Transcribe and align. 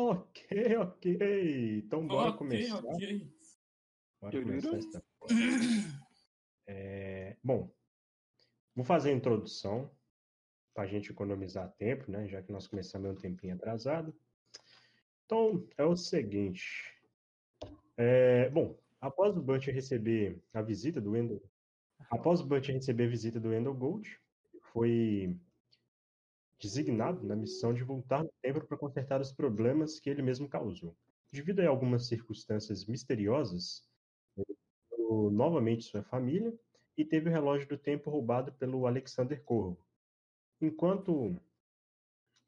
Ok, 0.00 0.76
ok. 0.76 1.78
Então 1.78 2.06
bora 2.06 2.28
Ok, 2.30 2.38
começar. 2.38 2.84
ok. 2.84 3.34
Bora 4.20 4.42
começar 4.42 4.76
essa 4.76 5.04
É, 6.68 7.36
bom, 7.42 7.74
vou 8.76 8.84
fazer 8.84 9.10
a 9.10 9.14
introdução 9.14 9.90
para 10.72 10.84
a 10.84 10.86
gente 10.86 11.10
economizar 11.10 11.74
tempo, 11.76 12.08
né? 12.12 12.28
Já 12.28 12.40
que 12.40 12.52
nós 12.52 12.68
começamos 12.68 13.10
um 13.10 13.14
tempinho 13.16 13.56
atrasado. 13.56 14.16
Então, 15.24 15.66
é 15.76 15.84
o 15.84 15.96
seguinte. 15.96 16.94
É, 17.96 18.48
bom, 18.50 18.78
após 19.00 19.36
o 19.36 19.42
Butcher 19.42 19.74
receber 19.74 20.40
a 20.54 20.62
visita 20.62 21.00
do 21.00 21.16
Endo, 21.16 21.42
após 22.08 22.40
o 22.40 22.46
Butcher 22.46 22.76
receber 22.76 23.06
a 23.06 23.10
visita 23.10 23.40
do 23.40 23.52
Endo 23.52 23.74
Gold, 23.74 24.16
foi 24.72 25.36
designado 26.60 27.24
na 27.24 27.36
missão 27.36 27.72
de 27.72 27.84
voltar 27.84 28.24
no 28.24 28.32
tempo 28.42 28.66
para 28.66 28.76
consertar 28.76 29.20
os 29.20 29.32
problemas 29.32 30.00
que 30.00 30.10
ele 30.10 30.22
mesmo 30.22 30.48
causou. 30.48 30.96
Devido 31.32 31.60
a 31.60 31.68
algumas 31.68 32.06
circunstâncias 32.06 32.86
misteriosas, 32.86 33.86
ele 34.36 34.56
novamente 35.30 35.84
sua 35.84 36.02
família 36.02 36.52
e 36.96 37.04
teve 37.04 37.28
o 37.28 37.32
relógio 37.32 37.68
do 37.68 37.78
tempo 37.78 38.10
roubado 38.10 38.52
pelo 38.54 38.86
Alexander 38.86 39.42
Corvo. 39.44 39.78
Enquanto. 40.60 41.36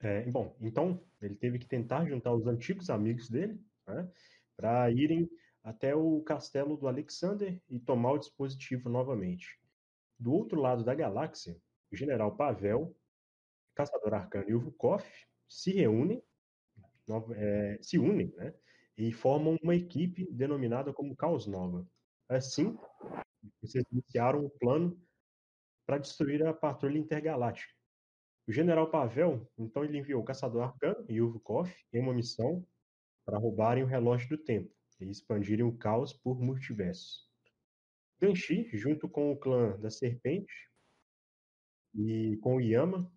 é, 0.01 0.29
bom, 0.31 0.57
então 0.61 1.01
ele 1.21 1.37
teve 1.37 1.59
que 1.59 1.67
tentar 1.67 2.07
juntar 2.07 2.35
os 2.35 2.47
antigos 2.47 2.91
amigos 2.91 3.29
dele 3.29 3.61
né, 3.87 4.11
para 4.57 4.91
irem 4.91 5.31
até 5.63 5.95
o 5.95 6.21
castelo 6.23 6.77
do 6.77 6.89
Alexander 6.89 7.61
e 7.69 7.79
tomar 7.79 8.13
o 8.13 8.19
dispositivo 8.19 8.89
novamente. 8.89 9.61
Do 10.19 10.33
outro 10.33 10.61
lado 10.61 10.83
da 10.83 10.95
galáxia, 10.95 11.57
o 11.93 11.97
general 11.97 12.37
Pavel, 12.37 12.95
Caçador 13.81 14.13
Arcano 14.13 14.51
e 14.51 14.55
o 14.55 14.61
Vukov 14.61 15.03
se 15.49 15.73
reúnem, 15.73 16.23
é, 17.35 17.79
se 17.81 17.99
unem, 17.99 18.31
né, 18.37 18.55
e 18.97 19.11
formam 19.11 19.57
uma 19.63 19.75
equipe 19.75 20.31
denominada 20.31 20.93
como 20.93 21.17
Caos 21.17 21.47
Nova. 21.47 21.89
Assim, 22.29 22.79
vocês 23.63 23.85
iniciaram 23.91 24.45
o 24.45 24.51
plano 24.51 25.01
para 25.87 25.97
destruir 25.97 26.47
a 26.47 26.53
patrulha 26.53 26.99
intergaláctica. 26.99 27.73
O 28.47 28.53
general 28.53 28.91
Pavel, 28.91 29.51
então, 29.59 29.83
ele 29.83 29.97
enviou 29.97 30.21
o 30.21 30.25
Caçador 30.25 30.63
Arcano 30.63 31.05
e 31.09 31.23
o 31.23 31.31
Vukov 31.31 31.73
em 31.93 32.01
uma 32.01 32.13
missão 32.13 32.67
para 33.25 33.39
roubarem 33.39 33.83
o 33.83 33.87
relógio 33.87 34.29
do 34.29 34.39
tempo 34.39 34.71
e 35.01 35.09
expandirem 35.11 35.65
o 35.65 35.77
caos 35.77 36.13
por 36.13 36.39
multiversos. 36.39 37.27
Danshi, 38.21 38.69
junto 38.75 39.09
com 39.09 39.33
o 39.33 39.37
clã 39.37 39.79
da 39.81 39.89
Serpente 39.89 40.71
e 41.95 42.37
com 42.43 42.57
o 42.57 42.61
Yama, 42.61 43.11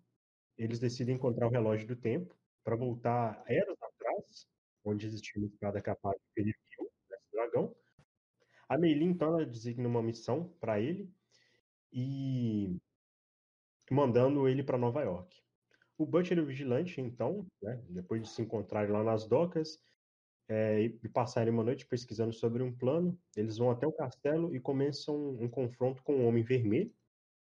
eles 0.56 0.78
decidem 0.78 1.14
encontrar 1.16 1.46
o 1.46 1.50
relógio 1.50 1.86
do 1.86 1.96
tempo 1.96 2.36
para 2.62 2.76
voltar 2.76 3.42
eras 3.46 3.76
atrás, 3.82 4.46
onde 4.84 5.06
existia 5.06 5.40
uma 5.40 5.48
espada 5.48 5.80
capaz 5.80 6.16
de 6.16 6.32
ferir 6.34 6.56
Kyo, 6.70 6.90
esse 7.10 7.32
dragão. 7.32 7.74
A 8.68 8.78
Meilin, 8.78 9.10
então, 9.10 9.28
ela 9.28 9.46
designa 9.46 9.88
uma 9.88 10.02
missão 10.02 10.48
para 10.60 10.80
ele 10.80 11.12
e 11.92 12.76
mandando 13.90 14.48
ele 14.48 14.62
para 14.62 14.78
Nova 14.78 15.02
York. 15.02 15.42
O 15.96 16.06
Butcher 16.06 16.38
e 16.38 16.40
o 16.40 16.46
Vigilante, 16.46 17.00
então, 17.00 17.46
né, 17.62 17.80
depois 17.88 18.22
de 18.22 18.28
se 18.28 18.42
encontrarem 18.42 18.90
lá 18.90 19.04
nas 19.04 19.26
docas 19.26 19.78
é, 20.48 20.82
e 20.82 21.08
passarem 21.08 21.52
uma 21.52 21.62
noite 21.62 21.86
pesquisando 21.86 22.32
sobre 22.32 22.62
um 22.62 22.74
plano, 22.76 23.18
eles 23.36 23.58
vão 23.58 23.70
até 23.70 23.86
o 23.86 23.92
castelo 23.92 24.54
e 24.54 24.60
começam 24.60 25.16
um, 25.16 25.44
um 25.44 25.48
confronto 25.48 26.02
com 26.02 26.16
o 26.16 26.26
Homem 26.26 26.42
Vermelho, 26.42 26.92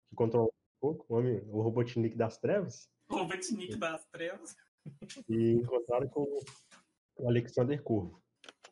que 0.09 0.15
controla 0.15 0.47
um 0.47 0.79
pouco, 0.79 1.05
o, 1.07 1.17
homem, 1.17 1.41
o 1.47 1.61
Robotnik 1.61 2.15
das 2.15 2.37
Trevas, 2.37 2.85
O 2.85 2.98
Robotnik 3.09 3.75
das 3.77 4.05
Trevas. 4.05 4.55
e 5.27 5.51
encontraram 5.53 6.07
com 6.07 6.23
o 7.17 7.27
Alexander 7.27 7.81
Corvo. 7.81 8.21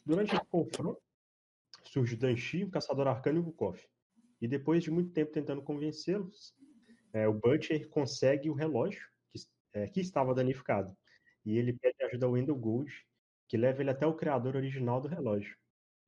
Durante 0.06 0.36
esse 0.36 0.46
confronto, 0.46 1.02
surge 1.84 2.16
o 2.16 2.18
Danshi, 2.18 2.64
o 2.64 2.70
Caçador 2.70 3.08
Arcano 3.08 3.40
e 3.40 3.42
o 3.42 3.44
Vukov. 3.44 3.80
E 4.40 4.48
depois 4.48 4.84
de 4.84 4.92
muito 4.92 5.12
tempo 5.12 5.32
tentando 5.32 5.62
convencê-los, 5.62 6.56
é, 7.12 7.28
o 7.28 7.34
Butcher 7.34 7.90
consegue 7.90 8.50
o 8.50 8.54
relógio 8.54 9.06
que, 9.34 9.42
é, 9.74 9.88
que 9.88 10.00
estava 10.00 10.34
danificado. 10.34 10.96
E 11.44 11.58
ele 11.58 11.74
pede 11.74 12.04
ajuda 12.04 12.26
ao 12.26 12.34
Wendell 12.34 12.56
Gold, 12.56 12.92
que 13.48 13.58
leva 13.58 13.82
ele 13.82 13.90
até 13.90 14.06
o 14.06 14.16
criador 14.16 14.56
original 14.56 15.02
do 15.02 15.08
relógio. 15.08 15.58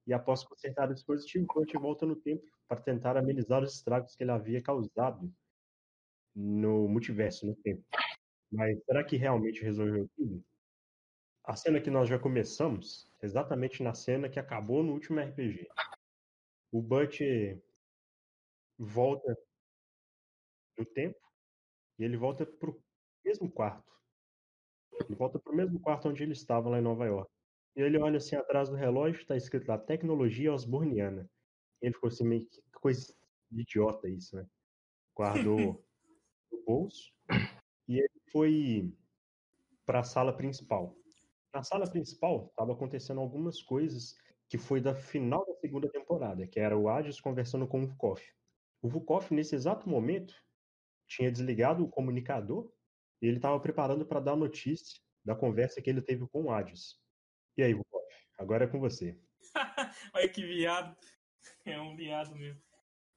E 0.06 0.14
após 0.14 0.44
consertar 0.44 0.90
o 0.90 0.94
dispositivo, 0.94 1.46
o 1.50 1.54
Butcher 1.54 1.80
volta 1.80 2.06
no 2.06 2.16
tempo 2.16 2.46
para 2.68 2.82
tentar 2.82 3.18
amenizar 3.18 3.64
os 3.64 3.74
estragos 3.74 4.16
que 4.16 4.24
ele 4.24 4.32
havia 4.32 4.62
causado 4.62 5.34
no 6.36 6.88
multiverso, 6.88 7.46
no 7.46 7.56
tempo. 7.56 7.84
Mas 8.52 8.84
será 8.84 9.04
que 9.04 9.16
realmente 9.16 9.62
resolveu 9.62 10.10
tudo? 10.16 10.44
A 11.44 11.56
cena 11.56 11.82
que 11.82 11.90
nós 11.90 12.10
já 12.10 12.18
começamos, 12.18 13.12
exatamente 13.22 13.84
na 13.84 13.94
cena 13.94 14.30
que 14.30 14.40
acabou 14.40 14.84
no 14.84 14.94
último 14.94 15.20
RPG. 15.20 15.68
O 16.72 16.82
Butcher 16.82 17.62
volta 18.78 19.38
no 20.78 20.86
tempo 20.86 21.20
e 21.98 22.04
ele 22.04 22.18
volta 22.18 22.46
pro 22.46 22.82
mesmo 23.24 23.52
quarto. 23.52 23.92
Ele 24.94 25.16
volta 25.16 25.40
pro 25.40 25.56
mesmo 25.56 25.80
quarto 25.80 26.10
onde 26.10 26.24
ele 26.24 26.34
estava 26.34 26.70
lá 26.70 26.80
em 26.80 26.84
Nova 26.84 27.06
York. 27.06 27.32
E 27.76 27.82
ele 27.82 27.98
olha 27.98 28.18
assim 28.18 28.36
atrás 28.36 28.70
do 28.70 28.76
relógio, 28.76 29.22
está 29.22 29.36
escrito 29.36 29.68
lá 29.68 29.78
Tecnologia 29.78 30.54
Osborniana. 30.54 31.30
Ele 31.82 31.94
ficou 31.94 32.08
assim 32.08 32.26
meio 32.26 32.48
que 32.48 32.62
coisa 32.74 33.14
de 33.50 33.62
idiota 33.62 34.10
isso, 34.10 34.36
né? 34.36 34.46
Guardou 35.16 35.84
no 36.52 36.64
bolso 36.66 37.14
e 37.90 37.98
ele 38.00 38.22
foi 38.32 38.96
para 39.84 40.02
a 40.02 40.04
sala 40.04 40.32
principal. 40.32 40.96
Na 41.52 41.64
sala 41.64 41.90
principal 41.90 42.46
estava 42.52 42.74
acontecendo 42.74 43.20
algumas 43.20 43.62
coisas 43.64 44.16
que 44.48 44.60
foi 44.60 44.80
da 44.80 44.94
final 44.94 45.44
da 45.48 45.56
segunda 45.56 45.90
temporada, 45.90 46.48
que 46.48 46.60
era 46.60 46.78
o 46.78 46.88
Hades 46.88 47.20
conversando 47.20 47.68
com 47.68 47.84
o 47.84 47.88
Vukov. 47.88 48.22
O 48.82 48.88
Vukov, 48.88 49.32
nesse 49.34 49.56
exato 49.56 49.90
momento, 49.90 50.36
tinha 51.08 51.32
desligado 51.32 51.84
o 51.84 51.90
comunicador 51.90 52.72
e 53.20 53.26
ele 53.28 53.38
estava 53.38 53.60
preparando 53.60 54.06
para 54.06 54.20
dar 54.20 54.36
notícia 54.36 55.02
da 55.26 55.36
conversa 55.36 55.82
que 55.82 55.90
ele 55.90 56.02
teve 56.02 56.28
com 56.28 56.44
o 56.44 56.52
Hades. 56.52 57.00
E 57.58 57.64
aí, 57.64 57.74
Vukov, 57.74 58.06
agora 58.38 58.66
é 58.66 58.68
com 58.68 58.80
você. 58.80 59.20
Olha 60.14 60.30
que 60.30 60.46
viado. 60.46 60.96
É 61.66 61.82
um 61.82 61.96
viado 61.96 62.36
mesmo. 62.36 62.62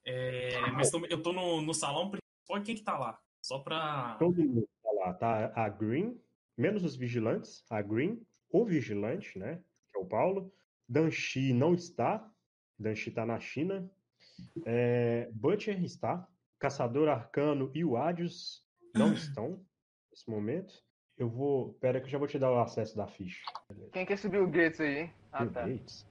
É, 0.04 0.70
mas 0.72 0.90
tô- 0.90 1.04
eu 1.06 1.22
tô 1.22 1.32
no, 1.32 1.60
no 1.60 1.74
salão 1.74 2.10
principal. 2.10 2.62
Quem 2.64 2.74
que 2.74 2.82
tá 2.82 2.98
lá? 2.98 3.20
Só 3.42 3.58
pra. 3.58 4.16
Todo 4.18 4.42
mundo 4.42 4.68
tá 4.82 4.90
lá, 4.92 5.14
tá 5.14 5.52
a 5.54 5.68
Green, 5.68 6.18
menos 6.56 6.84
os 6.84 6.94
vigilantes, 6.94 7.64
a 7.68 7.82
Green, 7.82 8.24
o 8.48 8.64
vigilante, 8.64 9.38
né, 9.38 9.60
que 9.92 9.98
é 9.98 10.00
o 10.00 10.06
Paulo. 10.06 10.52
Danshi 10.88 11.52
não 11.52 11.74
está, 11.74 12.30
Danshi 12.78 13.08
está 13.08 13.26
na 13.26 13.40
China. 13.40 13.90
É, 14.64 15.28
Butcher 15.32 15.82
está, 15.82 16.26
Caçador 16.58 17.08
Arcano 17.08 17.70
e 17.74 17.84
o 17.84 17.96
Adios 17.96 18.64
não 18.94 19.12
estão 19.14 19.64
nesse 20.10 20.30
momento. 20.30 20.74
Eu 21.18 21.28
vou. 21.28 21.74
Pera 21.74 22.00
que 22.00 22.06
eu 22.06 22.10
já 22.10 22.18
vou 22.18 22.28
te 22.28 22.38
dar 22.38 22.52
o 22.52 22.60
acesso 22.60 22.96
da 22.96 23.06
ficha. 23.06 23.44
Quem 23.92 24.06
quer 24.06 24.16
subir 24.16 24.38
o 24.38 24.48
Gates 24.48 24.80
aí, 24.80 24.98
hein? 25.00 25.14
Ah, 25.32 25.40
Bill 25.40 25.52
tá. 25.52 25.66
Gates. 25.66 26.06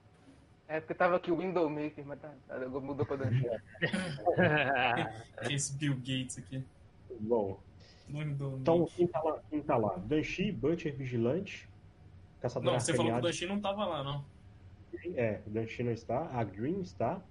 É 0.68 0.80
porque 0.80 0.94
tava 0.94 1.16
aqui 1.16 1.30
o 1.30 1.36
Window 1.36 1.68
Maker, 1.68 2.06
mas 2.06 2.20
tá, 2.20 2.34
tá, 2.46 2.58
mudou 2.68 3.04
pra 3.04 3.16
Danchi. 3.16 3.44
Esse 5.50 5.76
Bill 5.76 5.96
Gates 5.96 6.38
aqui. 6.38 6.64
Bom, 7.20 7.60
do. 8.08 8.58
então 8.60 8.86
quem 8.96 9.06
tá 9.06 9.22
lá? 9.22 9.42
Quem 9.48 9.62
tá 9.62 9.76
lá? 9.76 9.96
Danshi, 9.96 10.52
Butcher, 10.52 10.94
Vigilante, 10.96 11.68
Caçador 12.42 12.72
não, 12.72 12.80
você 12.80 12.92
falou 12.92 13.12
que 13.12 13.18
o. 13.18 13.22
Danchi 13.22 13.46
não 13.46 13.60
tava 13.60 13.86
lá, 13.86 14.02
não. 14.02 14.24
É, 15.14 15.40
o 15.46 15.50
Danchi 15.50 15.82
não 15.84 15.92
está, 15.92 16.28
a 16.32 16.42
Green 16.42 16.80
está. 16.80 17.22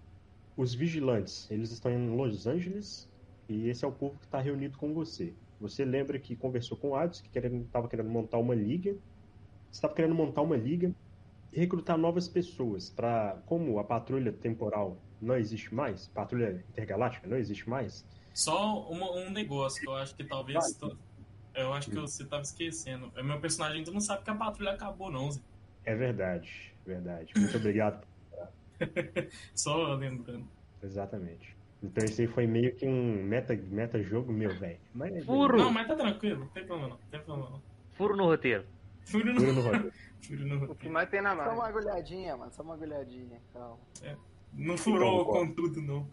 Os 0.55 0.73
vigilantes, 0.73 1.49
eles 1.51 1.71
estão 1.71 1.91
em 1.91 2.15
Los 2.15 2.47
Angeles 2.47 3.09
e 3.47 3.67
esse 3.69 3.83
é 3.83 3.87
o 3.87 3.91
povo 3.91 4.17
que 4.17 4.25
está 4.25 4.39
reunido 4.39 4.77
com 4.77 4.93
você. 4.93 5.33
Você 5.59 5.83
lembra 5.85 6.17
que 6.17 6.35
conversou 6.35 6.77
com 6.77 6.89
o 6.89 6.95
Hades, 6.95 7.21
que 7.21 7.37
estava 7.37 7.87
querendo 7.87 8.09
montar 8.09 8.37
uma 8.37 8.55
liga. 8.55 8.95
Estava 9.71 9.93
querendo 9.93 10.15
montar 10.15 10.41
uma 10.41 10.55
liga 10.55 10.93
e 11.51 11.59
recrutar 11.59 11.97
novas 11.97 12.27
pessoas 12.27 12.89
para, 12.89 13.41
como 13.45 13.79
a 13.79 13.83
patrulha 13.83 14.31
temporal 14.31 14.97
não 15.21 15.35
existe 15.35 15.73
mais, 15.73 16.07
patrulha 16.07 16.63
intergaláctica 16.69 17.27
não 17.27 17.37
existe 17.37 17.69
mais. 17.69 18.05
Só 18.33 18.81
uma- 18.89 19.11
um 19.11 19.29
negócio 19.29 19.81
que 19.81 19.87
eu 19.87 19.95
acho 19.95 20.15
que 20.15 20.23
talvez. 20.23 20.79
Eu 21.53 21.73
acho 21.73 21.89
que 21.89 21.99
você 21.99 22.23
tava 22.25 22.41
esquecendo. 22.43 23.11
É 23.15 23.21
meu 23.21 23.39
personagem 23.39 23.79
ainda 23.79 23.91
não 23.91 23.99
sabe 23.99 24.23
que 24.23 24.29
a 24.29 24.35
patrulha 24.35 24.71
acabou, 24.71 25.11
não, 25.11 25.29
Zé. 25.31 25.41
É 25.83 25.93
verdade, 25.95 26.73
verdade. 26.85 27.33
Muito 27.35 27.57
obrigado. 27.57 28.07
Só 29.55 29.93
lembrando. 29.95 30.47
Exatamente. 30.81 31.55
Então 31.83 32.05
isso 32.05 32.21
aí 32.21 32.27
foi 32.27 32.45
meio 32.47 32.75
que 32.75 32.87
um 32.87 33.23
meta, 33.23 33.55
meta 33.55 34.01
jogo 34.01 34.31
meu, 34.31 34.55
velho. 34.57 34.79
Mas 34.93 35.25
Furo. 35.25 35.57
Não, 35.57 35.71
mas 35.71 35.87
tá 35.87 35.95
tranquilo, 35.95 36.41
não 36.41 36.47
tem 36.47 36.65
problema 36.65 36.89
não. 36.89 36.97
Tem 37.09 37.19
problema 37.19 37.49
não. 37.49 37.61
Furo 37.93 38.15
no 38.15 38.25
roteiro. 38.25 38.65
Furo 39.05 39.33
no, 39.33 39.41
no 39.53 39.61
roteiro. 39.61 39.91
Fúrio 40.21 40.45
no 40.47 40.55
O 40.55 40.59
que 40.61 40.65
roteiro. 40.67 40.93
mais 40.93 41.09
tem 41.09 41.21
na 41.21 41.35
Só 41.35 41.41
uma 41.43 41.53
mão. 41.55 41.61
agulhadinha, 41.63 42.37
mano. 42.37 42.51
Só 42.53 42.61
uma 42.61 42.75
agulhadinha. 42.75 43.41
Então. 43.49 43.77
Não 44.53 44.77
furou 44.77 45.21
Então, 45.21 45.33
com 45.33 45.51
tudo, 45.53 45.81
não. 45.81 46.07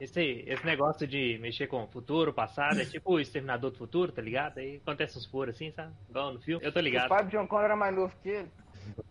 Esse, 0.00 0.44
esse 0.46 0.66
negócio 0.66 1.06
de 1.06 1.38
mexer 1.38 1.66
com 1.68 1.84
o 1.84 1.86
futuro, 1.86 2.32
passado, 2.32 2.80
é 2.80 2.84
tipo 2.84 3.12
o 3.12 3.20
Exterminador 3.20 3.70
do 3.70 3.78
Futuro, 3.78 4.10
tá 4.10 4.20
ligado? 4.20 4.58
Aí 4.58 4.76
acontece 4.76 5.16
uns 5.16 5.24
furos 5.26 5.54
assim, 5.54 5.70
sabe? 5.70 5.92
Igual 6.10 6.34
no 6.34 6.40
filme. 6.40 6.64
Eu 6.64 6.72
tô 6.72 6.80
O 6.80 6.82
ligado. 6.82 7.08
pai 7.08 7.24
do 7.24 7.30
John 7.30 7.46
Connor 7.46 7.64
era 7.64 7.76
mais 7.76 7.94
novo 7.94 8.12
que 8.22 8.28
ele. 8.28 8.48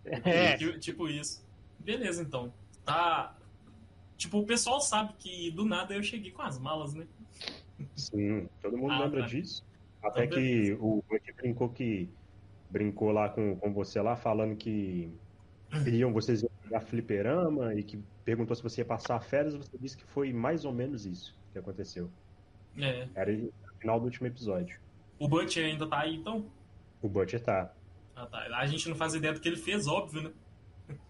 É, 0.24 0.58
Tipo- 0.58 0.80
Tipo 0.80 1.08
isso. 1.10 1.44
Beleza, 1.80 2.22
então. 2.22 2.54
Tá. 2.86 3.36
Tipo, 4.18 4.40
o 4.40 4.46
pessoal 4.46 4.80
sabe 4.82 5.14
que 5.18 5.50
do 5.52 5.66
nada 5.66 5.94
eu 5.96 6.04
cheguei 6.04 6.32
com 6.32 6.42
as 6.42 6.60
malas, 6.60 6.94
né? 6.94 7.08
Sim, 7.96 8.48
todo 8.62 8.78
mundo 8.78 8.92
Ah, 8.94 9.00
lembra 9.06 9.22
tá. 9.22 9.28
disso. 9.28 9.66
Até 10.04 10.26
Então, 10.26 10.38
que 10.38 10.78
o 10.80 11.04
brincou 11.38 11.70
que 11.70 12.10
brincou 12.70 13.12
lá 13.12 13.30
com, 13.30 13.56
com 13.56 13.74
você 13.74 14.02
lá, 14.02 14.16
falando 14.16 14.56
que 14.56 15.10
iriam 15.88 16.12
vocês 16.14 16.42
iam 16.44 16.52
jogar 16.64 16.82
fliperama 16.82 17.74
e 17.76 17.84
que 17.84 18.02
perguntou 18.24 18.56
se 18.56 18.64
você 18.64 18.82
ia 18.82 18.86
passar 18.86 19.20
férias, 19.22 19.56
você 19.56 19.78
disse 19.78 19.98
que 19.98 20.06
foi 20.06 20.32
mais 20.34 20.66
ou 20.66 20.74
menos 20.74 21.06
isso 21.06 21.36
que 21.52 21.60
aconteceu. 21.60 22.10
É. 22.78 23.08
Era 23.16 23.32
o 23.32 23.54
final 23.80 24.00
do 24.00 24.06
último 24.06 24.28
episódio. 24.28 24.80
O 25.20 25.28
Butch 25.28 25.58
ainda 25.58 25.88
tá 25.88 26.00
aí, 26.00 26.16
então? 26.16 26.46
O 27.02 27.08
Butcher 27.10 27.42
tá. 27.42 27.74
Ah, 28.16 28.26
tá. 28.26 28.40
A 28.58 28.66
gente 28.66 28.88
não 28.90 28.96
faz 28.96 29.14
ideia 29.14 29.34
do 29.34 29.40
que 29.40 29.48
ele 29.48 29.58
fez, 29.58 29.88
óbvio, 29.88 30.24
né? 30.24 30.32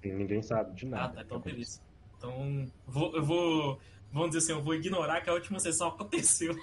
e 0.03 0.11
Ninguém 0.11 0.41
sabe 0.41 0.73
de 0.75 0.85
Ah, 0.87 0.89
nada. 0.89 1.13
tá. 1.15 1.21
Então, 1.21 1.39
beleza. 1.39 1.81
Então, 2.17 2.71
vou, 2.85 3.15
eu 3.15 3.23
vou. 3.23 3.79
Vamos 4.11 4.29
dizer 4.29 4.39
assim, 4.39 4.51
eu 4.59 4.63
vou 4.63 4.75
ignorar 4.75 5.21
que 5.21 5.29
a 5.29 5.33
última 5.33 5.59
sessão 5.59 5.87
aconteceu. 5.89 6.55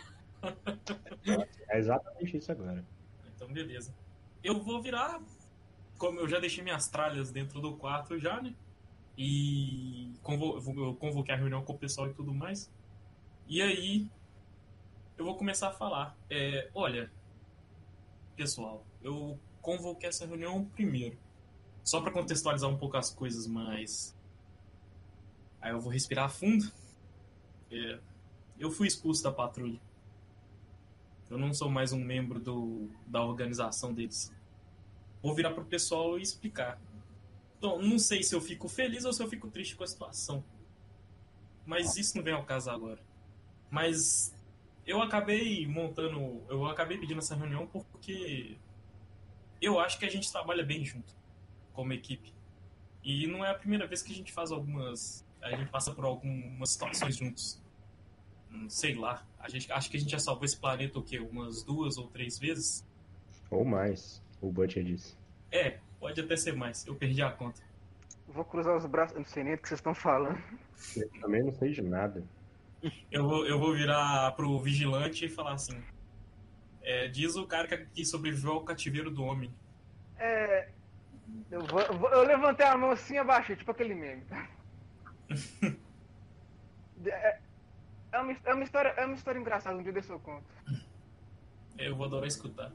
É 1.68 1.78
exatamente 1.78 2.36
isso 2.36 2.50
agora. 2.52 2.84
Então, 3.34 3.52
beleza. 3.52 3.94
Eu 4.42 4.60
vou 4.60 4.80
virar. 4.82 5.20
Como 5.98 6.18
eu 6.18 6.28
já 6.28 6.38
deixei 6.40 6.64
minhas 6.64 6.88
tralhas 6.88 7.30
dentro 7.30 7.60
do 7.60 7.76
quarto 7.76 8.18
já, 8.18 8.40
né? 8.40 8.54
E 9.16 10.12
convo, 10.22 10.58
eu 10.82 10.94
convoquei 10.94 11.34
a 11.34 11.38
reunião 11.38 11.62
com 11.62 11.72
o 11.72 11.78
pessoal 11.78 12.08
e 12.08 12.14
tudo 12.14 12.32
mais. 12.32 12.70
E 13.46 13.60
aí, 13.60 14.08
eu 15.18 15.24
vou 15.24 15.36
começar 15.36 15.68
a 15.68 15.72
falar. 15.72 16.16
É, 16.30 16.70
olha, 16.74 17.10
pessoal, 18.36 18.84
eu 19.02 19.38
convoquei 19.60 20.08
essa 20.08 20.26
reunião 20.26 20.64
primeiro. 20.64 21.18
Só 21.84 22.00
para 22.00 22.12
contextualizar 22.12 22.70
um 22.70 22.76
pouco 22.76 22.96
as 22.96 23.10
coisas, 23.10 23.46
mas. 23.46 24.16
Aí 25.60 25.72
eu 25.72 25.80
vou 25.80 25.92
respirar 25.92 26.30
fundo. 26.30 26.70
É, 27.70 27.98
eu 28.58 28.70
fui 28.70 28.86
expulso 28.86 29.22
da 29.22 29.32
patrulha. 29.32 29.80
Eu 31.28 31.38
não 31.38 31.54
sou 31.54 31.70
mais 31.70 31.92
um 31.92 32.02
membro 32.02 32.40
do, 32.40 32.88
da 33.06 33.24
organização 33.24 33.94
deles. 33.94 34.32
Vou 35.22 35.34
virar 35.34 35.52
pro 35.52 35.64
pessoal 35.64 36.18
e 36.18 36.22
explicar. 36.22 36.80
Então, 37.60 37.78
não 37.78 37.98
sei 37.98 38.22
se 38.22 38.34
eu 38.34 38.40
fico 38.40 38.70
feliz 38.70 39.04
ou 39.04 39.12
se 39.12 39.22
eu 39.22 39.28
fico 39.28 39.50
triste 39.50 39.76
com 39.76 39.84
a 39.84 39.86
situação. 39.86 40.42
Mas 41.66 41.94
isso 41.98 42.16
não 42.16 42.24
vem 42.24 42.32
ao 42.32 42.42
caso 42.42 42.70
agora. 42.70 42.98
Mas 43.70 44.34
eu 44.86 45.02
acabei 45.02 45.66
montando. 45.66 46.42
Eu 46.48 46.64
acabei 46.64 46.96
pedindo 46.96 47.18
essa 47.18 47.36
reunião 47.36 47.66
porque 47.66 48.56
eu 49.60 49.78
acho 49.78 49.98
que 49.98 50.06
a 50.06 50.10
gente 50.10 50.32
trabalha 50.32 50.64
bem 50.64 50.82
junto, 50.86 51.14
como 51.74 51.92
equipe. 51.92 52.32
E 53.04 53.26
não 53.26 53.44
é 53.44 53.50
a 53.50 53.54
primeira 53.54 53.86
vez 53.86 54.00
que 54.02 54.10
a 54.10 54.16
gente 54.16 54.32
faz 54.32 54.50
algumas. 54.50 55.22
A 55.42 55.50
gente 55.54 55.70
passa 55.70 55.92
por 55.92 56.06
algumas 56.06 56.70
situações 56.70 57.14
juntos. 57.14 57.60
Hum, 58.50 58.70
Sei 58.70 58.94
lá. 58.94 59.22
A 59.38 59.50
gente, 59.50 59.70
acho 59.70 59.90
que 59.90 59.98
a 59.98 60.00
gente 60.00 60.10
já 60.10 60.18
salvou 60.18 60.46
esse 60.46 60.56
planeta 60.56 60.98
o 60.98 61.02
quê? 61.02 61.18
Umas 61.18 61.62
duas 61.62 61.98
ou 61.98 62.06
três 62.06 62.38
vezes? 62.38 62.86
Ou 63.50 63.66
mais, 63.66 64.22
o 64.40 64.50
Butcher 64.50 64.82
disse. 64.82 65.14
É, 65.52 65.78
pode 66.00 66.20
até 66.20 66.36
ser 66.36 66.56
mais. 66.56 66.84
Eu 66.86 66.94
perdi 66.96 67.22
a 67.22 67.30
conta. 67.30 67.60
Vou 68.26 68.44
cruzar 68.44 68.76
os 68.76 68.86
braços, 68.86 69.14
eu 69.14 69.20
não 69.22 69.26
sei 69.28 69.44
nem 69.44 69.54
do 69.54 69.62
que 69.62 69.68
vocês 69.68 69.78
estão 69.78 69.94
falando. 69.94 70.38
Eu 70.96 71.08
também 71.20 71.42
não 71.44 71.52
sei 71.52 71.72
de 71.72 71.82
nada. 71.82 72.24
Eu 73.10 73.28
vou, 73.28 73.46
eu 73.46 73.58
vou 73.58 73.74
virar 73.74 74.30
pro 74.32 74.58
vigilante 74.58 75.24
e 75.26 75.28
falar 75.28 75.52
assim. 75.54 75.80
é, 76.82 77.08
diz 77.08 77.36
o 77.36 77.46
cara 77.46 77.68
que- 77.68 78.04
sobreviveu 78.06 78.52
ao 78.52 78.64
cativeiro 78.64 79.10
do 79.10 79.22
homem. 79.22 79.52
É. 80.18 80.70
Eu, 81.50 81.60
vou- 81.66 81.82
eu 81.82 81.98
vou- 81.98 82.10
eu 82.10 82.22
levantei 82.24 82.64
a 82.66 82.76
mão 82.76 82.90
assim 82.90 83.14
e 83.14 83.18
abaixei, 83.18 83.54
tipo 83.54 83.70
aquele 83.70 83.94
meme. 83.94 84.22
É, 87.06 87.38
é, 88.12 88.18
uma, 88.18 88.32
é, 88.44 88.54
uma 88.54 88.62
história, 88.64 88.88
é 88.90 89.06
uma 89.06 89.14
história 89.14 89.38
engraçada, 89.38 89.76
um 89.78 89.82
dia 89.82 89.92
desse 89.92 90.10
eu 90.10 90.20
conto. 90.20 90.44
Eu 91.78 91.96
vou 91.96 92.04
adorar 92.06 92.26
escutar. 92.26 92.72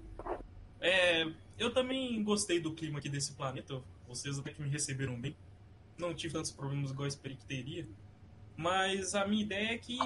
É, 0.88 1.26
eu 1.58 1.74
também 1.74 2.22
gostei 2.24 2.60
do 2.60 2.74
clima 2.74 3.00
aqui 3.00 3.10
desse 3.10 3.34
planeta. 3.34 3.82
Vocês 4.08 4.38
até 4.38 4.52
que 4.54 4.62
me 4.62 4.70
receberam 4.70 5.20
bem. 5.20 5.36
Não 5.98 6.14
tive 6.14 6.34
tantos 6.34 6.52
problemas 6.52 6.92
igual 6.92 7.06
eu 7.06 7.10
esperei 7.10 7.36
que 7.38 7.46
teria. 7.46 7.88
Mas 8.56 9.16
a 9.16 9.26
minha 9.26 9.42
ideia 9.44 9.74
é 9.74 9.78
que 9.78 9.98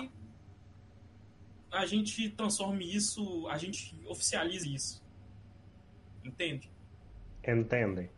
a 1.72 1.86
gente 1.86 2.30
transforme 2.30 2.86
isso, 2.96 3.48
a 3.50 3.58
gente 3.58 3.94
oficialize 4.08 4.74
isso. 4.74 5.04
Entende? 6.24 6.72
Entendem? 7.44 8.10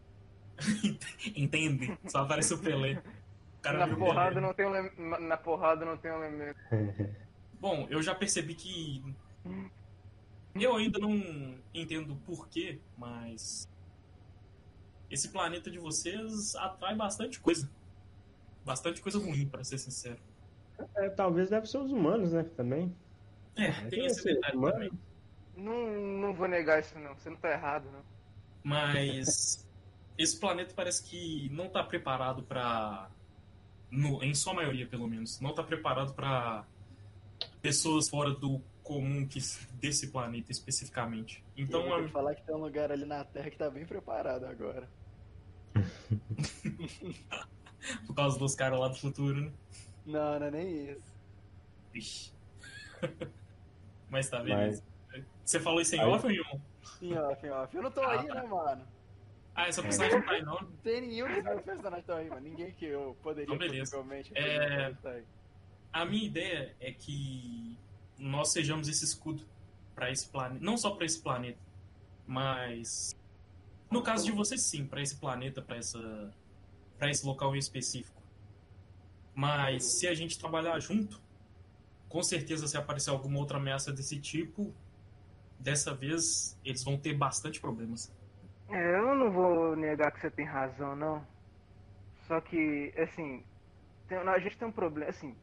Entende? 1.35 1.97
Só 2.07 2.19
aparece 2.19 2.53
o 2.53 2.59
Pelé. 2.59 3.01
O 3.57 3.61
cara 3.61 3.85
Na 3.87 3.95
porrada, 3.95 4.35
Pelé. 4.35 4.41
não 4.47 4.53
tem 4.53 4.65
um 4.65 4.69
lem- 4.69 5.19
na 5.27 5.37
porrada 5.37 5.85
não 5.85 5.97
tem 5.97 6.11
um 6.11 6.23
elemento. 6.23 6.59
Bom, 7.59 7.87
eu 7.89 8.01
já 8.03 8.13
percebi 8.13 8.53
que. 8.55 9.03
Eu 10.55 10.75
ainda 10.75 10.99
não 10.99 11.55
entendo 11.73 12.15
porquê, 12.25 12.79
mas. 12.97 13.67
Esse 15.09 15.29
planeta 15.29 15.69
de 15.69 15.79
vocês 15.79 16.55
atrai 16.55 16.95
bastante 16.95 17.39
coisa. 17.39 17.69
Bastante 18.65 19.01
coisa 19.01 19.17
ruim, 19.19 19.47
pra 19.47 19.63
ser 19.63 19.77
sincero. 19.77 20.19
É, 20.95 21.09
talvez 21.09 21.49
deve 21.49 21.67
ser 21.67 21.77
os 21.79 21.91
humanos, 21.91 22.31
né? 22.33 22.43
Também. 22.55 22.95
É, 23.55 23.71
tem 23.89 24.05
esse 24.05 24.23
detalhe 24.23 24.57
humano. 24.57 24.73
também. 24.73 24.91
Não, 25.55 25.91
não 26.21 26.33
vou 26.33 26.47
negar 26.47 26.79
isso 26.79 26.97
não, 26.97 27.13
você 27.15 27.29
não 27.29 27.37
tá 27.37 27.51
errado 27.51 27.85
não. 27.91 28.01
Mas. 28.63 29.67
Esse 30.17 30.39
planeta 30.39 30.73
parece 30.75 31.03
que 31.03 31.49
não 31.51 31.67
tá 31.69 31.83
preparado 31.83 32.43
pra. 32.43 33.09
no- 33.89 34.21
em 34.23 34.35
sua 34.35 34.53
maioria, 34.53 34.85
pelo 34.85 35.07
menos. 35.07 35.39
Não 35.39 35.53
tá 35.55 35.63
preparado 35.63 36.13
pra 36.13 36.63
pessoas 37.61 38.07
fora 38.07 38.29
do 38.31 38.61
comum 38.83 39.27
que, 39.27 39.39
desse 39.73 40.11
planeta 40.11 40.51
especificamente. 40.51 41.43
Então, 41.55 41.85
eu 41.85 41.93
a- 41.93 41.97
vou 41.99 42.07
te 42.07 42.11
falar 42.11 42.35
que 42.35 42.41
tem 42.43 42.55
um 42.55 42.59
lugar 42.59 42.91
ali 42.91 43.05
na 43.05 43.23
Terra 43.23 43.49
que 43.49 43.57
tá 43.57 43.69
bem 43.69 43.85
preparado 43.85 44.45
agora. 44.45 44.89
por 48.05 48.15
causa 48.15 48.37
dos 48.37 48.55
caras 48.55 48.79
lá 48.79 48.87
do 48.87 48.95
futuro, 48.95 49.41
né? 49.41 49.51
Não, 50.05 50.39
não 50.39 50.47
é 50.47 50.51
nem 50.51 50.89
isso. 50.91 51.15
Ixi. 51.93 52.33
Mas 54.09 54.29
tá, 54.29 54.41
beleza. 54.41 54.83
Você 55.45 55.59
falou 55.59 55.81
isso 55.81 55.95
em 55.95 55.99
Aí- 55.99 56.07
off 56.07 56.25
ou 56.25 56.31
em 56.31 56.39
on? 56.41 56.59
Sim, 56.99 57.17
off, 57.17 57.49
off. 57.49 57.75
Eu 57.75 57.83
não 57.83 57.91
tô 57.91 58.01
Ah, 58.01 58.19
aí, 58.21 58.27
tá. 58.27 58.35
né, 58.35 58.43
mano? 58.47 58.87
Ah, 59.53 59.67
essa 59.67 59.81
personagem 59.81 60.17
não 60.19 60.25
tá 60.25 60.31
aí, 60.31 60.41
não. 60.43 60.61
Não 60.61 60.71
tem 60.77 61.01
nenhum 61.01 61.27
dos 61.33 61.43
meus 61.43 61.61
personagens 61.61 62.05
tão 62.05 62.17
aí, 62.17 62.29
mano. 62.29 62.41
Ninguém 62.41 62.71
que 62.71 62.85
eu 62.85 63.17
poderia 63.21 63.43
Então, 63.45 63.57
beleza. 63.57 63.91
possivelmente 63.91 64.31
É- 64.35 64.93
tá 64.93 65.09
aí. 65.11 65.23
A 65.93 66.05
minha 66.05 66.25
ideia 66.25 66.75
é 66.79 66.91
que 66.93 67.77
nós 68.21 68.51
sejamos 68.51 68.87
esse 68.87 69.03
escudo 69.03 69.43
para 69.95 70.11
esse 70.11 70.27
planeta. 70.29 70.63
Não 70.63 70.77
só 70.77 70.91
para 70.91 71.05
esse 71.05 71.19
planeta, 71.21 71.59
mas. 72.27 73.15
No 73.89 74.01
caso 74.01 74.23
de 74.25 74.31
vocês, 74.31 74.61
sim, 74.61 74.85
para 74.85 75.01
esse 75.01 75.15
planeta, 75.17 75.61
para 75.61 75.77
essa. 75.77 76.31
para 76.97 77.09
esse 77.09 77.25
local 77.25 77.55
em 77.55 77.59
específico. 77.59 78.21
Mas 79.33 79.83
se 79.85 80.07
a 80.07 80.13
gente 80.13 80.37
trabalhar 80.37 80.79
junto, 80.79 81.21
com 82.07 82.21
certeza 82.21 82.67
se 82.67 82.77
aparecer 82.77 83.09
alguma 83.09 83.39
outra 83.39 83.57
ameaça 83.57 83.91
desse 83.91 84.19
tipo, 84.19 84.73
dessa 85.57 85.93
vez 85.93 86.57
eles 86.63 86.83
vão 86.83 86.97
ter 86.97 87.13
bastante 87.13 87.59
problemas. 87.59 88.13
É, 88.69 88.99
eu 88.99 89.15
não 89.15 89.31
vou 89.31 89.75
negar 89.75 90.11
que 90.11 90.19
você 90.21 90.29
tem 90.29 90.45
razão, 90.45 90.95
não. 90.95 91.25
Só 92.27 92.39
que, 92.39 92.93
assim, 92.97 93.43
tem- 94.07 94.17
a 94.17 94.39
gente 94.39 94.57
tem 94.57 94.67
um 94.67 94.71
problema, 94.71 95.09
assim, 95.09 95.35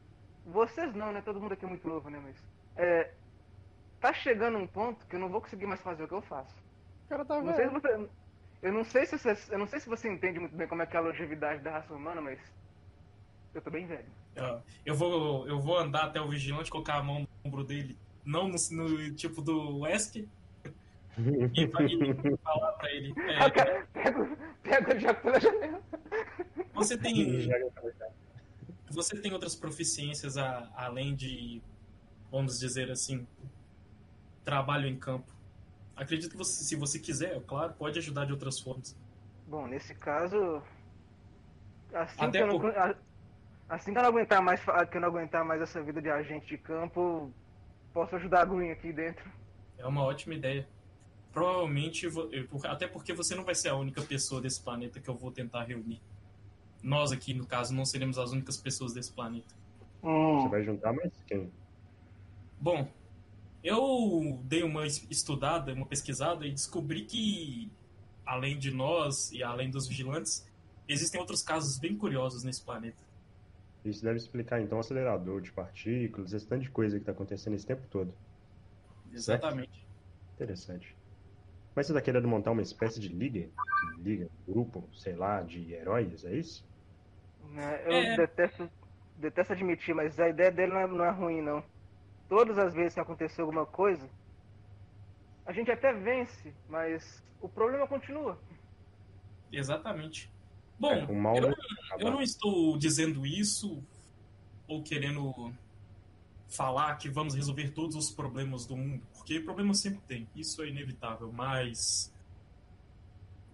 vocês 0.45 0.95
não, 0.95 1.11
né? 1.11 1.21
Todo 1.21 1.39
mundo 1.39 1.53
aqui 1.53 1.65
é 1.65 1.67
muito 1.67 1.87
novo, 1.87 2.09
né? 2.09 2.19
Mas, 2.23 2.35
é, 2.75 3.11
tá 3.99 4.13
chegando 4.13 4.57
um 4.57 4.67
ponto 4.67 5.05
que 5.05 5.15
eu 5.15 5.19
não 5.19 5.29
vou 5.29 5.41
conseguir 5.41 5.65
mais 5.65 5.81
fazer 5.81 6.03
o 6.03 6.07
que 6.07 6.13
eu 6.13 6.21
faço. 6.21 6.53
O 7.05 7.09
cara 7.09 7.25
tá 7.25 7.41
Não 7.41 7.55
sei 7.55 7.65
se 7.67 7.71
vendo. 7.73 7.81
você, 7.81 8.09
eu 8.61 8.73
não 8.73 8.83
sei 8.83 9.05
se 9.05 9.17
você, 9.17 9.53
eu 9.53 9.59
não 9.59 9.67
sei 9.67 9.79
se 9.79 9.89
você 9.89 10.09
entende 10.11 10.39
muito 10.39 10.55
bem 10.55 10.67
como 10.67 10.81
é 10.81 10.85
que 10.85 10.95
é 10.95 10.99
a 10.99 11.03
longevidade 11.03 11.61
da 11.63 11.71
raça 11.71 11.93
humana, 11.93 12.21
mas 12.21 12.39
eu 13.53 13.61
tô 13.61 13.69
bem 13.71 13.85
velho. 13.87 14.05
Ó, 14.37 14.59
Eu 14.85 14.95
vou, 14.95 15.47
eu 15.47 15.59
vou 15.59 15.77
andar 15.77 16.05
até 16.05 16.21
o 16.21 16.27
vigilante, 16.29 16.69
colocar 16.69 16.95
a 16.95 17.03
mão 17.03 17.21
no 17.21 17.27
ombro 17.43 17.63
dele, 17.63 17.97
não 18.23 18.47
no, 18.47 18.55
no 18.71 19.15
tipo 19.15 19.41
do 19.41 19.79
Wesker, 19.79 20.27
e, 21.17 21.63
e 21.63 22.37
falar 22.43 22.71
pra 22.73 22.91
ele. 22.91 23.13
é, 23.17 23.43
Ah, 23.43 23.51
cara, 23.51 23.87
pega, 23.91 24.21
o- 24.21 24.37
pega 24.61 24.95
o 24.95 24.99
jogo 24.99 25.21
pela 25.21 25.39
janela. 25.39 25.81
você 26.73 26.97
tem. 26.97 27.49
Você 28.91 29.21
tem 29.21 29.31
outras 29.31 29.55
proficiências 29.55 30.35
a- 30.35 30.67
além 30.75 31.13
de, 31.15 31.61
vamos 32.31 32.59
dizer 32.59 32.89
assim, 32.91 33.25
trabalho 34.43 34.87
em 34.87 34.97
campo. 34.97 35.31
Acredito 35.95 36.31
que 36.31 36.37
você, 36.37 36.63
se 36.63 36.75
você 36.75 36.99
quiser, 36.99 37.35
é 37.35 37.39
claro, 37.39 37.73
pode 37.73 37.99
ajudar 37.99 38.25
de 38.25 38.31
outras 38.31 38.59
formas. 38.59 38.95
Bom, 39.47 39.67
nesse 39.67 39.93
caso, 39.95 40.61
assim 41.93 42.23
Até 42.25 42.37
que 42.39 42.43
eu 42.43 42.47
não, 42.47 42.59
por- 42.59 42.73
assim 43.67 43.91
que 43.91 43.97
eu 43.97 44.01
não 44.03 44.09
aguentar 44.09 44.41
mais, 44.41 44.61
que 44.63 44.97
eu 44.97 45.01
não 45.01 45.07
aguentar 45.09 45.43
mais 45.43 45.61
essa 45.61 45.81
vida 45.81 46.01
de 46.01 46.09
agente 46.09 46.47
de 46.47 46.57
campo, 46.57 47.31
posso 47.93 48.15
ajudar 48.15 48.41
a 48.41 48.45
Green 48.45 48.71
aqui 48.71 48.93
dentro. 48.93 49.29
É 49.77 49.85
uma 49.85 50.03
ótima 50.03 50.35
ideia. 50.35 50.67
Provavelmente, 51.33 52.07
até 52.65 52.87
porque 52.87 53.13
você 53.13 53.35
não 53.35 53.43
vai 53.43 53.53
ser 53.55 53.69
a 53.69 53.75
única 53.75 54.01
pessoa 54.01 54.41
desse 54.41 54.61
planeta 54.61 54.99
que 54.99 55.09
eu 55.09 55.15
vou 55.15 55.31
tentar 55.31 55.63
reunir. 55.63 56.01
Nós 56.81 57.11
aqui, 57.11 57.33
no 57.33 57.45
caso, 57.45 57.73
não 57.73 57.85
seremos 57.85 58.17
as 58.17 58.31
únicas 58.31 58.57
pessoas 58.57 58.93
desse 58.93 59.11
planeta. 59.11 59.53
Hum, 60.01 60.41
Você 60.41 60.49
vai 60.49 60.63
juntar 60.63 60.93
mais 60.93 61.11
quem? 61.27 61.51
Bom, 62.61 62.87
eu 63.63 64.41
dei 64.45 64.63
uma 64.63 64.85
es- 64.85 65.05
estudada, 65.09 65.73
uma 65.73 65.85
pesquisada 65.87 66.45
e 66.45 66.51
descobri 66.51 67.05
que, 67.05 67.71
além 68.25 68.57
de 68.57 68.71
nós 68.71 69.31
e 69.31 69.43
além 69.43 69.69
dos 69.69 69.87
vigilantes, 69.87 70.45
existem 70.87 71.19
outros 71.19 71.41
casos 71.41 71.79
bem 71.79 71.97
curiosos 71.97 72.43
nesse 72.43 72.63
planeta. 72.63 73.03
Isso 73.85 74.03
deve 74.03 74.17
explicar, 74.17 74.61
então, 74.61 74.77
o 74.77 74.81
acelerador 74.81 75.41
de 75.41 75.51
partículas, 75.53 76.33
esse 76.33 76.47
tanto 76.47 76.63
de 76.63 76.69
coisa 76.71 76.97
que 76.97 77.01
está 77.03 77.11
acontecendo 77.11 77.55
esse 77.55 77.65
tempo 77.65 77.87
todo. 77.89 78.13
Exatamente. 79.13 79.87
Interessante. 80.35 80.95
Mas 81.75 81.87
você 81.87 81.93
está 81.93 82.01
querendo 82.01 82.27
montar 82.27 82.51
uma 82.51 82.61
espécie 82.61 82.99
de 82.99 83.09
liga? 83.09 83.49
Liga, 83.99 84.27
grupo, 84.47 84.89
sei 84.93 85.15
lá, 85.15 85.41
de 85.41 85.73
heróis, 85.73 86.23
é 86.25 86.35
isso? 86.35 86.63
né, 87.51 87.81
eu 87.85 87.93
É. 87.93 88.15
detesto, 88.17 88.69
detesto 89.17 89.53
admitir, 89.53 89.93
mas 89.95 90.19
a 90.19 90.29
ideia 90.29 90.51
dele 90.51 90.73
não 90.73 90.79
é, 90.79 90.87
não 90.87 91.05
é 91.05 91.09
ruim, 91.11 91.41
não. 91.41 91.63
Todas 92.29 92.57
as 92.57 92.73
vezes 92.73 92.93
que 92.93 92.99
aconteceu 92.99 93.45
alguma 93.45 93.65
coisa, 93.65 94.07
a 95.45 95.51
gente 95.51 95.71
até 95.71 95.91
vence, 95.91 96.53
mas 96.69 97.23
o 97.41 97.49
problema 97.49 97.87
continua. 97.87 98.39
Exatamente. 99.51 100.31
Bom, 100.79 100.93
É, 100.93 101.11
mal 101.11 101.35
eu, 101.35 101.41
vai 101.41 101.53
eu 101.99 102.11
não 102.11 102.21
estou 102.21 102.77
dizendo 102.77 103.25
isso 103.25 103.83
ou 104.67 104.83
querendo 104.83 105.51
falar 106.47 106.95
que 106.97 107.09
vamos 107.09 107.33
resolver 107.33 107.71
todos 107.71 107.95
os 107.95 108.11
problemas 108.11 108.65
do 108.65 108.77
mundo, 108.77 109.03
porque 109.13 109.39
problemas 109.39 109.79
sempre 109.79 110.01
tem, 110.07 110.27
isso 110.35 110.61
é 110.61 110.67
inevitável, 110.67 111.31
mas 111.31 112.13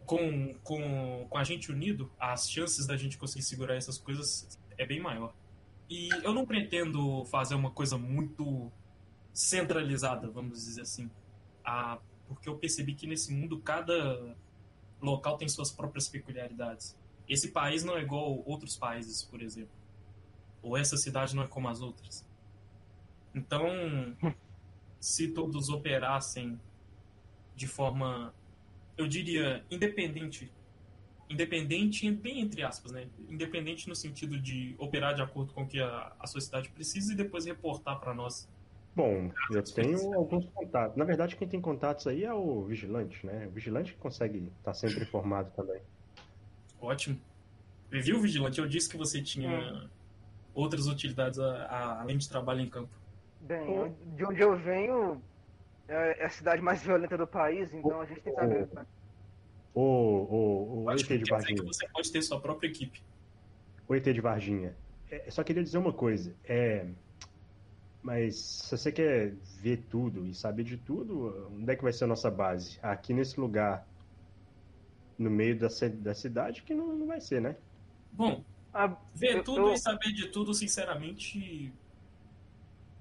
com, 0.05 0.53
com, 0.63 1.25
com 1.29 1.37
a 1.37 1.43
gente 1.43 1.71
unido, 1.71 2.11
as 2.19 2.49
chances 2.49 2.85
da 2.85 2.95
gente 2.95 3.17
conseguir 3.17 3.43
segurar 3.43 3.75
essas 3.75 3.97
coisas 3.97 4.59
é 4.77 4.85
bem 4.85 4.99
maior. 4.99 5.33
E 5.89 6.09
eu 6.23 6.33
não 6.33 6.45
pretendo 6.45 7.23
fazer 7.25 7.55
uma 7.55 7.69
coisa 7.71 7.97
muito 7.97 8.71
centralizada, 9.33 10.29
vamos 10.29 10.63
dizer 10.63 10.81
assim, 10.81 11.11
ah, 11.63 11.99
porque 12.27 12.49
eu 12.49 12.57
percebi 12.57 12.95
que 12.95 13.05
nesse 13.05 13.31
mundo 13.31 13.59
cada 13.59 14.35
local 15.01 15.37
tem 15.37 15.47
suas 15.47 15.71
próprias 15.71 16.07
peculiaridades. 16.07 16.97
Esse 17.27 17.51
país 17.51 17.83
não 17.83 17.97
é 17.97 18.01
igual 18.01 18.25
a 18.25 18.49
outros 18.49 18.77
países, 18.77 19.23
por 19.23 19.41
exemplo. 19.41 19.75
Ou 20.61 20.77
essa 20.77 20.97
cidade 20.97 21.35
não 21.35 21.43
é 21.43 21.47
como 21.47 21.67
as 21.67 21.81
outras. 21.81 22.25
Então, 23.33 23.67
se 24.99 25.27
todos 25.29 25.69
operassem 25.69 26.59
de 27.55 27.67
forma, 27.67 28.33
eu 28.97 29.07
diria, 29.07 29.65
independente, 29.69 30.51
independente, 31.29 32.09
bem 32.11 32.39
entre 32.41 32.63
aspas, 32.63 32.91
né? 32.91 33.07
Independente 33.29 33.87
no 33.89 33.95
sentido 33.95 34.39
de 34.39 34.75
operar 34.77 35.13
de 35.15 35.21
acordo 35.21 35.53
com 35.53 35.63
o 35.63 35.67
que 35.67 35.79
a, 35.81 36.13
a 36.19 36.27
sociedade 36.27 36.69
precisa 36.69 37.13
e 37.13 37.15
depois 37.15 37.45
reportar 37.45 37.99
para 37.99 38.13
nós. 38.13 38.47
Bom, 38.95 39.29
eu 39.51 39.61
tenho 39.63 40.13
alguns 40.13 40.45
contatos. 40.53 40.95
Na 40.95 41.03
verdade, 41.03 41.35
quem 41.35 41.47
tem 41.47 41.59
contatos 41.59 42.07
aí 42.07 42.23
é 42.23 42.33
o 42.33 42.63
vigilante, 42.63 43.25
né? 43.25 43.47
O 43.47 43.49
vigilante 43.51 43.93
que 43.93 43.99
consegue 43.99 44.49
estar 44.59 44.73
sempre 44.73 45.03
informado 45.03 45.51
também. 45.51 45.81
Ótimo. 46.79 47.19
Viu, 47.89 48.19
Vigilante? 48.21 48.59
Eu 48.59 48.67
disse 48.67 48.89
que 48.89 48.97
você 48.97 49.21
tinha 49.21 49.89
outras 50.53 50.87
utilidades 50.87 51.39
a- 51.39 51.65
a- 51.65 52.01
além 52.01 52.17
de 52.17 52.27
trabalho 52.29 52.61
em 52.61 52.69
campo. 52.69 52.89
Bem, 53.41 53.93
de 54.15 54.25
onde 54.25 54.41
eu 54.41 54.55
venho 54.57 55.21
é 55.87 56.23
é 56.23 56.25
a 56.25 56.29
cidade 56.29 56.61
mais 56.61 56.81
violenta 56.81 57.17
do 57.17 57.27
país, 57.27 57.71
então 57.73 58.01
a 58.01 58.05
gente 58.05 58.21
tem 58.21 58.33
que 58.33 58.39
saber. 58.39 58.67
O, 59.75 59.81
o, 59.81 60.83
o 60.85 60.91
ET 60.91 61.05
de 61.05 61.29
Varginha. 61.29 61.61
você 61.63 61.85
pode 61.89 62.09
ter 62.11 62.21
sua 62.21 62.39
própria 62.39 62.67
equipe. 62.69 63.03
O 63.87 63.93
ET 63.93 64.03
de 64.05 64.21
Varginha. 64.21 64.75
É, 65.11 65.29
só 65.29 65.43
queria 65.43 65.61
dizer 65.63 65.77
uma 65.77 65.91
coisa. 65.93 66.33
É, 66.45 66.87
mas 68.01 68.37
se 68.37 68.77
você 68.77 68.91
quer 68.91 69.33
ver 69.59 69.83
tudo 69.89 70.25
e 70.25 70.33
saber 70.33 70.63
de 70.63 70.77
tudo, 70.77 71.51
onde 71.53 71.71
é 71.71 71.75
que 71.75 71.83
vai 71.83 71.91
ser 71.91 72.05
a 72.05 72.07
nossa 72.07 72.31
base? 72.31 72.79
Aqui 72.81 73.13
nesse 73.13 73.39
lugar, 73.39 73.85
no 75.17 75.29
meio 75.29 75.59
da, 75.59 75.67
da 75.99 76.13
cidade, 76.15 76.61
que 76.63 76.73
não, 76.73 76.95
não 76.95 77.07
vai 77.07 77.19
ser, 77.19 77.41
né? 77.41 77.55
Bom, 78.11 78.43
Ah, 78.73 78.93
ver 79.13 79.37
Eu- 79.37 79.43
tudo 79.43 79.67
eu- 79.67 79.73
e 79.73 79.77
saber 79.77 80.11
de 80.11 80.27
tudo, 80.29 80.53
sinceramente, 80.53 81.71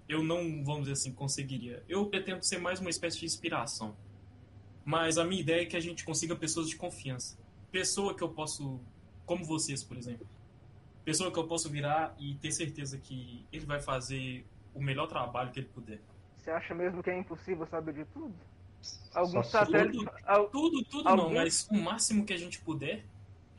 eu 0.09 0.23
não, 0.23 0.63
vamos 0.65 0.83
dizer 0.83 0.93
assim, 0.93 1.13
conseguiria. 1.13 1.83
Eu 1.89 2.07
pretendo 2.07 2.45
ser 2.45 2.59
mais 2.59 2.79
uma 2.81 2.91
espécie 2.91 3.19
de 3.19 3.27
inspiração. 3.27 3.97
Mas 4.85 5.17
a 5.19 5.25
minha 5.25 5.41
ideia 5.41 5.63
é 5.63 5.67
que 5.67 5.77
a 5.77 5.81
gente 5.81 6.05
consiga 6.05 6.37
pessoas 6.37 6.69
de 6.69 6.77
confiança. 6.77 7.39
Pessoa 7.73 8.15
que 8.15 8.23
eu 8.23 8.29
posso, 8.29 8.81
como 9.25 9.45
vocês, 9.45 9.83
por 9.83 9.97
exemplo. 9.97 10.27
Pessoa 11.05 11.31
que 11.33 11.39
eu 11.39 11.47
posso 11.47 11.69
virar 11.71 12.15
e 12.19 12.35
ter 12.37 12.53
certeza 12.53 12.99
que 12.99 13.45
ele 13.53 13.65
vai 13.67 13.81
fazer 13.81 14.47
o 14.75 14.83
melhor 14.83 15.07
trabalho 15.07 15.51
que 15.51 15.61
ele 15.61 15.69
puder. 15.69 16.01
você 16.37 16.51
acha 16.51 16.75
mesmo 16.75 17.03
que 17.03 17.09
é 17.11 17.19
impossível 17.19 17.67
saber 17.67 17.95
de 17.95 18.05
tudo? 18.07 18.35
Só 18.83 19.21
Alguns 19.21 19.47
satélites. 19.51 20.07
al- 20.27 20.49
Tudo, 20.51 20.85
tudo 20.85 21.09
Algum- 21.09 21.23
não, 21.25 21.33
mas 21.33 21.67
o 21.71 21.75
máximo 21.75 22.25
que 22.27 22.35
a 22.35 22.37
gente 22.37 22.61
puder 22.61 23.05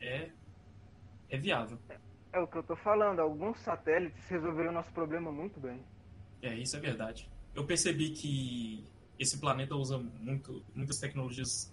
é, 0.00 0.30
é 1.28 1.36
viável. 1.36 1.78
É 2.32 2.38
o 2.38 2.46
que 2.46 2.56
eu 2.58 2.62
tô 2.62 2.76
falando, 2.76 3.18
alguns 3.20 3.58
satélites 3.60 4.22
resolveram 4.28 4.70
nosso 4.72 4.92
problema 4.92 5.32
muito 5.32 5.58
bem. 5.58 5.80
É, 6.42 6.54
isso 6.54 6.76
é 6.76 6.80
verdade. 6.80 7.28
Eu 7.54 7.64
percebi 7.64 8.10
que 8.10 8.84
esse 9.18 9.38
planeta 9.38 9.74
usa 9.74 9.98
muito, 9.98 10.62
muitas 10.74 10.98
tecnologias 10.98 11.72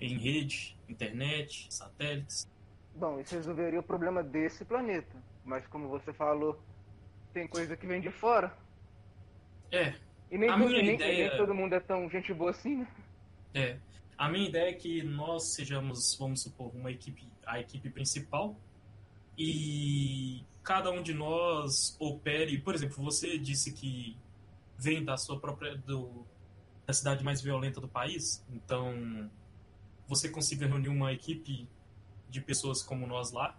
em 0.00 0.16
rede, 0.16 0.76
internet, 0.88 1.66
satélites. 1.70 2.46
Bom, 2.94 3.20
isso 3.20 3.34
resolveria 3.34 3.80
o 3.80 3.82
problema 3.82 4.22
desse 4.22 4.64
planeta. 4.64 5.16
Mas 5.44 5.66
como 5.68 5.88
você 5.88 6.12
falou, 6.12 6.60
tem 7.32 7.46
coisa 7.48 7.76
que 7.76 7.86
vem 7.86 8.00
de 8.00 8.10
fora. 8.10 8.56
É, 9.70 9.94
E 10.30 10.36
nem, 10.38 10.48
A 10.50 10.58
todo, 10.58 10.68
minha 10.68 10.82
nem- 10.82 10.94
ideia- 10.94 11.28
nem 11.30 11.38
todo 11.38 11.54
mundo 11.54 11.74
é 11.74 11.80
tão 11.80 12.08
gente 12.10 12.32
boa 12.34 12.50
assim, 12.50 12.76
né? 12.76 12.88
é. 13.54 13.78
A 14.16 14.28
minha 14.28 14.48
ideia 14.48 14.70
é 14.70 14.72
que 14.74 15.02
nós 15.02 15.54
sejamos, 15.54 16.14
vamos 16.18 16.42
supor, 16.42 16.74
uma 16.74 16.90
equipe, 16.90 17.24
a 17.46 17.60
equipe 17.60 17.88
principal 17.88 18.56
e 19.36 20.42
cada 20.62 20.90
um 20.90 21.02
de 21.02 21.14
nós 21.14 21.96
opere. 22.00 22.58
Por 22.58 22.74
exemplo, 22.74 23.02
você 23.02 23.38
disse 23.38 23.72
que 23.72 24.16
vem 24.76 25.04
da 25.04 25.16
sua 25.16 25.38
própria 25.38 25.76
do, 25.76 26.26
da 26.88 26.94
cidade 26.94 27.22
mais 27.22 27.42
violenta 27.42 27.82
do 27.82 27.86
país, 27.86 28.42
então 28.48 29.30
você 30.08 30.26
consiga 30.26 30.66
reunir 30.66 30.88
uma 30.88 31.12
equipe 31.12 31.68
de 32.30 32.40
pessoas 32.40 32.82
como 32.82 33.06
nós 33.06 33.30
lá 33.30 33.54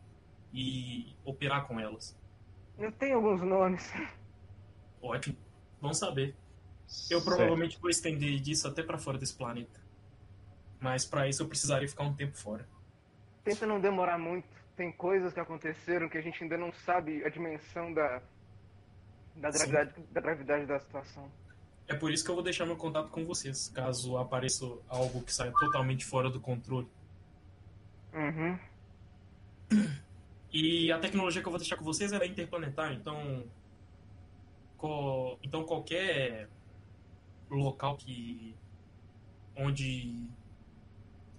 e 0.51 1.15
operar 1.23 1.67
com 1.67 1.79
elas. 1.79 2.17
Eu 2.75 2.91
tenho 2.91 3.17
alguns 3.17 3.39
nomes. 3.43 3.93
Ótimo, 4.99 5.37
bom 5.79 5.93
saber. 5.93 6.29
Eu 6.29 7.19
Certo. 7.21 7.25
provavelmente 7.25 7.79
vou 7.79 7.91
estender 7.91 8.39
disso 8.39 8.67
até 8.67 8.81
pra 8.81 8.97
fora 8.97 9.19
desse 9.19 9.35
planeta. 9.35 9.79
Mas 10.79 11.05
pra 11.05 11.27
isso 11.27 11.43
eu 11.43 11.47
precisaria 11.47 11.87
ficar 11.87 12.05
um 12.05 12.15
tempo 12.15 12.35
fora. 12.35 12.67
Tenta 13.43 13.67
não 13.67 13.79
demorar 13.79 14.17
muito. 14.17 14.49
Tem 14.75 14.91
coisas 14.91 15.31
que 15.31 15.39
aconteceram 15.39 16.09
que 16.09 16.17
a 16.17 16.21
gente 16.21 16.41
ainda 16.41 16.57
não 16.57 16.73
sabe 16.73 17.23
a 17.23 17.29
dimensão 17.29 17.93
da, 17.93 18.23
da, 19.35 19.51
gravidade, 19.51 19.93
da 20.09 20.19
gravidade 20.19 20.65
da 20.65 20.79
situação. 20.79 21.31
É 21.89 21.95
por 21.95 22.11
isso 22.11 22.23
que 22.23 22.29
eu 22.29 22.35
vou 22.35 22.43
deixar 22.43 22.65
meu 22.67 22.75
contato 22.77 23.09
com 23.09 23.25
vocês, 23.25 23.67
caso 23.69 24.15
apareça 24.15 24.63
algo 24.87 25.23
que 25.23 25.33
saia 25.33 25.51
totalmente 25.51 26.05
fora 26.05 26.29
do 26.29 26.39
controle. 26.39 26.87
Uhum. 28.13 28.59
E 30.53 30.91
a 30.91 30.99
tecnologia 30.99 31.41
que 31.41 31.47
eu 31.47 31.51
vou 31.51 31.59
deixar 31.59 31.75
com 31.77 31.83
vocês 31.83 32.11
é 32.13 32.25
interplanetária, 32.25 32.95
então. 32.95 33.43
co- 34.77 35.37
Então 35.43 35.63
qualquer 35.63 36.47
local 37.49 37.97
que. 37.97 38.55
onde. 39.57 40.27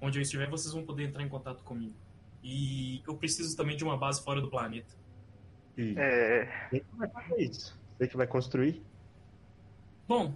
onde 0.00 0.18
eu 0.18 0.22
estiver, 0.22 0.48
vocês 0.50 0.72
vão 0.74 0.84
poder 0.84 1.04
entrar 1.04 1.22
em 1.22 1.28
contato 1.28 1.62
comigo. 1.62 1.94
E 2.42 3.02
eu 3.06 3.14
preciso 3.16 3.56
também 3.56 3.76
de 3.76 3.84
uma 3.84 3.96
base 3.96 4.22
fora 4.24 4.40
do 4.40 4.48
planeta. 4.50 4.94
E 5.76 5.94
É, 5.96 6.68
quem 6.70 6.80
que 6.80 6.96
vai 6.96 7.08
fazer 7.08 7.40
isso? 7.40 7.78
Você 7.98 8.08
que 8.08 8.16
vai 8.16 8.26
construir? 8.26 8.82
Bom, 10.10 10.34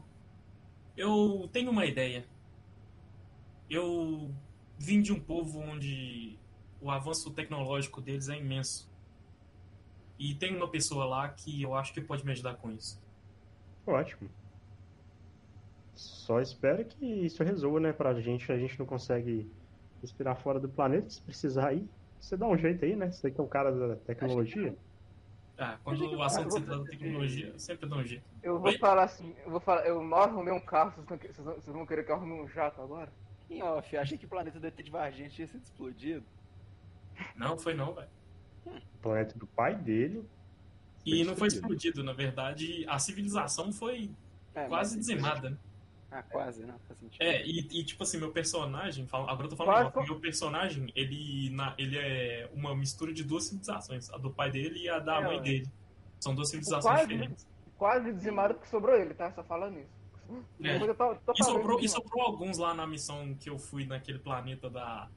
eu 0.97 1.49
tenho 1.53 1.73
uma 1.73 1.85
ideia. 1.85 2.25
Eu 3.69 4.33
vim 4.79 5.03
de 5.03 5.13
um 5.13 5.19
povo 5.19 5.59
onde 5.59 6.39
o 6.81 6.93
avanço 6.93 7.29
tecnológico 7.33 8.01
deles 8.01 8.29
é 8.29 8.39
imenso. 8.39 8.89
E 10.17 10.33
tem 10.33 10.57
uma 10.57 10.71
pessoa 10.71 11.05
lá 11.07 11.29
que 11.29 11.61
eu 11.61 11.75
acho 11.75 11.93
que 11.93 12.01
pode 12.01 12.25
me 12.25 12.31
ajudar 12.31 12.55
com 12.55 12.71
isso. 12.71 13.03
Ótimo. 13.85 14.31
Só 15.97 16.41
espero 16.41 16.85
que 16.85 17.05
isso 17.05 17.43
resolva, 17.43 17.81
né, 17.81 17.93
pra 17.93 18.15
gente. 18.21 18.53
A 18.53 18.57
gente 18.57 18.79
não 18.79 18.87
consegue 18.87 19.51
respirar 20.01 20.37
fora 20.37 20.61
do 20.61 20.69
planeta. 20.69 21.11
Se 21.11 21.21
precisar 21.21 21.73
ir, 21.73 21.89
você 22.21 22.37
dá 22.37 22.47
um 22.47 22.57
jeito 22.57 22.85
aí, 22.85 22.95
né? 22.95 23.11
Você 23.11 23.29
que 23.29 23.41
é 23.41 23.43
um 23.43 23.49
cara 23.49 23.73
da 23.73 23.97
tecnologia. 23.97 24.77
Ah, 25.57 25.79
quando 25.85 26.05
o 26.11 26.23
assunto 26.23 26.53
se 26.53 26.61
trata 26.63 26.83
de 26.83 26.91
tecnologia, 26.91 27.47
eu 27.49 27.59
sempre 27.59 27.89
dou 27.89 27.99
um 27.99 28.05
jeito. 28.05 28.25
eu 28.43 28.59
vou 28.59 28.71
Oi? 28.71 28.79
falar 28.79 29.05
assim, 29.05 29.35
eu 29.45 29.51
vou 29.53 29.61
falar, 29.61 29.87
eu 29.87 30.03
mal 30.03 30.23
arrumei 30.25 30.53
um 30.53 30.59
carro, 30.61 30.91
vocês, 30.91 31.07
não 31.09 31.17
vocês 31.17 31.37
vão- 31.39 31.55
vocês 31.55 31.77
vão 31.77 31.87
querer 31.87 32.05
que 32.05 32.11
eu 32.11 32.17
arrume 32.17 32.33
um 32.33 32.49
jato 32.49 32.83
agora? 32.83 33.13
Em 33.49 33.63
off, 33.63 33.97
achei 33.97 34.19
que 34.19 34.25
o 34.25 34.29
planeta 34.29 34.59
Detetive 34.59 34.97
Argente 34.97 35.35
tinha 35.37 35.47
sido 35.47 35.63
explodido. 35.63 36.25
Não, 37.37 37.57
foi 37.57 37.75
não, 37.75 37.95
velho. 37.95 38.09
O 38.67 38.99
planeta 39.01 39.39
do 39.39 39.47
pai 39.47 39.77
dele. 39.77 40.29
E 41.07 41.23
não 41.23 41.37
foi 41.37 41.49
explodido. 41.49 42.03
na 42.03 42.13
verdade, 42.15 42.85
a 42.89 42.99
civilização 42.99 43.71
foi 43.73 44.11
É, 44.55 44.67
quase 44.67 44.97
mas- 44.97 45.07
dizimada, 45.07 45.51
né? 45.51 45.57
Ah, 46.17 46.23
quase, 46.23 46.65
não 46.65 46.79
faz 46.87 46.97
sentido. 47.01 47.21
É, 47.21 47.45
e, 47.45 47.59
e, 47.59 47.85
tipo 47.85 48.03
assim, 48.05 48.19
meu 48.19 48.31
personagem, 48.31 49.05
agora 49.13 49.47
eu 49.47 49.49
tô 49.49 49.57
falando, 49.57 49.91
Quase 49.91 50.09
meu 50.09 50.21
personagem, 50.21 50.93
ele, 50.95 51.51
na, 51.51 51.75
ele 51.77 51.99
é 51.99 52.49
uma 52.55 52.73
mistura 52.77 53.13
de 53.13 53.25
duas 53.25 53.45
civilizações, 53.47 54.09
a 54.11 54.17
do 54.17 54.31
pai 54.31 54.49
dele 54.51 54.79
e 54.85 54.89
a 54.89 55.01
da 55.01 55.17
É, 55.21 55.25
mãe 55.25 55.43
dele. 55.43 55.67
São 56.21 56.33
duas 56.35 56.51
civilizações 56.51 56.85
Quase, 56.95 57.09
diferentes. 57.09 57.47
quase 57.77 58.13
dizimado 58.13 58.55
porque 58.55 58.69
sobrou 58.69 58.95
ele, 58.97 59.13
tá? 59.13 59.33
Só 59.33 59.43
falando 59.43 59.77
isso. 59.81 60.05
É. 60.63 60.79
Tô, 60.95 61.15
tô 61.17 61.33
E 61.37 61.43
sobrou, 61.45 61.81
e 61.81 61.85
isso, 61.85 61.97
sobrou 61.97 62.23
alguns 62.23 62.59
lá 62.59 62.73
na 62.73 62.87
missão 62.87 63.35
que 63.35 63.51
eu 63.51 63.59
fui 63.59 63.85
naquele 63.85 64.21
planeta 64.21 64.71
da. 64.71 65.09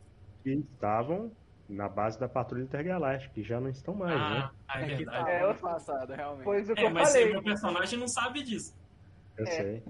que 0.44 0.50
estavam 0.50 1.32
na 1.70 1.88
base 1.88 2.20
da 2.20 2.28
Patrulha 2.28 2.64
Intergaláctica, 2.64 3.34
que 3.36 3.44
já 3.44 3.60
não 3.60 3.70
estão 3.70 3.94
mais, 3.94 4.16
né? 4.20 4.50
Ah, 4.50 4.52
ah, 4.68 4.82
é 4.82 4.84
É 4.84 4.88
que 4.90 4.96
verdade. 4.96 5.26
tá 5.26 5.32
É, 5.32 5.44
eu- 5.44 5.56
passado, 5.56 6.14
realmente. 6.14 6.44
Pois 6.44 6.70
o 6.70 6.74
que 6.74 6.82
É, 6.82 6.86
eu 6.88 6.92
mas 6.92 7.10
falei. 7.10 7.32
meu 7.32 7.44
personagem 7.44 8.00
não 8.00 8.08
sabe 8.08 8.42
disso. 8.42 8.76
Eu 9.38 9.46
É. 9.46 9.52
sei. 9.52 9.84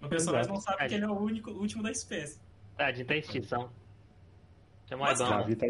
Meu 0.00 0.10
personagem 0.10 0.52
Exato. 0.52 0.54
não 0.54 0.60
sabe 0.60 0.88
que 0.88 0.94
ele 0.94 1.04
é 1.04 1.08
o 1.08 1.18
único, 1.18 1.50
o 1.50 1.58
último 1.60 1.82
da 1.82 1.90
espécie. 1.90 2.38
Tadinho, 2.76 3.06
tá 3.06 3.14
em 3.16 3.20
extinção. 3.20 3.70
Chama 4.88 5.02
o 5.02 5.06
Mas, 5.06 5.18
Ibama. 5.18 5.30
cara, 5.30 5.42
Davi 5.42 5.56
tá 5.56 5.66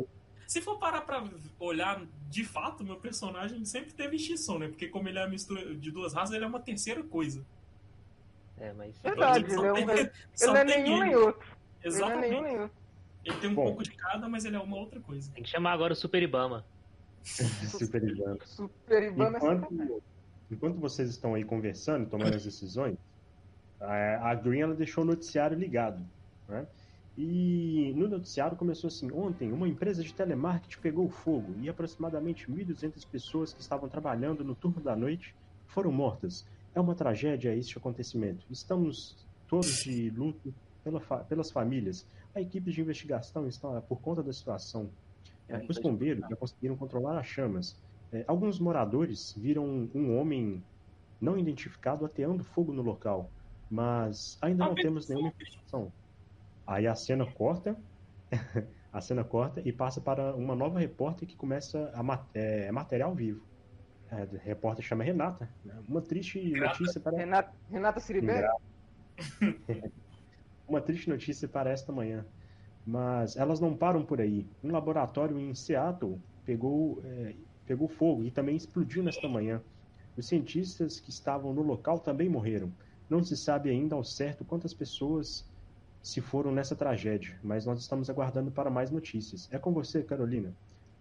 Se 0.47 0.61
for 0.61 0.79
parar 0.79 1.03
pra 1.03 1.25
olhar 1.61 2.05
de 2.29 2.45
fato, 2.45 2.85
meu 2.85 2.97
personagem 2.97 3.65
sempre 3.65 3.93
teve 3.93 4.17
extinção, 4.17 4.59
né? 4.59 4.69
Porque 4.69 4.89
como 4.89 5.09
ele 5.09 5.19
é 5.19 5.23
a 5.23 5.29
mistura 5.29 5.75
de 5.75 5.91
duas 5.91 6.13
raças, 6.13 6.35
ele 6.35 6.45
é 6.45 6.49
uma 6.49 6.61
terceira 6.61 7.03
coisa. 7.03 7.45
É, 8.59 8.73
mas. 8.73 8.99
Verdade, 9.01 9.47
Só 9.55 9.59
ele, 9.61 9.67
é 9.69 9.73
um- 9.73 9.75
tem- 9.87 9.99
ele- 9.99 10.13
só 10.35 10.45
ele 10.47 10.53
não 10.53 10.61
é 10.61 10.65
tem 10.65 10.83
nenhum 10.83 10.97
ele. 10.99 11.05
nem 11.07 11.17
outro. 11.17 11.49
Ele 11.49 11.49
não 11.49 11.85
é 11.85 11.87
Exatamente. 12.11 12.31
nenhum 12.31 12.43
nem 12.43 12.59
outro. 12.61 12.77
Ele 13.25 13.37
tem 13.39 13.51
um 13.51 13.55
Bom. 13.55 13.65
pouco 13.65 13.83
de 13.83 13.91
cada, 13.93 14.29
mas 14.29 14.45
ele 14.45 14.57
é 14.57 14.61
uma 14.61 14.77
outra 14.77 15.01
coisa. 15.01 15.31
Tem 15.33 15.43
que 15.43 15.51
chamar 15.51 15.73
agora 15.73 15.93
o 15.93 15.97
Super 15.97 16.23
Ibama. 16.23 16.65
super 17.25 18.03
Ibama. 18.03 18.39
Super 18.45 19.03
Ibama 19.05 19.35
é. 19.35 19.39
Enquanto, 19.39 20.03
enquanto 20.51 20.79
vocês 20.79 21.11
estão 21.11 21.35
aí 21.35 21.45
conversando, 21.45 22.09
tomando 22.09 22.35
as 22.37 22.45
decisões, 22.45 22.97
a, 23.81 24.31
a 24.31 24.35
Green 24.35 24.61
ela 24.61 24.75
deixou 24.75 25.05
o 25.05 25.07
noticiário 25.07 25.57
ligado. 25.59 26.05
Né? 26.49 26.67
E 27.19 27.93
no 27.97 28.09
noticiário 28.09 28.57
começou 28.57 28.89
assim: 28.89 29.11
ontem, 29.13 29.53
uma 29.53 29.67
empresa 29.69 30.03
de 30.03 30.13
telemarketing 30.13 30.81
pegou 30.81 31.09
fogo 31.09 31.55
e 31.61 31.69
aproximadamente 31.69 32.51
1.200 32.51 33.07
pessoas 33.09 33.53
que 33.53 33.61
estavam 33.61 33.89
trabalhando 33.89 34.45
no 34.45 34.55
turno 34.55 34.81
da 34.81 34.95
noite 34.95 35.35
foram 35.67 35.91
mortas. 35.91 36.47
É 36.75 36.81
uma 36.81 36.95
tragédia 36.95 37.55
este 37.57 37.79
acontecimento. 37.79 38.45
Estamos 38.51 39.17
todos 39.49 39.83
de 39.83 40.11
luto 40.11 40.53
pela 40.85 41.01
fa- 41.01 41.25
pelas 41.25 41.51
famílias. 41.51 42.07
A 42.35 42.41
equipe 42.41 42.71
de 42.71 42.83
investigação 42.83 43.47
está 43.49 43.81
por 43.81 43.99
conta 44.01 44.23
da 44.23 44.33
situação. 44.33 44.91
É, 45.49 45.57
os 45.71 45.79
bombeiros 45.79 46.29
já 46.29 46.37
conseguiram 46.37 46.77
controlar 46.77 47.19
as 47.19 47.27
chamas. 47.27 47.81
É, 48.13 48.25
alguns 48.29 48.59
moradores 48.61 49.35
viram 49.39 49.89
um 49.95 50.19
homem 50.19 50.63
não 51.19 51.39
identificado 51.39 52.05
ateando 52.05 52.45
fogo 52.45 52.75
no 52.75 52.83
local, 52.83 53.31
mas 53.71 54.39
ainda 54.43 54.65
não 54.65 54.75
temos 54.75 55.09
nenhuma 55.09 55.33
informação. 55.41 55.93
Aí 56.67 56.87
a 56.87 56.95
cena 56.95 57.31
corta, 57.33 57.77
a 58.93 59.01
cena 59.01 59.25
corta 59.25 59.61
e 59.65 59.73
passa 59.73 60.01
para 60.01 60.35
uma 60.35 60.55
nova 60.55 60.79
repórter 60.79 61.29
que 61.29 61.37
começa 61.37 61.91
a 61.95 62.03
ma- 62.03 62.29
é, 62.35 62.71
material 62.73 63.15
vivo. 63.15 63.47
É, 64.11 64.23
a 64.23 64.25
repórter 64.43 64.85
chama 64.85 65.05
Renata. 65.05 65.53
né? 65.65 65.83
Uma 65.89 66.01
triste 66.01 66.51
notícia 66.51 67.01
para 67.01 67.17
Renata, 67.17 67.53
Renata 67.69 68.01
Siribé? 68.01 68.47
uma 70.69 70.81
triste 70.81 71.09
notícia 71.09 71.49
para 71.49 71.71
esta 71.71 71.93
manhã. 71.93 72.27
Mas 72.85 73.37
elas 73.37 73.61
não 73.61 73.77
param 73.77 74.05
por 74.05 74.21
aí. 74.21 74.49
Um 74.63 74.71
laboratório 74.71 75.39
em 75.39 75.55
Seattle 75.55 76.23
pegou, 76.45 77.05
é, 77.05 77.35
pegou 77.65 77.89
fogo 77.89 78.25
e 78.25 78.31
também 78.31 78.57
explodiu 78.57 79.03
nesta 79.03 79.29
manhã. 79.29 79.63
Os 80.17 80.29
cientistas 80.29 81.01
que 81.01 81.11
estavam 81.11 81.53
no 81.53 81.63
local 81.63 81.99
também 82.01 82.29
morreram. 82.29 82.73
Não 83.09 83.23
se 83.23 83.37
sabe 83.37 83.71
ainda 83.71 83.95
ao 83.95 84.05
certo 84.05 84.45
quantas 84.45 84.75
pessoas 84.75 85.45
se 86.03 86.21
foram 86.21 86.53
nessa 86.53 86.77
tragédia, 86.77 87.39
mas 87.43 87.67
nós 87.67 87.81
estamos 87.81 88.09
aguardando 88.09 88.51
para 88.51 88.71
mais 88.71 88.91
notícias. 88.91 89.49
É 89.53 89.59
com 89.59 89.73
você, 89.73 90.03
Carolina. 90.03 90.55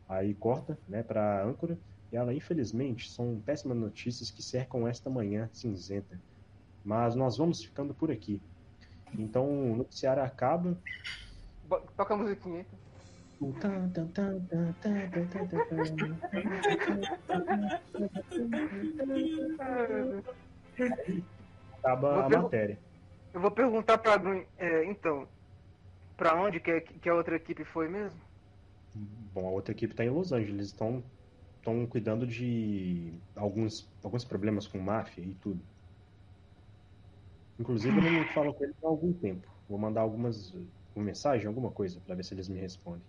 Aí 0.08 0.34
corta 0.34 0.78
né, 0.88 1.04
para 1.04 1.42
a 1.42 1.46
âncora 1.46 1.78
e 2.12 2.16
ela, 2.16 2.34
infelizmente, 2.34 3.10
são 3.12 3.40
péssimas 3.46 3.78
notícias 3.78 4.32
que 4.32 4.42
cercam 4.42 4.88
esta 4.88 5.10
manhã 5.10 5.50
cinzenta. 5.52 6.20
Mas 6.84 7.16
nós 7.16 7.38
vamos 7.38 7.64
ficando 7.64 7.94
por 7.94 8.12
aqui. 8.12 8.42
Então 9.18 9.72
o 9.72 9.76
noticiário 9.76 10.24
acaba. 10.24 10.78
Toca 11.96 12.14
a 12.14 12.18
musiquinha. 12.18 12.62
então. 12.62 12.80
O 13.42 13.52
tan, 13.60 13.90
tan, 13.90 14.08
tan, 14.08 14.40
tan, 14.46 14.74
tan, 14.82 15.10
tan, 15.10 15.28
tan, 15.28 15.48
tan, 20.78 21.35
Acaba 21.86 22.26
a 22.26 22.30
matéria. 22.30 22.82
Eu 23.34 23.42
vou 23.42 23.52
perguntar 23.52 23.98
pra 24.00 24.18
Green. 24.18 24.48
é, 24.58 24.86
então, 24.86 25.30
pra 26.18 26.36
onde 26.36 26.60
que, 26.60 26.72
a- 26.72 26.82
que 26.82 27.10
a 27.10 27.16
outra 27.16 27.36
equipe 27.36 27.64
foi 27.66 27.88
mesmo? 27.90 28.22
Bom, 28.94 29.48
a 29.48 29.52
outra 29.52 29.74
equipe 29.74 29.94
está 29.94 30.04
em 30.04 30.10
Los 30.10 30.32
Angeles. 30.32 30.68
Estão 30.68 31.12
estão 31.58 31.88
cuidando 31.88 32.28
de 32.28 33.20
alguns, 33.36 33.92
alguns 34.04 34.24
problemas 34.24 34.68
com 34.68 34.80
máfia 34.80 35.22
e 35.24 35.36
tudo. 35.36 35.68
Inclusive, 37.60 37.98
eu 37.98 38.12
não 38.12 38.26
falo 38.34 38.54
com 38.54 38.64
eles 38.64 38.76
há 38.84 38.88
algum 38.88 39.14
tempo. 39.14 39.48
Vou 39.68 39.78
mandar 39.80 40.02
algumas 40.02 40.54
uma 40.96 41.04
mensagem, 41.06 41.48
alguma 41.48 41.72
coisa, 41.72 42.00
para 42.00 42.16
ver 42.16 42.24
se 42.24 42.34
eles 42.34 42.48
me 42.48 42.60
respondem. 42.60 43.06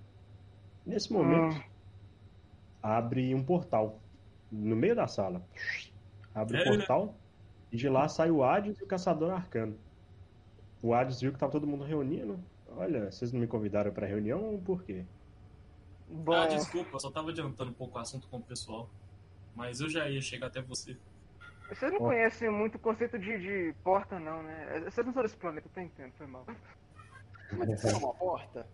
Nesse 0.84 1.12
momento, 1.12 1.56
abre 2.82 3.34
um 3.34 3.44
portal 3.44 4.02
no 4.50 4.76
meio 4.76 4.94
da 4.94 5.06
sala. 5.06 5.46
Abre 6.34 6.56
o 6.56 6.60
É, 6.60 6.64
portal 6.64 7.20
e 7.72 7.76
de 7.76 7.88
lá 7.88 8.08
sai 8.08 8.30
o 8.30 8.42
Hades 8.44 8.78
e 8.78 8.84
o 8.84 8.86
Caçador 8.86 9.32
Arcano. 9.32 9.76
O 10.82 10.94
Hades 10.94 11.20
viu 11.20 11.32
que 11.32 11.38
tá 11.38 11.48
todo 11.48 11.66
mundo 11.66 11.84
reunindo. 11.84 12.38
Olha, 12.76 13.10
vocês 13.10 13.32
não 13.32 13.40
me 13.40 13.46
convidaram 13.46 13.92
para 13.92 14.06
reunião, 14.06 14.60
por 14.64 14.82
quê? 14.82 15.04
Bom, 16.08 16.32
Ah, 16.34 16.46
desculpa, 16.46 16.90
eu 16.96 17.00
só 17.00 17.10
tava 17.10 17.30
adiantando 17.30 17.70
um 17.70 17.74
pouco 17.74 17.98
o 17.98 18.00
assunto 18.00 18.28
com 18.28 18.36
o 18.38 18.42
pessoal. 18.42 18.88
Mas 19.54 19.80
eu 19.80 19.88
já 19.88 20.08
ia 20.08 20.20
chegar 20.20 20.48
até 20.48 20.60
você. 20.60 20.96
vocês 21.68 21.90
não 21.92 22.00
Ó. 22.00 22.04
conhecem 22.08 22.50
muito 22.50 22.74
o 22.76 22.78
conceito 22.78 23.18
de, 23.18 23.38
de 23.38 23.74
porta, 23.82 24.18
não, 24.20 24.42
né? 24.42 24.80
Vocês 24.84 25.04
não 25.06 25.12
são 25.14 25.22
desse 25.22 25.36
planeta, 25.36 25.68
eu 25.74 25.82
entendo, 25.82 26.12
foi 26.12 26.26
mal. 26.26 26.44
Mas 27.52 27.68
isso 27.70 27.88
é 27.88 27.96
uma 27.96 28.12
porta? 28.14 28.66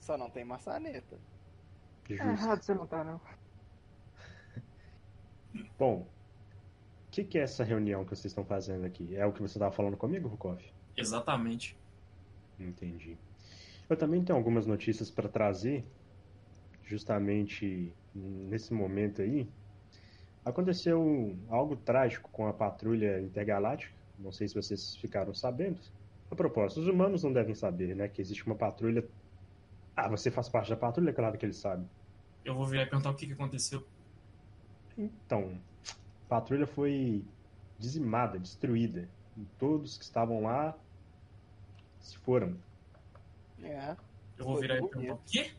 Só 0.00 0.16
não 0.16 0.30
tem 0.30 0.44
maçaneta. 0.44 1.18
É 2.10 2.14
Justo. 2.16 2.26
errado 2.44 2.62
você 2.62 2.74
não 2.74 2.86
tá, 2.86 3.04
não. 3.04 3.20
Bom, 5.78 6.06
que, 7.14 7.22
que 7.22 7.38
é 7.38 7.42
essa 7.42 7.62
reunião 7.62 8.04
que 8.04 8.10
vocês 8.10 8.26
estão 8.26 8.44
fazendo 8.44 8.84
aqui? 8.84 9.14
É 9.14 9.24
o 9.24 9.32
que 9.32 9.40
você 9.40 9.56
estava 9.56 9.70
falando 9.70 9.96
comigo, 9.96 10.28
Rukov? 10.28 10.60
Exatamente. 10.96 11.76
Entendi. 12.58 13.16
Eu 13.88 13.96
também 13.96 14.24
tenho 14.24 14.36
algumas 14.36 14.66
notícias 14.66 15.10
para 15.10 15.28
trazer, 15.28 15.84
justamente 16.84 17.92
nesse 18.14 18.74
momento 18.74 19.22
aí. 19.22 19.48
Aconteceu 20.44 21.36
algo 21.48 21.76
trágico 21.76 22.28
com 22.30 22.48
a 22.48 22.52
patrulha 22.52 23.20
intergaláctica. 23.20 23.94
Não 24.18 24.32
sei 24.32 24.48
se 24.48 24.54
vocês 24.54 24.96
ficaram 24.96 25.32
sabendo. 25.32 25.78
A 26.30 26.34
propósito, 26.34 26.80
os 26.80 26.88
humanos 26.88 27.22
não 27.22 27.32
devem 27.32 27.54
saber, 27.54 27.94
né? 27.94 28.08
Que 28.08 28.20
existe 28.20 28.44
uma 28.44 28.56
patrulha. 28.56 29.06
Ah, 29.96 30.08
você 30.08 30.30
faz 30.30 30.48
parte 30.48 30.70
da 30.70 30.76
patrulha? 30.76 31.12
Claro 31.12 31.38
que 31.38 31.46
eles 31.46 31.58
sabem. 31.58 31.88
Eu 32.44 32.54
vou 32.54 32.66
virar 32.66 32.82
e 32.82 32.86
perguntar 32.86 33.10
o 33.10 33.14
que, 33.14 33.26
que 33.26 33.32
aconteceu. 33.32 33.86
Então, 34.98 35.58
patrulha 36.28 36.66
foi 36.66 37.24
dizimada, 37.78 38.38
destruída. 38.38 39.08
E 39.36 39.44
todos 39.58 39.96
que 39.98 40.04
estavam 40.04 40.42
lá 40.42 40.74
se 42.00 42.16
foram. 42.18 42.56
É. 43.62 43.96
Eu 44.38 44.44
vou 44.44 44.58
virar 44.60 44.76
e 44.76 44.88
perguntar 44.88 45.14
o 45.14 45.20
quê? 45.26 45.52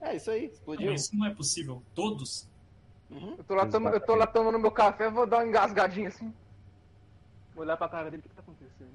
É 0.00 0.16
isso 0.16 0.30
aí, 0.30 0.46
Não, 0.46 0.52
explodiu. 0.52 0.92
isso 0.94 1.16
não 1.16 1.26
é 1.26 1.34
possível. 1.34 1.82
Todos? 1.94 2.48
Uhum. 3.10 3.34
Eu 3.38 3.44
tô 3.44 3.54
lá, 3.54 3.66
toma- 3.66 3.90
eu 3.90 4.00
tô 4.00 4.14
lá 4.14 4.26
tomando 4.26 4.58
meu 4.58 4.70
café, 4.70 5.10
vou 5.10 5.26
dar 5.26 5.38
uma 5.38 5.46
engasgadinha 5.46 6.08
assim. 6.08 6.32
Vou 7.54 7.64
olhar 7.64 7.76
pra 7.76 7.88
cara 7.88 8.10
dele, 8.10 8.20
o 8.20 8.22
que, 8.22 8.28
que 8.28 8.34
tá 8.34 8.42
acontecendo? 8.42 8.90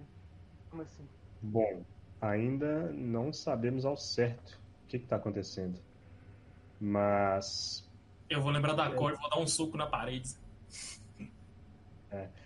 Como 0.69 0.81
assim? 0.83 1.07
Bom, 1.41 1.83
ainda 2.21 2.91
não 2.91 3.31
sabemos 3.33 3.85
ao 3.85 3.97
certo 3.97 4.59
o 4.85 4.87
que 4.87 4.97
está 4.97 5.15
acontecendo. 5.15 5.79
Mas 6.79 7.87
Eu 8.29 8.41
vou 8.41 8.51
lembrar 8.51 8.73
da 8.73 8.89
cor 8.91 9.13
e 9.13 9.15
vou 9.17 9.29
dar 9.29 9.39
um 9.39 9.47
soco 9.47 9.75
na 9.77 9.87
parede. 9.87 10.35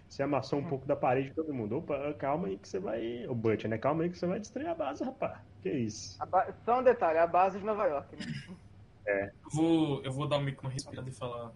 Você 0.08 0.24
amassou 0.24 0.60
um 0.60 0.68
pouco 0.68 0.86
da 0.86 0.96
parede 0.96 1.30
de 1.30 1.36
todo 1.36 1.54
mundo. 1.54 1.78
Opa, 1.78 2.14
calma 2.16 2.48
aí 2.48 2.58
que 2.58 2.68
você 2.68 2.80
vai. 2.80 3.26
O 3.28 3.34
Butch, 3.36 3.66
né? 3.66 3.78
Calma 3.78 4.04
aí 4.04 4.10
que 4.10 4.18
você 4.18 4.28
vai 4.28 4.40
destruir 4.40 4.68
a 4.68 4.76
base, 4.76 5.04
rapaz. 5.04 5.40
Que 5.62 5.72
isso? 5.72 6.22
A 6.22 6.26
ba- 6.26 6.54
Só 6.66 6.80
um 6.80 6.84
detalhe, 6.84 7.18
a 7.20 7.28
base 7.28 7.60
de 7.60 7.66
Nova 7.66 7.86
York, 7.86 8.16
né? 8.16 8.26
Eu 9.06 9.50
vou, 9.52 10.02
eu 10.02 10.12
vou 10.14 10.26
dar 10.30 10.40
meio 10.40 10.56
que 10.56 10.64
uma 10.64 10.72
respirada 10.72 11.10
e 11.10 11.12
falar: 11.12 11.52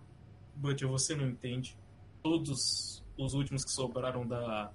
Butch, 0.53 0.81
você 0.83 1.15
não 1.15 1.25
entende. 1.29 1.77
Todos 2.21 3.01
os 3.17 3.33
últimos 3.33 3.63
que 3.63 3.71
sobraram 3.71 4.27
da 4.27 4.69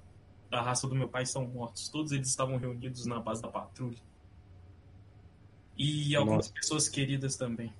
da 0.48 0.62
raça 0.62 0.88
do 0.88 0.94
meu 0.94 1.06
pai 1.08 1.22
estão 1.22 1.46
mortos. 1.46 1.90
Todos 1.90 2.12
eles 2.12 2.28
estavam 2.28 2.56
reunidos 2.56 3.04
na 3.06 3.20
base 3.20 3.42
da 3.42 3.48
patrulha. 3.48 3.98
E 5.76 6.14
algumas 6.16 6.46
Nossa. 6.46 6.54
pessoas 6.54 6.88
queridas 6.88 7.36
também. 7.36 7.68
Você 7.68 7.74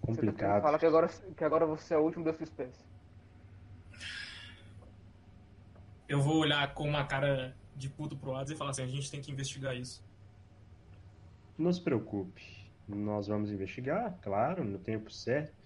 tá 0.00 0.06
Complicado. 0.06 0.62
falar 0.62 0.78
que 0.80 0.86
agora, 0.86 1.08
que 1.36 1.44
agora 1.44 1.66
você 1.66 1.94
é 1.94 1.98
o 1.98 2.02
último 2.02 2.24
da 2.24 2.32
sua 2.32 2.44
espécie. 2.44 2.84
Eu 6.12 6.20
vou 6.20 6.36
olhar 6.36 6.74
com 6.74 6.86
uma 6.86 7.06
cara 7.06 7.56
de 7.74 7.88
puto 7.88 8.14
pro 8.14 8.34
Hades 8.36 8.52
e 8.52 8.54
falar 8.54 8.72
assim: 8.72 8.82
a 8.82 8.86
gente 8.86 9.10
tem 9.10 9.22
que 9.22 9.32
investigar 9.32 9.74
isso. 9.74 10.04
Não 11.56 11.72
se 11.72 11.80
preocupe. 11.80 12.42
Nós 12.86 13.28
vamos 13.28 13.50
investigar, 13.50 14.18
claro, 14.20 14.62
no 14.62 14.78
tempo 14.78 15.10
certo. 15.10 15.56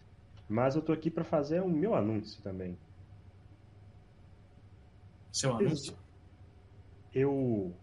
Mas 0.49 0.77
eu 0.77 0.83
tô 0.83 0.93
aqui 0.93 1.11
para 1.11 1.25
fazer 1.25 1.61
o 1.65 1.69
meu 1.69 1.97
anúncio 1.97 2.41
também. 2.43 2.79
Seu 5.33 5.57
anúncio. 5.57 5.99
Eu. 7.13 7.75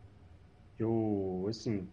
Eu. 0.79 1.47
Assim. 1.49 1.85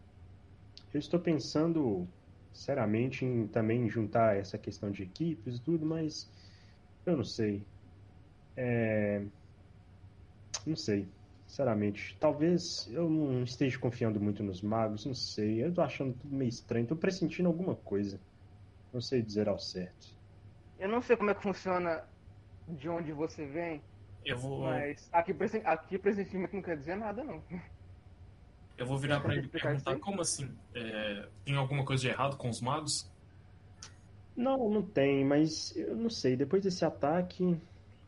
Eu 0.94 1.00
estou 1.00 1.18
pensando 1.18 2.06
seriamente 2.52 3.24
em 3.24 3.48
também 3.48 3.90
juntar 3.90 4.36
essa 4.36 4.56
questão 4.56 4.92
de 4.92 5.02
equipes 5.02 5.56
e 5.56 5.60
tudo, 5.60 5.84
mas. 5.84 6.30
Eu 7.04 7.16
não 7.16 7.24
sei. 7.24 7.66
É. 8.56 9.26
Não 10.66 10.76
sei. 10.76 11.08
Sinceramente. 11.46 12.16
Talvez 12.20 12.88
eu 12.92 13.08
não 13.10 13.42
esteja 13.42 13.78
confiando 13.78 14.20
muito 14.20 14.42
nos 14.42 14.62
magos, 14.62 15.04
não 15.04 15.14
sei. 15.14 15.64
Eu 15.64 15.72
tô 15.72 15.82
achando 15.82 16.14
tudo 16.14 16.34
meio 16.34 16.48
estranho. 16.48 16.86
Tô 16.86 16.94
pressentindo 16.96 17.48
alguma 17.48 17.74
coisa. 17.74 18.20
Não 18.92 19.00
sei 19.00 19.20
dizer 19.20 19.48
ao 19.48 19.58
certo. 19.58 20.14
Eu 20.78 20.88
não 20.88 21.02
sei 21.02 21.16
como 21.16 21.30
é 21.30 21.34
que 21.34 21.42
funciona 21.42 22.04
de 22.68 22.88
onde 22.88 23.12
você 23.12 23.46
vem, 23.46 23.82
Eu 24.24 24.38
vou, 24.38 24.60
mas 24.60 25.08
aqui, 25.12 25.34
aqui 25.64 25.98
pressentimento 25.98 26.54
não 26.54 26.62
quer 26.62 26.76
dizer 26.76 26.96
nada, 26.96 27.24
não. 27.24 27.42
eu 28.78 28.86
vou 28.86 28.96
virar 28.96 29.20
pra 29.20 29.32
ele 29.32 29.42
e 29.42 29.44
Explicar 29.46 29.74
isso 29.74 29.84
perguntar 29.84 29.90
aí? 29.92 29.98
como 29.98 30.20
assim? 30.22 30.48
É, 30.74 31.28
tem 31.44 31.56
alguma 31.56 31.84
coisa 31.84 32.00
de 32.02 32.08
errado 32.08 32.36
com 32.36 32.48
os 32.48 32.60
magos? 32.60 33.10
Não, 34.36 34.70
não 34.70 34.82
tem, 34.82 35.24
mas 35.24 35.76
eu 35.76 35.96
não 35.96 36.08
sei. 36.08 36.36
Depois 36.36 36.62
desse 36.62 36.84
ataque 36.84 37.60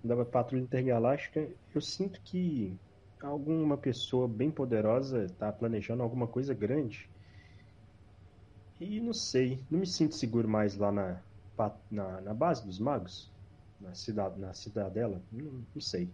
da 0.02 0.24
Patrulha 0.24 0.62
Intergaláctica, 0.62 1.48
eu 1.74 1.80
sinto 1.80 2.20
que 2.22 2.76
alguma 3.20 3.76
pessoa 3.76 4.26
bem 4.26 4.50
poderosa 4.50 5.24
está 5.24 5.52
planejando 5.52 6.02
alguma 6.02 6.26
coisa 6.26 6.52
grande. 6.54 7.08
E 8.80 9.00
não 9.00 9.12
sei, 9.12 9.60
não 9.70 9.78
me 9.80 9.86
sinto 9.86 10.16
seguro 10.16 10.48
mais 10.48 10.76
lá 10.76 10.90
na, 10.90 11.20
na, 11.90 12.20
na 12.20 12.34
base 12.34 12.66
dos 12.66 12.80
magos, 12.80 13.30
na 13.80 13.94
cidade, 13.94 14.40
na 14.40 14.52
cidadela. 14.52 15.22
Não, 15.30 15.62
não 15.72 15.80
sei. 15.80 16.10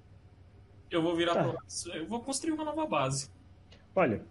Eu 0.90 1.03
vou 1.03 1.16
virar 1.16 1.35
Tá. 1.35 1.44
pro. 1.44 1.59
Eu 1.94 2.07
vou 2.07 2.20
construir 2.20 2.53
uma 2.53 2.64
nova 2.64 2.87
base. 2.87 3.31
Olha, 3.96 4.22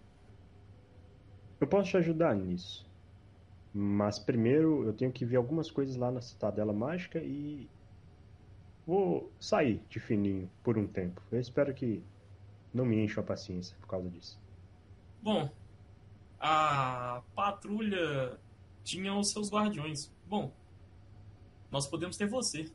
eu 1.59 1.67
posso 1.67 1.89
te 1.91 1.97
ajudar 1.97 2.35
nisso. 2.35 2.85
Mas 3.73 4.17
primeiro 4.19 4.83
eu 4.85 4.93
tenho 4.93 5.11
que 5.11 5.25
ver 5.25 5.35
algumas 5.37 5.69
coisas 5.69 5.95
lá 5.95 6.11
na 6.11 6.21
Citadela 6.21 6.73
Mágica 6.73 7.19
e 7.19 7.67
vou 8.87 9.29
sair 9.37 9.83
de 9.89 9.99
fininho 9.99 10.49
por 10.63 10.77
um 10.77 10.87
tempo. 10.87 11.21
Eu 11.29 11.41
espero 11.41 11.73
que 11.73 12.01
não 12.73 12.85
me 12.85 12.97
encha 12.97 13.19
a 13.19 13.23
paciência 13.23 13.75
por 13.81 13.87
causa 13.87 14.09
disso. 14.09 14.39
Bom, 15.21 15.51
a 16.39 17.21
patrulha 17.35 18.39
tinha 18.85 19.13
os 19.13 19.29
seus 19.29 19.51
guardiões. 19.51 20.09
Bom, 20.25 20.53
nós 21.69 21.85
podemos 21.85 22.15
ter 22.15 22.27
você. 22.27 22.71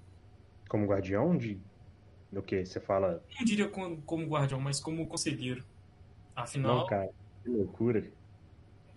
Como 0.69 0.87
guardião 0.87 1.37
de 1.37 1.59
do 2.31 2.43
que 2.43 2.65
você 2.65 2.79
fala? 2.79 3.23
Não 3.39 3.45
diria 3.45 3.69
como, 3.69 4.03
como 4.03 4.27
guardião, 4.27 4.61
mas 4.61 4.81
como 4.81 5.07
conselheiro. 5.07 5.65
Afinal, 6.37 6.79
Não, 6.79 6.87
cara, 6.87 7.11
que 7.43 7.49
loucura. 7.49 8.11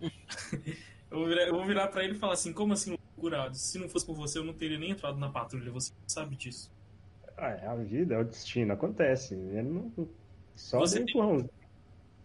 eu 0.00 1.18
vou 1.18 1.26
virar, 1.26 1.42
eu 1.42 1.54
vou 1.54 1.66
virar 1.66 1.88
pra 1.88 2.04
ele 2.04 2.14
e 2.14 2.18
falar 2.18 2.34
assim: 2.34 2.52
como 2.52 2.74
assim, 2.74 2.90
loucura? 2.90 3.52
Se 3.54 3.78
não 3.78 3.88
fosse 3.88 4.04
por 4.04 4.14
você, 4.14 4.38
eu 4.38 4.44
não 4.44 4.54
teria 4.54 4.78
nem 4.78 4.90
entrado 4.90 5.18
na 5.18 5.30
patrulha. 5.30 5.70
Você 5.72 5.92
sabe 6.06 6.36
disso. 6.36 6.70
Ah, 7.36 7.50
é 7.50 7.66
a 7.66 7.74
vida, 7.74 8.14
é 8.14 8.18
o 8.18 8.24
destino, 8.24 8.72
acontece. 8.72 9.36
Não, 9.36 9.92
só 10.54 10.78
Você 10.78 11.04
tem-. 11.04 11.48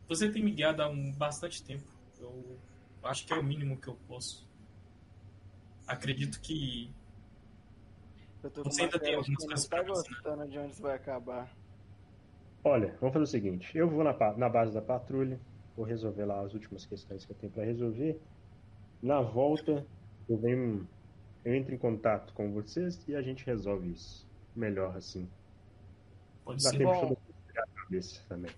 Você 0.08 0.32
tem 0.32 0.44
me 0.44 0.52
guiado 0.52 0.82
há 0.82 0.90
um, 0.90 1.12
bastante 1.14 1.64
tempo. 1.64 1.84
Eu 2.20 2.60
acho 3.04 3.26
que 3.26 3.34
é 3.34 3.36
o 3.36 3.44
mínimo 3.44 3.78
que 3.78 3.88
eu 3.88 3.98
posso. 4.08 4.48
Acredito 5.88 6.40
que 6.40 6.90
Eu 8.44 8.50
tô 8.50 8.64
Você 8.64 8.84
ainda 8.84 9.00
tem 9.00 9.16
algumas 9.16 9.46
coisas 9.46 9.68
tá 9.68 9.84
gostando 9.84 10.48
de 10.48 10.58
onde 10.58 10.74
isso 10.74 10.82
vai 10.82 10.96
acabar. 10.96 11.52
Olha, 12.64 12.96
vamos 13.00 13.14
fazer 13.14 13.24
o 13.24 13.28
seguinte: 13.28 13.78
eu 13.78 13.90
vou 13.90 14.04
na, 14.04 14.14
na 14.38 14.50
base 14.50 14.74
da 14.74 14.82
patrulha, 14.82 15.40
vou 15.76 15.86
resolver 15.86 16.26
lá 16.26 16.42
as 16.42 16.54
últimas 16.54 16.86
questões 16.86 17.26
que 17.26 17.32
eu 17.32 17.36
tenho 17.36 17.52
para 17.52 17.66
resolver. 17.66 18.20
Na 19.02 19.22
volta, 19.22 19.86
eu 20.30 20.38
venho, 20.38 20.88
eu 21.44 21.56
entro 21.56 21.74
em 21.74 21.78
contato 21.78 22.34
com 22.34 22.52
vocês 22.52 23.06
e 23.08 23.16
a 23.16 23.22
gente 23.22 23.46
resolve 23.46 23.92
isso. 23.92 24.31
Melhor 24.56 24.96
assim. 24.98 25.30
pode 26.44 26.64
Dá 26.64 26.70
ser. 26.70 26.78
tempo 26.78 26.92
Bom. 26.92 27.16
a 27.58 27.84
cabeça 27.84 28.22
também. 28.28 28.52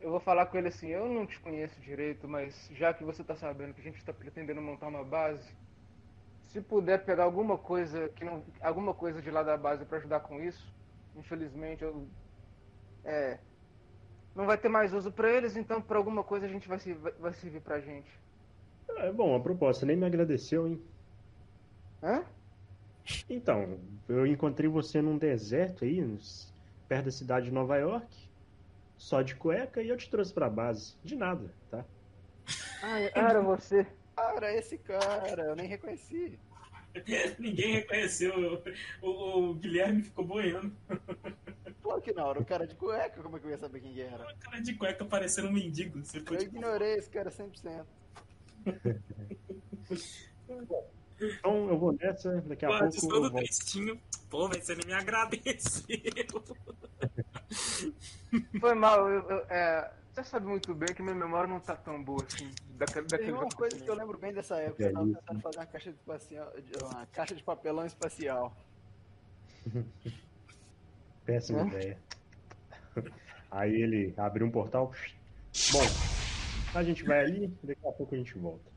Eu 0.00 0.10
vou 0.10 0.20
falar 0.20 0.46
com 0.46 0.58
ele 0.58 0.68
assim, 0.68 0.88
eu 0.88 1.08
não 1.08 1.26
te 1.26 1.40
conheço 1.40 1.80
direito, 1.80 2.28
mas 2.28 2.68
já 2.72 2.92
que 2.92 3.02
você 3.04 3.24
tá 3.24 3.34
sabendo 3.34 3.72
que 3.72 3.80
a 3.80 3.84
gente 3.84 4.04
tá 4.04 4.12
pretendendo 4.12 4.60
montar 4.60 4.88
uma 4.88 5.02
base, 5.02 5.48
se 6.42 6.60
puder 6.62 7.04
pegar 7.04 7.24
alguma 7.24 7.58
coisa 7.58 8.08
que 8.10 8.24
não, 8.24 8.44
alguma 8.62 8.94
coisa 8.94 9.22
de 9.22 9.30
lá 9.30 9.42
da 9.42 9.56
base 9.56 9.84
pra 9.86 9.98
ajudar 9.98 10.20
com 10.20 10.40
isso, 10.42 10.64
infelizmente 11.16 11.84
eu 11.84 12.08
é 13.04 13.38
não 14.34 14.46
vai 14.46 14.58
ter 14.58 14.68
mais 14.68 14.92
uso 14.94 15.12
pra 15.12 15.30
eles, 15.30 15.56
então 15.56 15.80
por 15.82 15.96
alguma 15.96 16.24
coisa 16.24 16.46
a 16.46 16.48
gente 16.48 16.68
vai, 16.68 16.78
se- 16.78 16.94
vai, 16.94 17.12
vai 17.12 17.32
servir 17.34 17.60
pra 17.62 17.80
gente. 17.80 18.10
É 18.98 19.12
bom, 19.12 19.34
a 19.36 19.42
proposta 19.42 19.86
nem 19.86 19.96
me 19.96 20.06
agradeceu, 20.06 20.66
hein? 20.66 20.80
Hã? 22.02 22.24
Então, 23.28 23.78
eu 24.08 24.26
encontrei 24.26 24.68
você 24.68 25.00
num 25.02 25.18
deserto 25.18 25.84
aí, 25.84 26.00
nos- 26.00 26.52
perto 26.88 27.06
da 27.06 27.10
cidade 27.10 27.46
de 27.46 27.52
Nova 27.52 27.76
York, 27.76 28.06
só 28.96 29.20
de 29.22 29.34
cueca, 29.34 29.82
e 29.82 29.88
eu 29.88 29.96
te 29.96 30.08
trouxe 30.10 30.32
pra 30.32 30.48
base. 30.48 30.94
De 31.04 31.16
nada, 31.16 31.52
tá? 31.70 31.84
Ah, 32.82 33.00
era 33.14 33.40
você. 33.40 33.86
Cara, 34.16 34.54
esse 34.54 34.78
cara, 34.78 35.42
eu 35.42 35.56
nem 35.56 35.66
reconheci. 35.66 36.38
Ninguém 37.40 37.72
reconheceu. 37.74 38.62
O, 39.02 39.08
o- 39.08 39.50
o 39.50 39.54
Guilherme 39.54 40.02
ficou 40.02 40.24
boiando. 40.24 40.72
Claro 41.82 42.00
que 42.00 42.14
não, 42.14 42.30
era 42.30 42.40
o 42.40 42.44
cara 42.46 42.66
de 42.66 42.74
cueca, 42.76 43.22
como 43.22 43.36
é 43.36 43.40
que 43.40 43.44
eu 43.46 43.50
ia 43.50 43.58
saber 43.58 43.78
quem 43.80 43.92
que 43.92 44.00
era? 44.00 44.24
O 44.24 44.36
cara 44.38 44.58
de 44.62 44.74
cueca 44.74 45.04
parecendo 45.04 45.48
um 45.48 45.52
mendigo. 45.52 46.02
Você 46.02 46.16
Eu 46.18 46.40
ignorei 46.40 46.94
esse 46.94 47.10
cara 47.10 47.30
100%. 47.30 47.84
Então 51.20 51.68
eu 51.68 51.78
vou 51.78 51.92
nessa, 52.00 52.40
daqui 52.42 52.64
a 52.64 52.68
Pô, 52.68 52.78
pouco 52.78 53.00
todo 53.00 53.14
eu 53.26 53.30
volto. 53.30 53.44
tristinho. 53.44 54.00
Pô, 54.30 54.48
velho, 54.48 54.62
você 54.62 54.74
nem 54.74 54.86
me 54.86 54.92
agradeceu. 54.92 55.84
Foi 58.60 58.74
mal, 58.74 59.08
eu, 59.08 59.28
eu- 59.30 59.46
é, 59.48 59.92
você 60.12 60.24
sabe 60.24 60.46
muito 60.46 60.74
bem 60.74 60.92
que 60.94 61.02
minha 61.02 61.14
memória 61.14 61.48
não 61.48 61.60
tá 61.60 61.76
tão 61.76 62.02
boa 62.02 62.22
assim. 62.24 62.50
Daquele, 62.78 63.06
Tem 63.06 63.18
daquele 63.18 63.32
uma 63.32 63.48
coisa 63.48 63.78
que 63.78 63.88
eu 63.88 63.94
lembro 63.94 64.18
bem 64.18 64.32
dessa 64.32 64.56
época, 64.56 64.82
eu 64.84 64.92
tava 64.92 65.06
tentando 65.06 65.40
fazer 65.40 65.58
uma 65.58 65.66
caixa 65.66 65.90
de, 65.92 65.98
espacial, 65.98 66.52
uma 66.80 67.06
caixa 67.06 67.34
de 67.34 67.42
papelão 67.42 67.86
espacial. 67.86 68.56
Péssima 71.24 71.62
Hã? 71.62 71.66
ideia. 71.68 71.98
Aí 73.50 73.80
ele 73.82 74.14
abriu 74.16 74.46
um 74.46 74.50
portal. 74.50 74.92
Bom, 75.72 75.80
a 76.74 76.82
gente 76.82 77.04
vai 77.04 77.20
ali, 77.20 77.48
daqui 77.62 77.86
a 77.86 77.92
pouco 77.92 78.14
a 78.14 78.18
gente 78.18 78.36
volta. 78.36 78.73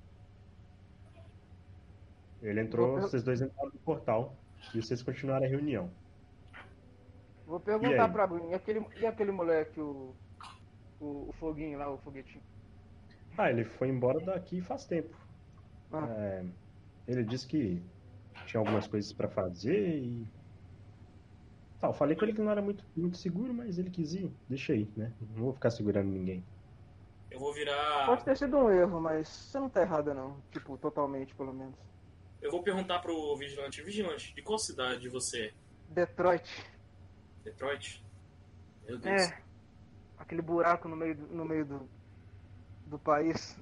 Ele 2.41 2.61
entrou, 2.61 2.95
Eu- 2.95 3.01
vocês 3.01 3.23
dois 3.23 3.41
entraram 3.41 3.71
no 3.71 3.79
portal 3.79 4.35
e 4.73 4.81
vocês 4.81 5.01
continuaram 5.01 5.45
a 5.45 5.49
reunião. 5.49 5.89
Vou 7.45 7.59
perguntar 7.59 8.09
pra 8.09 8.27
Bruno, 8.27 8.51
e 8.51 8.53
aquele, 8.53 8.85
e 8.99 9.05
aquele 9.05 9.31
moleque, 9.31 9.79
o, 9.79 10.13
o, 10.99 11.29
o 11.29 11.33
foguinho 11.39 11.79
lá, 11.79 11.89
o 11.89 11.97
foguetinho? 11.99 12.43
Ah, 13.37 13.49
ele 13.49 13.63
foi 13.63 13.87
embora 13.87 14.19
daqui 14.19 14.61
faz 14.61 14.85
tempo. 14.85 15.15
Ah. 15.91 16.05
É, 16.09 16.45
ele 17.07 17.23
disse 17.23 17.47
que 17.47 17.81
tinha 18.45 18.59
algumas 18.59 18.87
coisas 18.87 19.13
pra 19.13 19.29
fazer 19.29 19.97
e. 19.99 20.27
Tá, 21.79 21.87
eu 21.87 21.93
falei 21.93 22.15
com 22.17 22.25
ele 22.25 22.33
que 22.33 22.41
não 22.41 22.51
era 22.51 22.61
muito, 22.61 22.83
muito 22.95 23.17
seguro, 23.17 23.53
mas 23.53 23.77
ele 23.77 23.91
quis 23.91 24.13
ir. 24.13 24.31
Deixa 24.49 24.73
aí, 24.73 24.91
né? 24.97 25.13
Não 25.21 25.27
vou 25.43 25.53
ficar 25.53 25.69
segurando 25.69 26.09
ninguém. 26.09 26.43
Eu 27.29 27.39
vou 27.39 27.53
virar. 27.53 28.07
Pode 28.07 28.25
ter 28.25 28.35
sido 28.35 28.57
um 28.57 28.69
erro, 28.69 28.99
mas 28.99 29.27
você 29.27 29.59
não 29.59 29.69
tá 29.69 29.81
errada 29.81 30.13
não. 30.13 30.37
Tipo, 30.51 30.77
totalmente, 30.77 31.35
pelo 31.35 31.53
menos. 31.53 31.75
Eu 32.41 32.51
vou 32.51 32.61
perguntar 32.63 32.99
pro 32.99 33.35
vigilante. 33.35 33.81
Vigilante, 33.81 34.33
de 34.33 34.41
qual 34.41 34.59
cidade 34.59 35.09
você 35.09 35.47
é? 35.47 35.53
Detroit. 35.89 36.65
Detroit? 37.43 38.03
Meu 38.87 38.97
Deus. 38.97 39.21
É. 39.21 39.41
Aquele 40.17 40.41
buraco 40.41 40.87
no 40.87 40.95
meio 40.95 41.15
do, 41.15 41.27
no 41.27 41.45
meio 41.45 41.65
do, 41.65 41.89
do 42.85 42.99
país. 42.99 43.57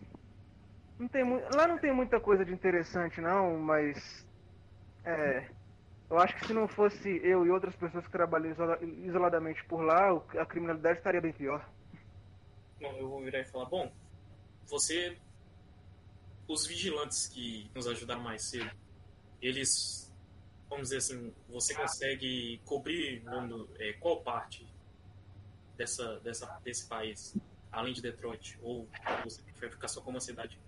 Não 0.98 1.08
tem 1.08 1.24
Lá 1.54 1.68
não 1.68 1.78
tem 1.78 1.94
muita 1.94 2.20
coisa 2.20 2.46
de 2.46 2.54
interessante 2.54 3.20
não, 3.22 3.58
mas. 3.60 4.26
É. 5.04 5.50
Eu 6.10 6.20
acho 6.20 6.36
que 6.36 6.46
se 6.48 6.54
não 6.54 6.68
fosse 6.68 7.20
eu 7.24 7.46
e 7.46 7.50
outras 7.50 7.76
pessoas 7.76 8.06
que 8.06 8.12
trabalham 8.12 8.52
isola- 8.52 8.80
isoladamente 8.84 9.64
por 9.66 9.82
lá, 9.82 10.12
a 10.40 10.46
criminalidade 10.46 11.00
estaria 11.00 11.20
bem 11.20 11.34
pior. 11.34 11.68
Bom, 12.80 12.94
eu 12.98 13.10
vou 13.10 13.24
virar 13.24 13.40
e 13.40 13.46
falar, 13.46 13.66
bom, 13.66 13.92
você. 14.68 15.18
Os 16.48 16.66
vigilantes 16.66 17.28
que 17.28 17.70
nos 17.74 17.88
ajudaram 17.88 18.22
mais 18.22 18.44
cedo, 18.44 18.70
eles. 19.42 20.12
Vamos 20.70 20.90
dizer 20.90 20.98
assim, 20.98 21.34
você 21.48 21.76
consegue 21.76 22.60
cobrir 22.66 23.20
vamos, 23.20 23.70
é, 23.80 23.94
qual 23.94 24.22
parte 24.22 24.68
dessa, 25.78 26.20
dessa, 26.22 26.60
desse 26.64 26.88
país, 26.88 27.36
além 27.72 27.94
de 27.94 28.02
Detroit? 28.02 28.58
Ou 28.62 28.88
você 29.24 29.42
prefere 29.44 29.72
ficar 29.72 29.88
só 29.88 30.02
com 30.02 30.10
uma 30.10 30.20
cidade? 30.20 30.60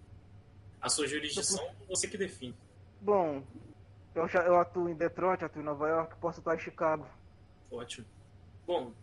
A 0.79 0.87
sua 0.87 1.07
jurisdição, 1.07 1.67
você 1.87 2.07
que 2.07 2.17
define. 2.17 2.55
Bom, 3.01 3.43
eu, 4.13 4.27
já, 4.27 4.43
eu 4.43 4.57
atuo 4.59 4.87
em 4.87 4.95
Detroit, 4.95 5.43
atuo 5.43 5.61
em 5.61 5.65
Nova 5.65 5.87
York, 5.87 6.15
posso 6.17 6.39
atuar 6.39 6.55
em 6.55 6.59
Chicago. 6.59 7.07
Ótimo. 7.71 8.05
Bom, 8.65 8.93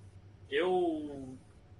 eu 0.48 1.36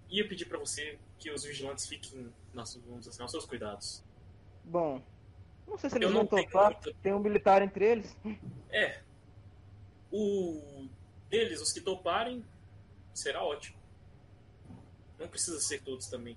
ia 0.09 0.27
pedir 0.29 0.47
para 0.47 0.59
você 0.59 0.99
que 1.19 1.31
os 1.31 1.45
vigilantes 1.45 1.87
fiquem 1.87 2.33
nas, 2.53 2.75
vamos 2.77 3.01
dizer 3.01 3.11
assim, 3.11 3.23
aos 3.23 3.31
seus 3.31 3.47
cuidados. 3.47 4.03
Bom, 4.65 5.03
não 5.67 5.77
sei 5.79 5.91
se 5.91 5.97
Eu 5.97 6.03
eles 6.03 6.15
não 6.15 6.25
vão 6.27 6.43
topar. 6.45 6.73
muita- 6.73 6.95
Tem 7.03 7.13
um 7.13 7.19
militar 7.19 7.63
entre 7.63 7.85
eles. 7.85 8.17
É. 8.71 9.01
O 10.11 10.89
deles, 11.29 11.61
os 11.61 11.73
que 11.73 11.81
toparem, 11.81 12.45
será 13.13 13.43
ótimo. 13.43 13.77
Não 15.19 15.29
precisa 15.29 15.61
ser 15.61 15.83
todos 15.83 16.07
também. 16.07 16.37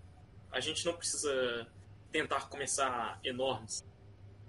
A 0.51 0.59
gente 0.59 0.85
não 0.85 0.93
precisa 0.93 1.67
tentar 2.11 2.49
começar 2.49 3.19
enormes. 3.23 3.83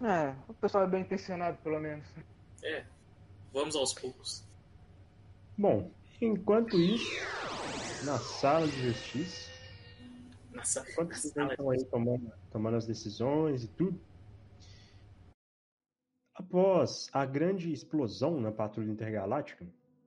É, 0.01 0.35
o 0.49 0.55
pessoal 0.55 0.85
é 0.85 0.87
bem 0.87 1.01
intencionado, 1.03 1.59
pelo 1.59 1.81
menos. 1.81 2.07
É. 2.62 2.85
Vamos 3.53 3.75
aos 3.75 3.93
poucos. 3.93 4.45
Bom, 5.57 5.91
enquanto 6.21 6.79
isso, 6.79 7.11
na 8.05 8.17
sala 8.19 8.67
de 8.69 8.81
justiça, 8.93 9.48
Nossa, 10.59 10.85
enquanto 10.90 11.14
vocês 11.14 11.37
estão 11.37 11.71
aí 11.71 11.85
tomando, 11.85 12.33
tomando 12.51 12.77
as 12.77 12.85
decisões 12.85 13.62
e 13.62 13.68
tudo, 13.68 14.01
após 16.35 17.09
a 17.12 17.25
grande 17.25 17.73
explosão 17.73 18.40
na 18.40 18.51
patrulha 18.51 18.90
intergaláctica, 18.90 19.64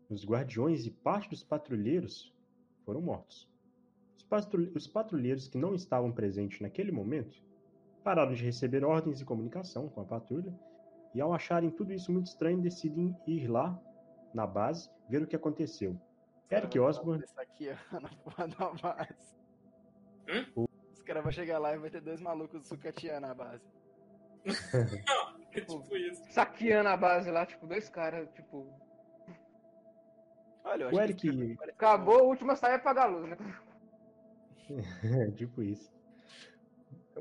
os 0.09 0.25
guardiões 0.25 0.85
e 0.85 0.91
parte 0.91 1.29
dos 1.29 1.41
patrulheiros 1.41 2.35
foram 2.83 3.01
mortos. 3.01 3.49
Os, 4.17 4.23
patrul- 4.23 4.71
os 4.75 4.87
patrulheiros 4.87 5.47
que 5.47 5.57
não 5.57 5.73
estavam 5.73 6.11
presentes 6.11 6.59
naquele 6.59 6.91
momento 6.91 7.41
pararam 8.03 8.33
de 8.33 8.43
receber 8.43 8.83
ordens 8.83 9.19
de 9.19 9.25
comunicação 9.25 9.87
com 9.87 10.01
a 10.01 10.05
patrulha 10.05 10.53
e, 11.15 11.21
ao 11.21 11.33
acharem 11.33 11.69
tudo 11.71 11.93
isso 11.93 12.11
muito 12.11 12.27
estranho, 12.27 12.61
decidem 12.61 13.15
ir 13.25 13.47
lá 13.47 13.79
na 14.33 14.45
base 14.45 14.89
ver 15.07 15.21
o 15.21 15.27
que 15.27 15.35
aconteceu. 15.35 15.97
Eric 16.49 16.77
Osborne 16.77 17.23
Isso 17.23 17.39
aqui, 17.39 17.69
na 18.57 18.69
base. 18.81 19.40
Hum? 20.31 20.65
Os 20.93 21.01
caras 21.03 21.23
vão 21.23 21.31
chegar 21.31 21.59
lá 21.59 21.75
e 21.75 21.79
vai 21.79 21.89
ter 21.89 22.01
dois 22.01 22.21
malucos 22.21 22.67
sucateando 22.67 23.27
a 23.27 23.33
base. 23.33 23.63
é 25.53 25.61
tipo 25.61 25.95
isso. 25.97 26.23
Saqueando 26.31 26.89
a 26.89 26.97
base 26.97 27.29
lá, 27.29 27.45
tipo, 27.45 27.67
dois 27.67 27.89
caras, 27.89 28.29
tipo. 28.33 28.71
Olha, 30.63 30.83
eu 30.83 30.91
O 30.91 30.99
acho 30.99 31.15
que 31.15 31.27
Eric- 31.27 31.55
parece 31.57 31.75
Acabou, 31.75 32.19
a 32.19 32.23
última 32.23 32.55
saia 32.55 32.73
é 32.73 32.75
apagar 32.75 33.05
a 33.07 33.09
luz, 33.09 33.27
né? 33.29 33.37
É, 35.03 35.31
tipo 35.31 35.61
isso. 35.61 35.91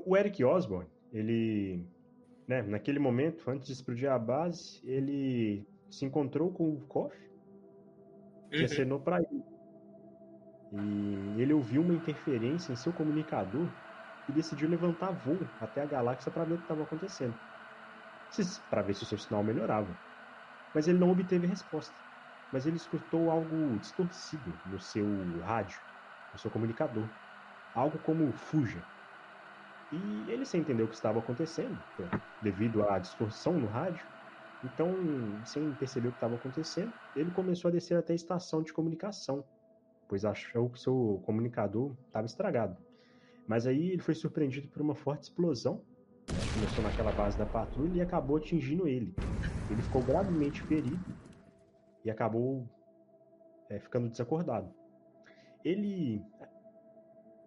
O 0.07 0.17
Eric 0.17 0.45
Osborne, 0.45 0.89
ele, 1.13 1.85
né, 2.47 2.63
naquele 2.63 2.99
momento, 2.99 3.51
antes 3.51 3.67
de 3.67 3.73
explodir 3.73 4.11
a 4.11 4.19
base, 4.19 4.81
ele 4.85 5.67
se 5.91 6.05
encontrou 6.05 6.53
com 6.53 6.69
o 6.71 6.81
Koff, 6.87 7.17
que 8.51 8.59
Uhum. 8.59 8.65
acenou 8.65 9.01
para 9.01 9.19
ele. 9.19 9.43
E 10.73 11.41
ele 11.41 11.53
ouviu 11.53 11.83
uma 11.83 11.95
interferência 11.95 12.73
em 12.73 12.77
seu 12.77 12.93
comunicador 12.93 13.69
e 14.29 14.33
decidiu 14.33 14.69
levantar 14.69 15.11
voo 15.11 15.49
até 15.59 15.83
a 15.83 15.87
galáxia 15.87 16.31
para 16.31 16.45
ver 16.45 16.55
o 16.55 16.59
que 16.59 16.65
estava 16.65 16.83
acontecendo. 16.83 17.37
Para 18.69 18.83
ver 18.83 18.95
se 18.95 19.03
o 19.03 19.07
seu 19.07 19.19
sinal 19.19 19.43
melhorava. 19.43 19.99
Mas 20.73 20.87
ele 20.87 20.99
não 20.99 21.11
obteve 21.11 21.47
resposta. 21.47 21.99
Mas 22.53 22.67
ele 22.67 22.77
escutou 22.77 23.31
algo 23.31 23.79
distorcido 23.79 24.61
no 24.65 24.79
seu 24.79 25.41
rádio, 25.41 25.81
no 26.33 26.39
seu 26.39 26.51
comunicador. 26.51 27.09
Algo 27.75 27.99
como 27.99 28.33
fuja. 28.33 28.85
E 29.91 30.31
ele 30.31 30.45
sem 30.45 30.61
entender 30.61 30.85
o 30.85 30.89
que 30.89 30.95
estava 30.95 31.19
acontecendo, 31.19 31.83
devido 32.41 32.89
à 32.89 32.99
distorção 33.01 33.59
no 33.59 33.67
rádio. 33.67 34.07
Então, 34.63 35.43
sem 35.45 35.75
perceber 35.75 36.09
o 36.09 36.13
que 36.13 36.19
estava 36.19 36.37
acontecendo, 36.37 36.93
ele 37.15 37.33
começou 37.33 37.69
a 37.69 37.73
descer 37.73 37.97
até 37.97 38.13
a 38.13 38.17
estação 38.17 38.63
de 38.63 38.73
comunicação, 38.73 39.45
pois 40.11 40.25
achou 40.25 40.69
que 40.69 40.81
seu 40.81 41.23
comunicador 41.25 41.95
estava 42.09 42.27
estragado. 42.27 42.77
Mas 43.47 43.65
aí 43.65 43.93
ele 43.93 44.03
foi 44.03 44.13
surpreendido 44.13 44.67
por 44.67 44.83
uma 44.83 44.97
forte 44.97 45.23
explosão, 45.23 45.85
né, 46.29 46.41
que 46.41 46.55
começou 46.55 46.83
naquela 46.83 47.13
base 47.13 47.39
da 47.39 47.47
patrulha 47.47 47.99
e 47.99 48.01
acabou 48.01 48.37
atingindo 48.37 48.89
ele. 48.89 49.15
Ele 49.71 49.81
ficou 49.81 50.03
gravemente 50.03 50.63
ferido 50.63 50.99
e 52.05 52.11
acabou 52.11 52.69
é, 53.69 53.79
ficando 53.79 54.09
desacordado. 54.09 54.75
Ele 55.65 56.21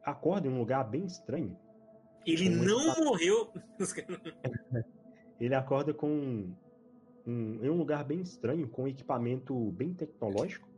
acorda 0.06 0.48
em 0.48 0.52
um 0.52 0.60
lugar 0.60 0.90
bem 0.90 1.06
estranho. 1.06 1.58
Ele 2.26 2.48
não 2.66 3.04
morreu. 3.04 3.52
Ele 5.38 5.54
acorda 5.54 5.94
com 5.94 6.54
um, 7.28 7.60
em 7.62 7.70
um 7.70 7.78
lugar 7.78 8.06
bem 8.06 8.22
estranho, 8.22 8.70
com 8.70 8.84
um 8.84 8.88
equipamento 8.88 9.54
bem 9.72 9.94
tecnológico 9.94 10.73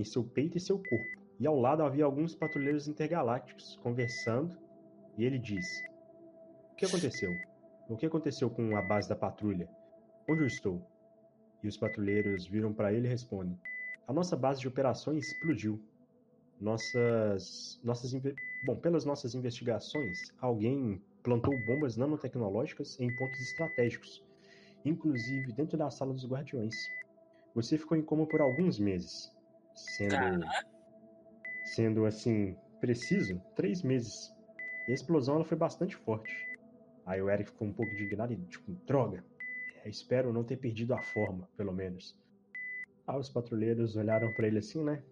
em 0.00 0.04
seu 0.04 0.24
peito 0.24 0.56
e 0.56 0.60
seu 0.60 0.78
corpo. 0.78 1.20
E 1.38 1.46
ao 1.46 1.58
lado 1.58 1.82
havia 1.82 2.04
alguns 2.04 2.34
patrulheiros 2.34 2.88
intergalácticos 2.88 3.78
conversando, 3.82 4.56
e 5.16 5.24
ele 5.24 5.38
disse: 5.38 5.82
O 6.72 6.76
que 6.76 6.84
aconteceu? 6.84 7.30
O 7.88 7.96
que 7.96 8.06
aconteceu 8.06 8.48
com 8.50 8.76
a 8.76 8.82
base 8.82 9.08
da 9.08 9.16
patrulha? 9.16 9.68
Onde 10.28 10.42
eu 10.42 10.46
estou? 10.46 10.82
E 11.62 11.68
os 11.68 11.76
patrulheiros 11.76 12.46
viram 12.46 12.72
para 12.72 12.92
ele 12.92 13.06
e 13.06 13.10
respondem: 13.10 13.58
A 14.06 14.12
nossa 14.12 14.36
base 14.36 14.60
de 14.60 14.68
operações 14.68 15.26
explodiu. 15.26 15.80
Nossas, 16.60 17.80
nossas, 17.82 18.12
bom, 18.66 18.76
pelas 18.76 19.06
nossas 19.06 19.34
investigações, 19.34 20.18
alguém 20.42 21.02
plantou 21.22 21.54
bombas 21.66 21.96
nanotecnológicas 21.96 23.00
em 23.00 23.14
pontos 23.16 23.40
estratégicos, 23.40 24.22
inclusive 24.84 25.52
dentro 25.54 25.78
da 25.78 25.90
sala 25.90 26.12
dos 26.12 26.26
guardiões. 26.26 26.74
Você 27.54 27.78
ficou 27.78 27.96
em 27.96 28.02
coma 28.02 28.26
por 28.26 28.42
alguns 28.42 28.78
meses, 28.78 29.32
sendo, 29.80 30.46
sendo 31.64 32.04
assim 32.04 32.56
preciso, 32.80 33.40
três 33.54 33.82
meses. 33.82 34.34
E 34.88 34.92
a 34.92 34.94
explosão 34.94 35.36
ela 35.36 35.44
foi 35.44 35.56
bastante 35.56 35.96
forte. 35.96 36.34
Aí 37.06 37.20
o 37.20 37.30
Eric 37.30 37.50
ficou 37.50 37.68
um 37.68 37.72
pouco 37.72 37.92
indignado 37.92 38.32
e 38.32 38.36
tipo, 38.36 38.72
droga. 38.86 39.24
É, 39.84 39.88
espero 39.88 40.32
não 40.32 40.44
ter 40.44 40.56
perdido 40.56 40.94
a 40.94 41.02
forma, 41.02 41.48
pelo 41.56 41.72
menos. 41.72 42.16
Aí 43.06 43.18
os 43.18 43.28
patrulheiros 43.28 43.96
olharam 43.96 44.32
para 44.34 44.46
ele 44.46 44.58
assim, 44.58 44.82
né? 44.84 45.02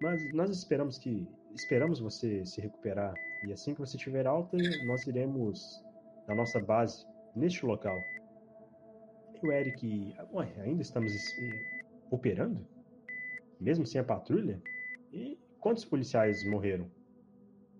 Mas 0.00 0.32
nós 0.32 0.50
esperamos 0.50 0.98
que 0.98 1.28
esperamos 1.54 2.00
você 2.00 2.44
se 2.46 2.60
recuperar 2.60 3.12
e 3.44 3.52
assim 3.52 3.74
que 3.74 3.80
você 3.80 3.98
tiver 3.98 4.26
alta, 4.26 4.56
nós 4.86 5.06
iremos 5.06 5.84
na 6.26 6.34
nossa 6.34 6.60
base 6.60 7.04
neste 7.34 7.66
local. 7.66 7.98
E 9.42 9.46
o 9.46 9.52
Eric, 9.52 10.14
ué, 10.32 10.52
ainda 10.58 10.82
estamos 10.82 11.12
eh, 11.12 11.84
operando? 12.10 12.66
Mesmo 13.60 13.86
sem 13.86 14.00
a 14.00 14.04
patrulha? 14.04 14.60
E 15.12 15.38
quantos 15.60 15.84
policiais 15.84 16.42
morreram? 16.44 16.90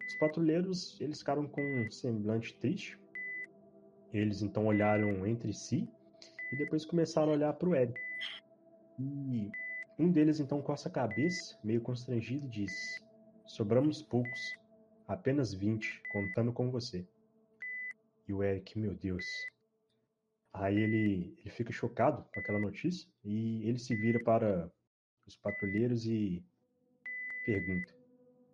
Os 0.06 0.14
patrulheiros, 0.16 1.00
eles 1.00 1.20
ficaram 1.20 1.46
com 1.48 1.62
um 1.62 1.90
semblante 1.90 2.54
triste. 2.58 2.98
Eles 4.12 4.42
então 4.42 4.66
olharam 4.66 5.26
entre 5.26 5.52
si 5.52 5.88
e 6.52 6.56
depois 6.56 6.84
começaram 6.84 7.30
a 7.30 7.34
olhar 7.34 7.52
para 7.54 7.68
o 7.68 7.74
Eric. 7.74 7.98
E 8.98 9.50
um 9.98 10.10
deles 10.10 10.40
então 10.40 10.60
coça 10.60 10.88
a 10.88 10.92
cabeça, 10.92 11.58
meio 11.64 11.80
constrangido, 11.80 12.46
e 12.46 12.50
diz: 12.50 12.72
Sobramos 13.46 14.02
poucos, 14.02 14.40
apenas 15.06 15.54
20, 15.54 16.02
contando 16.12 16.52
com 16.52 16.70
você. 16.70 17.06
E 18.28 18.32
o 18.32 18.42
Eric, 18.42 18.78
meu 18.78 18.94
Deus. 18.94 19.24
Aí 20.52 20.76
ele, 20.76 21.34
ele 21.38 21.50
fica 21.50 21.72
chocado 21.72 22.24
com 22.34 22.40
aquela 22.40 22.58
notícia 22.58 23.08
e 23.24 23.66
ele 23.68 23.78
se 23.78 23.94
vira 23.94 24.18
para 24.24 24.70
os 25.26 25.36
patrulheiros 25.36 26.06
e 26.06 26.44
pergunta: 27.44 27.94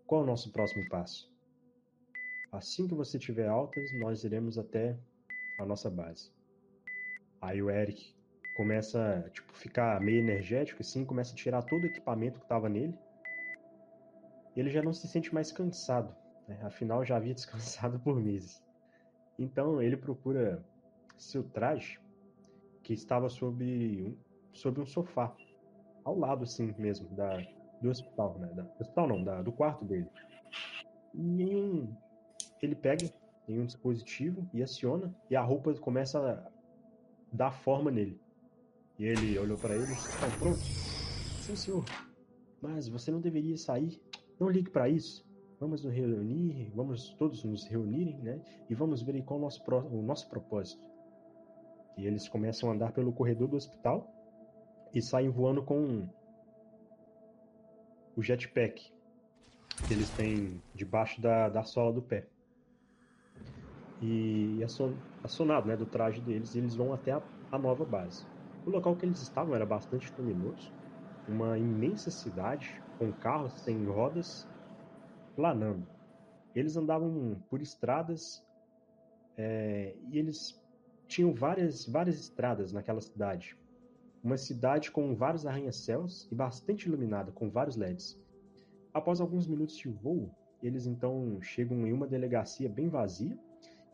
Qual 0.06 0.22
o 0.22 0.26
nosso 0.26 0.52
próximo 0.52 0.88
passo? 0.88 1.34
Assim 2.52 2.86
que 2.86 2.94
você 2.94 3.18
tiver 3.18 3.48
altas, 3.48 3.92
nós 3.98 4.24
iremos 4.24 4.56
até 4.56 4.98
a 5.58 5.66
nossa 5.66 5.90
base. 5.90 6.32
Aí 7.40 7.62
o 7.62 7.70
Eric 7.70 8.14
começa 8.56 9.28
tipo, 9.32 9.52
ficar 9.52 10.00
meio 10.00 10.20
energético 10.20 10.80
assim, 10.80 11.04
começa 11.04 11.32
a 11.32 11.36
tirar 11.36 11.62
todo 11.62 11.84
o 11.84 11.86
equipamento 11.86 12.38
que 12.38 12.44
estava 12.44 12.68
nele. 12.68 12.98
Ele 14.56 14.70
já 14.70 14.82
não 14.82 14.92
se 14.92 15.06
sente 15.06 15.34
mais 15.34 15.52
cansado, 15.52 16.14
né? 16.48 16.58
afinal 16.62 17.04
já 17.04 17.16
havia 17.16 17.34
descansado 17.34 18.00
por 18.00 18.18
meses. 18.18 18.62
Então 19.38 19.82
ele 19.82 19.96
procura 19.96 20.64
seu 21.18 21.42
traje, 21.42 22.00
que 22.82 22.92
estava 22.94 23.28
sobre 23.28 24.02
um, 24.02 24.16
sobre 24.52 24.80
um 24.80 24.86
sofá, 24.86 25.34
ao 26.06 26.16
lado 26.16 26.44
assim 26.44 26.72
mesmo 26.78 27.08
da, 27.16 27.36
do 27.82 27.90
hospital, 27.90 28.38
né? 28.38 28.46
Da, 28.54 28.62
do 28.62 28.80
hospital 28.80 29.08
não, 29.08 29.24
da, 29.24 29.42
do 29.42 29.50
quarto 29.50 29.84
dele. 29.84 30.08
E 31.12 31.44
um, 31.44 31.92
ele 32.62 32.76
pega 32.76 33.12
em 33.48 33.58
um 33.58 33.66
dispositivo 33.66 34.48
e 34.54 34.62
aciona, 34.62 35.12
e 35.28 35.34
a 35.34 35.42
roupa 35.42 35.74
começa 35.74 36.18
a 36.20 36.50
dar 37.32 37.50
forma 37.50 37.90
nele. 37.90 38.20
E 38.98 39.04
ele 39.04 39.36
olhou 39.36 39.58
para 39.58 39.74
ele: 39.74 39.92
Estão 39.92 40.30
prontos? 40.38 40.62
Sim, 41.42 41.56
senhor. 41.56 41.84
Mas 42.62 42.88
você 42.88 43.10
não 43.10 43.20
deveria 43.20 43.56
sair. 43.56 44.00
Não 44.38 44.48
ligue 44.48 44.70
para 44.70 44.88
isso. 44.88 45.26
Vamos 45.58 45.82
nos 45.82 45.92
reunir, 45.92 46.70
vamos 46.74 47.14
todos 47.14 47.42
nos 47.42 47.64
reunirem, 47.64 48.18
né? 48.18 48.40
E 48.70 48.74
vamos 48.74 49.02
ver 49.02 49.20
qual 49.22 49.40
o 49.40 49.42
nosso, 49.42 49.62
o 49.90 50.02
nosso 50.02 50.28
propósito. 50.28 50.86
E 51.96 52.06
eles 52.06 52.28
começam 52.28 52.70
a 52.70 52.74
andar 52.74 52.92
pelo 52.92 53.12
corredor 53.12 53.48
do 53.48 53.56
hospital 53.56 54.15
e 54.96 55.02
saem 55.02 55.28
voando 55.28 55.62
com 55.62 56.08
o 58.16 58.22
jetpack 58.22 58.82
que 59.86 59.92
eles 59.92 60.08
têm 60.12 60.58
debaixo 60.74 61.20
da, 61.20 61.50
da 61.50 61.62
sola 61.62 61.92
do 61.92 62.00
pé. 62.00 62.26
E 64.00 64.64
acion- 64.64 64.96
acionado 65.22 65.68
né, 65.68 65.76
do 65.76 65.84
traje 65.84 66.22
deles, 66.22 66.54
eles 66.54 66.74
vão 66.74 66.94
até 66.94 67.12
a, 67.12 67.22
a 67.52 67.58
nova 67.58 67.84
base. 67.84 68.24
O 68.64 68.70
local 68.70 68.96
que 68.96 69.04
eles 69.04 69.20
estavam 69.20 69.54
era 69.54 69.66
bastante 69.66 70.10
luminoso, 70.16 70.72
uma 71.28 71.58
imensa 71.58 72.10
cidade 72.10 72.82
com 72.98 73.12
carros 73.12 73.52
sem 73.60 73.84
rodas 73.84 74.48
planando. 75.34 75.86
Eles 76.54 76.74
andavam 76.74 77.38
por 77.50 77.60
estradas 77.60 78.42
é, 79.36 79.94
e 80.10 80.18
eles 80.18 80.58
tinham 81.06 81.34
várias, 81.34 81.84
várias 81.84 82.18
estradas 82.18 82.72
naquela 82.72 83.02
cidade. 83.02 83.54
Uma 84.26 84.36
cidade 84.36 84.90
com 84.90 85.14
vários 85.14 85.46
arranha-céus 85.46 86.26
e 86.32 86.34
bastante 86.34 86.88
iluminada, 86.88 87.30
com 87.30 87.48
vários 87.48 87.76
LEDs. 87.76 88.20
Após 88.92 89.20
alguns 89.20 89.46
minutos 89.46 89.76
de 89.76 89.88
voo, 89.88 90.34
eles 90.60 90.84
então 90.84 91.38
chegam 91.40 91.86
em 91.86 91.92
uma 91.92 92.08
delegacia 92.08 92.68
bem 92.68 92.88
vazia 92.88 93.38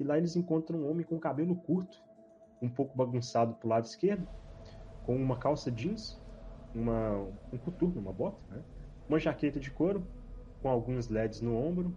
e 0.00 0.02
lá 0.02 0.16
eles 0.16 0.34
encontram 0.34 0.78
um 0.78 0.90
homem 0.90 1.04
com 1.04 1.20
cabelo 1.20 1.54
curto, 1.54 2.02
um 2.62 2.68
pouco 2.70 2.96
bagunçado 2.96 3.52
para 3.56 3.66
o 3.66 3.68
lado 3.68 3.84
esquerdo, 3.84 4.26
com 5.04 5.14
uma 5.14 5.36
calça 5.36 5.70
jeans, 5.70 6.18
uma, 6.74 7.28
um 7.52 7.58
coturno, 7.58 8.00
uma 8.00 8.10
bota, 8.10 8.40
né? 8.48 8.62
uma 9.06 9.18
jaqueta 9.18 9.60
de 9.60 9.70
couro, 9.70 10.02
com 10.62 10.70
alguns 10.70 11.10
LEDs 11.10 11.42
no 11.42 11.54
ombro, 11.54 11.94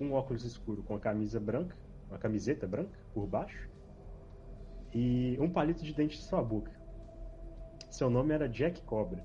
um 0.00 0.12
óculos 0.12 0.44
escuro 0.44 0.84
com 0.84 0.94
a 0.94 1.00
camisa 1.00 1.40
branca, 1.40 1.76
uma 2.08 2.18
camiseta 2.18 2.68
branca 2.68 2.96
por 3.12 3.26
baixo, 3.26 3.68
e 4.94 5.36
um 5.40 5.50
palito 5.50 5.82
de 5.82 5.92
dente 5.92 6.18
de 6.18 6.22
sua 6.22 6.40
boca. 6.40 6.83
Seu 7.94 8.10
nome 8.10 8.34
era 8.34 8.48
Jack 8.48 8.82
Cobra. 8.82 9.24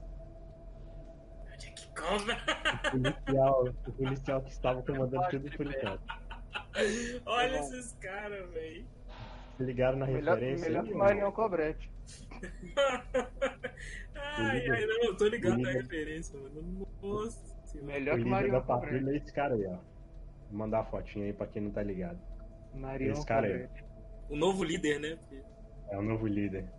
Jack 1.58 1.88
Cobra. 1.96 2.38
O 2.86 2.92
policial, 2.92 3.64
o 3.88 3.92
policial 3.94 4.42
que 4.44 4.52
estava 4.52 4.84
comandando 4.84 5.28
tudo 5.32 5.58
por 5.58 5.66
enquanto. 5.66 6.04
Olha 7.26 7.58
bom. 7.58 7.64
esses 7.64 7.94
caras, 7.94 8.48
velho. 8.52 8.86
Se 9.58 9.64
ligaram 9.64 9.98
na 9.98 10.06
Melhor, 10.06 10.36
referência? 10.38 10.68
melhor 10.68 10.86
que 10.86 10.94
Marion 10.94 11.32
Cobrete. 11.32 11.92
ai, 14.14 14.70
ai, 14.70 14.86
não, 14.86 15.04
eu 15.04 15.18
tô 15.18 15.26
ligado 15.26 15.58
o 15.58 15.62
na 15.64 15.72
referência, 15.72 16.40
mano. 16.40 16.88
Nossa. 17.02 17.40
O 17.74 17.86
Melhor 17.86 18.20
que 18.20 18.26
Marion 18.26 18.52
da 18.52 18.62
Cobrete. 18.62 19.10
é 19.10 19.16
esse 19.18 19.34
cara 19.34 19.56
aí, 19.56 19.66
ó. 19.66 19.72
Vou 19.72 20.60
mandar 20.60 20.82
a 20.82 20.86
fotinha 20.86 21.26
aí 21.26 21.34
pra 21.34 21.48
quem 21.48 21.64
não 21.64 21.72
tá 21.72 21.82
ligado. 21.82 22.20
Marion 22.76 23.14
Esse 23.14 23.26
cara 23.26 23.48
aí. 23.48 23.64
Cobrete. 23.66 23.86
O 24.30 24.36
novo 24.36 24.64
líder, 24.64 25.00
né? 25.00 25.18
É 25.90 25.98
o 25.98 26.04
novo 26.04 26.28
líder. 26.28 26.70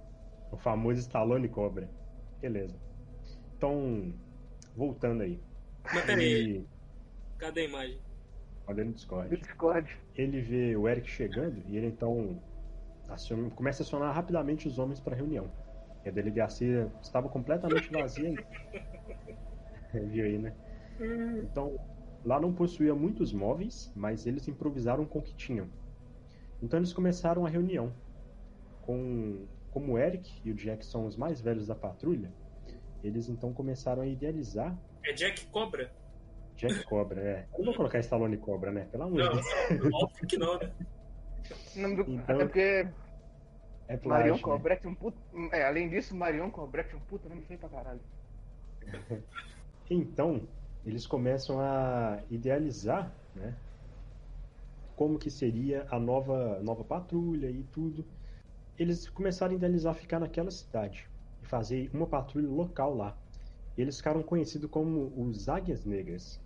O 0.53 0.57
famoso 0.57 1.01
Stallone 1.01 1.49
Cobra. 1.49 1.89
Beleza. 2.41 2.77
Então, 3.57 4.13
voltando 4.77 5.23
aí. 5.23 5.41
Mas 5.93 6.05
peraí, 6.05 6.25
Ele, 6.33 6.67
cadê 7.39 7.61
a 7.63 7.65
imagem? 7.65 7.99
olha 8.67 8.85
no 8.85 8.93
Discord. 8.93 9.37
Discord. 9.37 9.97
Ele 10.15 10.41
vê 10.41 10.77
o 10.77 10.89
Eric 10.89 11.09
chegando 11.09 11.63
e 11.69 11.77
ele 11.77 11.87
então 11.87 12.41
aciona- 13.09 13.51
começa 13.51 13.83
a 13.83 13.85
acionar 13.87 14.15
rapidamente 14.15 14.67
os 14.69 14.79
homens 14.79 15.01
para 15.01 15.17
reunião. 15.17 15.51
E 16.05 16.09
a 16.09 16.13
delegacia 16.13 16.91
estava 17.03 17.29
completamente 17.29 17.91
vazia. 17.91 18.35
Viu 19.93 20.25
aí, 20.25 20.39
né? 20.39 20.53
Então, 21.43 21.79
lá 22.25 22.39
não 22.41 22.53
possuía 22.53 22.95
muitos 22.95 23.33
móveis, 23.33 23.91
mas 23.95 24.27
eles 24.27 24.47
improvisaram 24.49 25.05
com 25.05 25.19
o 25.19 25.23
que 25.23 25.35
tinham. 25.35 25.69
Então 26.63 26.79
eles 26.79 26.93
começaram 26.93 27.45
a 27.45 27.49
reunião. 27.49 27.93
Com, 28.83 29.47
como 29.71 29.93
o 29.93 29.99
Eric 29.99 30.41
e 30.45 30.51
o 30.51 30.55
Jack 30.55 30.85
são 30.85 31.07
os 31.07 31.17
mais 31.17 31.41
velhos 31.41 31.67
da 31.67 31.75
patrulha, 31.75 32.31
eles 33.03 33.29
então 33.29 33.53
começaram 33.53 34.03
a 34.03 34.07
idealizar 34.07 34.77
É 35.05 35.13
Jack 35.13 35.47
Cobra? 35.47 35.91
Jack 36.57 36.85
Cobra, 36.85 37.21
é. 37.23 37.47
Eu 37.55 37.59
não 37.61 37.67
vou 37.67 37.75
colocar 37.77 37.99
Stallone 38.01 38.37
Cobra, 38.37 38.71
né? 38.71 38.87
Pelo 38.93 39.05
amor 39.05 39.23
de 39.23 39.25
Não, 39.29 39.33
Deus. 39.35 39.95
óbvio 39.95 40.27
que 40.29 40.37
não, 40.37 40.59
né? 40.59 40.71
Do- 41.75 42.03
Então- 42.13 42.19
Até 42.37 42.45
porque 42.45 42.89
É 43.89 43.97
plágio, 43.97 44.09
Marion 44.09 44.35
né? 44.37 44.43
Cobrete 44.43 44.87
é 44.87 44.89
um 44.91 44.95
puto. 44.95 45.19
É, 45.53 45.65
além 45.65 45.89
disso, 45.89 46.15
Marion 46.15 46.51
Cobrete 46.51 46.95
é 46.95 46.97
um 46.99 47.01
puto 47.01 47.29
nome 47.29 47.43
feio 47.43 47.59
pra 47.59 47.69
caralho. 47.71 48.01
Então, 49.89 50.43
eles 50.85 51.07
começam 51.07 51.59
a 51.61 52.19
idealizar, 52.31 53.11
né? 53.35 53.55
Como 54.97 55.19
que 55.19 55.31
seria 55.31 55.87
a 55.91 55.99
nova, 55.99 56.61
nova 56.61 56.85
patrulha 56.85 57.49
e 57.51 57.63
tudo. 57.73 58.05
Eles 58.81 59.09
começaram 59.11 59.53
a 59.53 59.57
idealizar 59.57 59.95
ficar 59.95 60.19
naquela 60.19 60.51
cidade 60.51 61.07
e 61.43 61.47
fazer 61.47 61.91
uma 61.93 62.07
patrulha 62.07 62.49
local 62.49 62.95
lá. 62.95 63.15
E 63.77 63.83
eles 63.83 63.99
ficaram 63.99 64.23
conhecidos 64.23 64.71
como 64.71 65.13
os 65.19 65.51
Águias 65.51 65.85
Negras. 65.85 66.41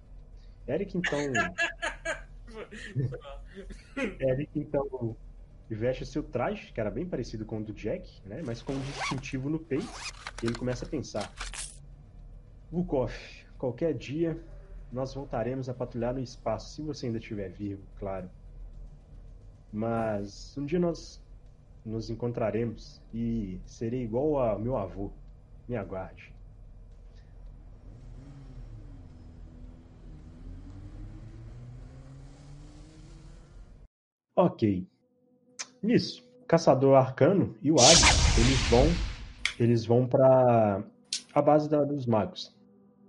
Eric, 0.67 0.99
então. 0.99 1.17
Eric, 4.19 4.59
então, 4.59 5.17
veste 5.71 6.05
seu 6.05 6.25
traje, 6.25 6.73
que 6.73 6.81
era 6.81 6.91
bem 6.91 7.07
parecido 7.07 7.47
com 7.47 7.59
o 7.59 7.65
do 7.65 7.73
Jack, 7.73 8.21
né? 8.27 8.43
Mas 8.45 8.61
com 8.61 8.73
um 8.73 8.81
distintivo 8.81 9.49
no 9.49 9.61
peito. 9.61 9.87
E 10.43 10.47
ele 10.47 10.59
começa 10.59 10.85
a 10.85 10.89
pensar: 10.89 11.33
Vukov, 12.69 13.13
qualquer 13.57 13.95
dia 13.95 14.43
nós 14.91 15.15
voltaremos 15.15 15.69
a 15.69 15.75
patrulhar 15.75 16.13
no 16.13 16.21
espaço, 16.21 16.75
se 16.75 16.83
você 16.83 17.07
ainda 17.07 17.19
estiver 17.19 17.49
vivo, 17.49 17.85
claro. 17.97 18.29
Mas 19.73 20.59
um 20.59 20.65
dia 20.65 20.81
nós 20.81 21.23
nos 21.85 22.09
encontraremos 22.11 23.01
e 23.13 23.61
serei 23.67 24.03
igual 24.03 24.39
a 24.39 24.59
meu 24.59 24.77
avô. 24.77 25.11
Me 25.69 25.77
aguarde. 25.77 26.33
Ok. 34.37 34.87
Nisso, 35.83 36.23
Caçador 36.49 36.97
Arcano 36.97 37.57
e 37.63 37.71
o 37.71 37.81
Hades, 37.81 38.31
eles 38.37 38.65
vão 38.65 38.97
eles 39.59 39.85
vão 39.87 40.05
para 40.07 40.83
a 41.33 41.41
base 41.43 41.69
da- 41.69 41.85
dos 41.85 42.07
magos. 42.07 42.53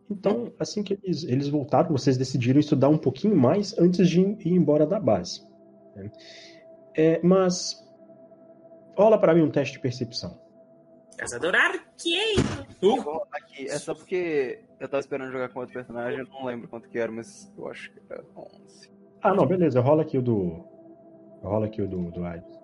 Então, 0.09 0.53
assim 0.59 0.83
que 0.83 0.93
eles, 1.03 1.23
eles 1.23 1.47
voltaram, 1.47 1.89
vocês 1.91 2.17
decidiram 2.17 2.59
estudar 2.59 2.89
um 2.89 2.97
pouquinho 2.97 3.35
mais 3.35 3.75
antes 3.79 4.07
de 4.07 4.21
ir 4.21 4.49
embora 4.53 4.85
da 4.85 4.99
base. 4.99 5.41
né? 5.95 6.11
É, 6.95 7.21
mas 7.23 7.84
rola 8.97 9.17
para 9.17 9.33
mim 9.33 9.41
um 9.41 9.51
teste 9.51 9.73
de 9.73 9.79
percepção. 9.79 10.39
Caçador 11.17 11.55
Arqueiro! 11.55 12.67
Eu 12.81 12.97
vou 12.97 13.13
rolar 13.13 13.27
aqui. 13.31 13.67
É 13.67 13.77
só 13.77 13.93
porque 13.93 14.59
eu 14.79 14.87
tava 14.87 14.99
esperando 14.99 15.31
jogar 15.31 15.49
com 15.49 15.59
outro 15.59 15.73
personagem, 15.73 16.19
eu 16.19 16.27
não 16.27 16.45
lembro 16.45 16.67
quanto 16.67 16.89
que 16.89 16.97
era, 16.97 17.11
mas 17.11 17.51
eu 17.57 17.67
acho 17.69 17.91
que 17.91 18.01
era 18.09 18.23
11. 18.35 18.91
Ah, 19.21 19.33
não, 19.33 19.45
beleza. 19.45 19.79
Rola 19.79 20.03
aqui 20.03 20.17
o 20.17 20.21
do. 20.21 20.65
Rola 21.41 21.67
aqui 21.67 21.81
o 21.81 21.87
do, 21.87 22.11
do 22.11 22.25
Hades. 22.25 22.59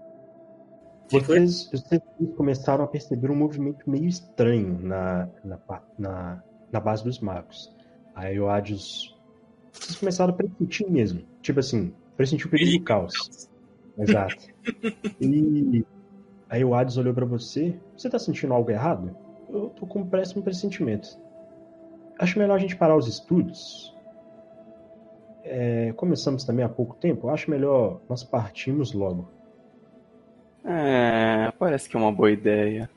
Vocês, 1.10 1.70
vocês 1.72 2.02
começaram 2.36 2.84
a 2.84 2.88
perceber 2.88 3.32
um 3.32 3.36
movimento 3.36 3.90
meio 3.90 4.08
estranho 4.08 4.80
na, 4.82 5.30
na, 5.44 5.60
na, 5.98 6.44
na 6.72 6.80
base 6.80 7.04
dos 7.04 7.20
magos. 7.20 7.74
Aí 8.16 8.40
o 8.40 8.50
Hades. 8.50 9.16
Vocês 9.72 9.98
começaram 9.98 10.34
a 10.34 10.36
pressentir 10.36 10.90
mesmo. 10.90 11.24
Tipo 11.42 11.60
assim, 11.62 11.94
pressentir 12.18 12.48
o 12.48 12.50
perigo 12.50 12.80
do 12.80 12.84
caos. 12.84 13.50
Exato. 13.98 14.52
E 15.20 15.84
aí 16.52 16.66
o 16.66 16.76
Hades 16.76 16.98
olhou 16.98 17.14
pra 17.14 17.26
você. 17.26 17.80
Você 17.96 18.10
tá 18.10 18.20
sentindo 18.20 18.54
algo 18.54 18.70
errado? 18.70 19.16
Eu 19.50 19.70
tô 19.70 19.88
com 19.88 20.00
um 20.00 20.06
péssimo 20.06 20.44
pressentimento. 20.44 21.18
Acho 22.20 22.38
melhor 22.38 22.56
a 22.56 22.60
gente 22.60 22.76
parar 22.76 22.98
os 22.98 23.08
estudos. 23.08 23.96
É, 25.46 25.94
começamos 25.94 26.44
também 26.44 26.66
há 26.66 26.70
pouco 26.70 26.96
tempo. 26.96 27.30
Acho 27.30 27.50
melhor 27.50 28.02
nós 28.10 28.22
partirmos 28.22 28.92
logo. 28.92 29.30
É, 30.66 31.52
parece 31.58 31.90
que 31.90 31.96
é 31.96 32.00
uma 32.00 32.12
boa 32.12 32.30
ideia. 32.30 32.90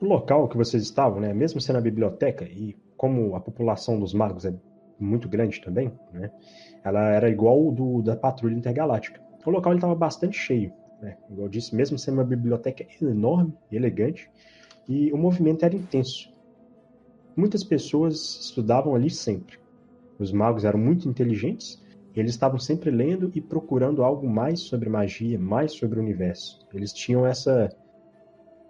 O 0.00 0.06
local 0.06 0.48
que 0.48 0.56
vocês 0.56 0.82
estavam, 0.84 1.20
né, 1.20 1.34
mesmo 1.34 1.60
sendo 1.60 1.76
a 1.76 1.82
biblioteca, 1.82 2.44
e 2.44 2.74
como 2.96 3.34
a 3.34 3.40
população 3.40 3.98
dos 3.98 4.14
magos 4.14 4.46
é 4.46 4.54
muito 4.98 5.28
grande 5.28 5.60
também, 5.60 5.92
né, 6.12 6.30
ela 6.82 7.10
era 7.10 7.28
igual 7.28 7.70
do, 7.70 8.00
da 8.00 8.16
patrulha 8.16 8.54
intergaláctica. 8.54 9.20
O 9.44 9.50
local 9.50 9.74
estava 9.74 9.94
bastante 9.94 10.38
cheio, 10.38 10.72
né, 11.00 11.16
igual 11.30 11.46
eu 11.46 11.50
disse, 11.50 11.74
mesmo 11.74 11.98
sendo 11.98 12.14
uma 12.14 12.24
biblioteca 12.24 12.86
enorme 13.00 13.54
e 13.70 13.76
elegante, 13.76 14.30
e 14.88 15.12
o 15.12 15.16
movimento 15.16 15.64
era 15.64 15.74
intenso. 15.74 16.32
Muitas 17.36 17.62
pessoas 17.62 18.16
estudavam 18.40 18.94
ali 18.94 19.08
sempre. 19.08 19.58
Os 20.18 20.32
magos 20.32 20.64
eram 20.64 20.78
muito 20.78 21.08
inteligentes. 21.08 21.82
Eles 22.14 22.32
estavam 22.32 22.58
sempre 22.58 22.90
lendo 22.90 23.30
e 23.34 23.40
procurando 23.40 24.02
algo 24.02 24.28
mais 24.28 24.60
sobre 24.60 24.88
magia, 24.88 25.38
mais 25.38 25.72
sobre 25.72 25.98
o 25.98 26.02
universo. 26.02 26.66
Eles 26.74 26.92
tinham 26.92 27.26
essa 27.26 27.70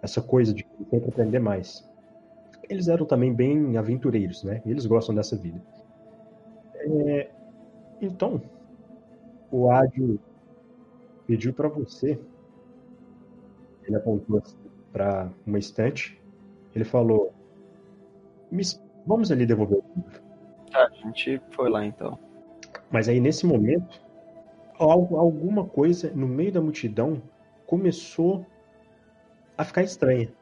essa 0.01 0.21
coisa 0.21 0.53
de 0.53 0.65
sempre 0.89 1.09
aprender 1.09 1.39
mais. 1.39 1.87
Eles 2.67 2.87
eram 2.87 3.05
também 3.05 3.33
bem 3.33 3.77
aventureiros, 3.77 4.43
né? 4.43 4.61
Eles 4.65 4.85
gostam 4.85 5.13
dessa 5.13 5.37
vida. 5.37 5.61
É, 6.75 7.29
então, 8.01 8.41
o 9.51 9.69
Ádio 9.69 10.19
pediu 11.31 11.53
para 11.53 11.69
você. 11.69 12.19
Ele 13.85 13.95
apontou 13.95 14.43
para 14.91 15.31
uma 15.47 15.57
estante. 15.57 16.21
Ele 16.75 16.83
falou: 16.83 17.33
Vamos 19.07 19.31
ali 19.31 19.45
devolver 19.45 19.79
o 19.79 19.83
livro. 19.95 20.21
Tá, 20.69 20.87
a 20.87 21.05
gente 21.05 21.41
foi 21.51 21.69
lá 21.69 21.85
então. 21.85 22.19
Mas 22.91 23.07
aí, 23.07 23.21
nesse 23.21 23.45
momento, 23.45 24.01
alguma 24.77 25.63
coisa 25.63 26.11
no 26.13 26.27
meio 26.27 26.51
da 26.51 26.61
multidão 26.61 27.21
começou 27.65 28.45
a 29.57 29.63
ficar 29.63 29.83
estranha. 29.83 30.33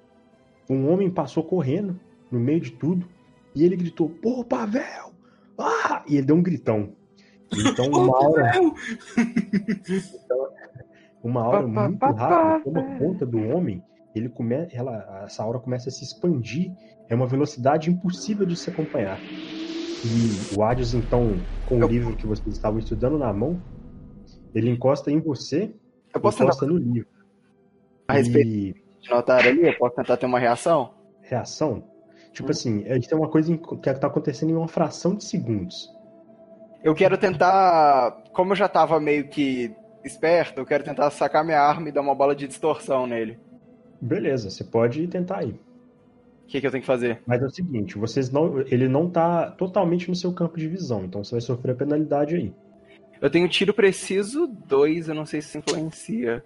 Um 0.68 0.92
homem 0.92 1.12
passou 1.12 1.44
correndo 1.44 2.00
no 2.32 2.40
meio 2.40 2.62
de 2.62 2.72
tudo 2.72 3.08
e 3.54 3.64
ele 3.64 3.76
gritou: 3.76 4.10
Pô, 4.10 4.44
Pavel! 4.44 5.14
Ah! 5.56 6.04
E 6.08 6.18
ele 6.18 6.26
deu 6.26 6.36
um 6.36 6.42
gritão. 6.42 6.96
Então, 7.54 7.86
uma 7.94 8.18
hora. 8.18 8.52
uma 11.24 11.46
hora 11.48 11.68
muito 11.68 12.06
rápida 12.06 12.62
toma 12.64 12.98
conta 12.98 13.26
do 13.26 13.40
homem. 13.50 13.84
Ele 14.16 14.30
come... 14.30 14.68
Ela... 14.72 15.24
Essa 15.26 15.44
aura 15.44 15.60
começa 15.60 15.90
a 15.90 15.92
se 15.92 16.04
expandir. 16.04 16.72
É 17.08 17.16
uma 17.16 17.28
velocidade 17.28 17.90
impossível 17.90 18.46
de 18.46 18.56
se 18.56 18.70
acompanhar. 18.70 19.20
E 19.22 20.58
o 20.58 20.64
Adios, 20.64 20.94
então, 20.94 21.34
com 21.68 21.80
o 21.80 21.88
livro 21.88 22.16
que 22.16 22.26
vocês 22.26 22.56
estavam 22.56 22.80
estudando 22.80 23.18
na 23.18 23.34
mão, 23.34 23.62
ele 24.54 24.70
encosta 24.70 25.12
em 25.12 25.20
você, 25.20 25.74
eu 26.14 26.22
posso 26.22 26.42
encosta 26.42 26.66
tentar... 26.66 26.80
no 26.80 26.80
livro. 26.80 27.10
A 28.08 28.14
respeito 28.14 28.50
e... 28.50 28.74
de 29.02 29.10
notar 29.10 29.46
ali, 29.46 29.68
eu 29.68 29.78
posso 29.78 29.96
tentar 29.96 30.18
ter 30.18 30.26
uma 30.26 30.40
reação? 30.40 30.94
Reação? 31.22 31.84
Tipo 32.32 32.48
hum. 32.48 32.52
assim, 32.52 32.84
isso 32.98 33.14
é 33.14 33.18
uma 33.18 33.30
coisa 33.30 33.56
que 33.58 33.90
está 33.90 34.08
acontecendo 34.08 34.52
em 34.52 34.56
uma 34.56 34.68
fração 34.68 35.16
de 35.16 35.24
segundos. 35.24 35.94
Eu 36.84 36.96
quero 36.96 37.18
tentar. 37.18 38.24
Como 38.32 38.54
eu 38.54 38.56
já 38.56 38.70
tava 38.70 39.00
meio 39.00 39.28
que 39.28 39.76
esperto, 40.04 40.60
eu 40.60 40.66
quero 40.66 40.84
tentar 40.84 41.10
sacar 41.12 41.44
minha 41.44 41.60
arma 41.60 41.90
e 41.90 41.92
dar 41.92 42.02
uma 42.02 42.16
bola 42.16 42.36
de 42.36 42.48
distorção 42.48 43.06
nele. 43.06 43.40
Beleza, 44.02 44.50
você 44.50 44.64
pode 44.64 45.06
tentar 45.08 45.40
aí. 45.40 45.52
O 45.52 46.48
que, 46.48 46.60
que, 46.60 46.66
eu 46.66 46.72
tenho 46.72 46.82
que 46.82 46.88
fazer? 46.88 47.22
Mas 47.28 47.42
é 47.42 47.46
o 47.46 47.50
seguinte, 47.50 47.98
vocês 47.98 48.32
não, 48.32 48.62
ele 48.62 48.88
não 48.88 49.10
tá 49.10 49.52
totalmente 49.52 50.10
no 50.10 50.16
seu 50.16 50.34
campo 50.34 50.58
de 50.58 50.68
visão, 50.68 51.06
então 51.06 51.24
você 51.24 51.32
vai 51.32 51.42
sofrer 51.42 51.74
a 51.74 51.76
penalidade 51.76 52.36
aí. 52.36 52.54
Eu 53.22 53.30
tenho 53.30 53.48
tiro 53.50 53.74
preciso 53.74 54.48
2, 54.48 55.10
eu 55.10 55.16
não 55.16 55.26
sei 55.26 55.42
se 55.42 55.58
influencia. 55.58 56.44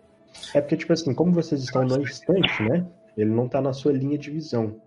É 0.54 0.60
porque, 0.60 0.76
tipo 0.76 0.92
assim, 0.92 1.14
como 1.14 1.32
vocês 1.32 1.62
estão 1.62 1.86
no 1.86 2.02
instante, 2.02 2.64
né? 2.64 2.86
Ele 3.16 3.30
não 3.30 3.48
tá 3.48 3.62
na 3.62 3.72
sua 3.72 3.94
linha 3.94 4.18
de 4.18 4.32
visão. 4.32 4.82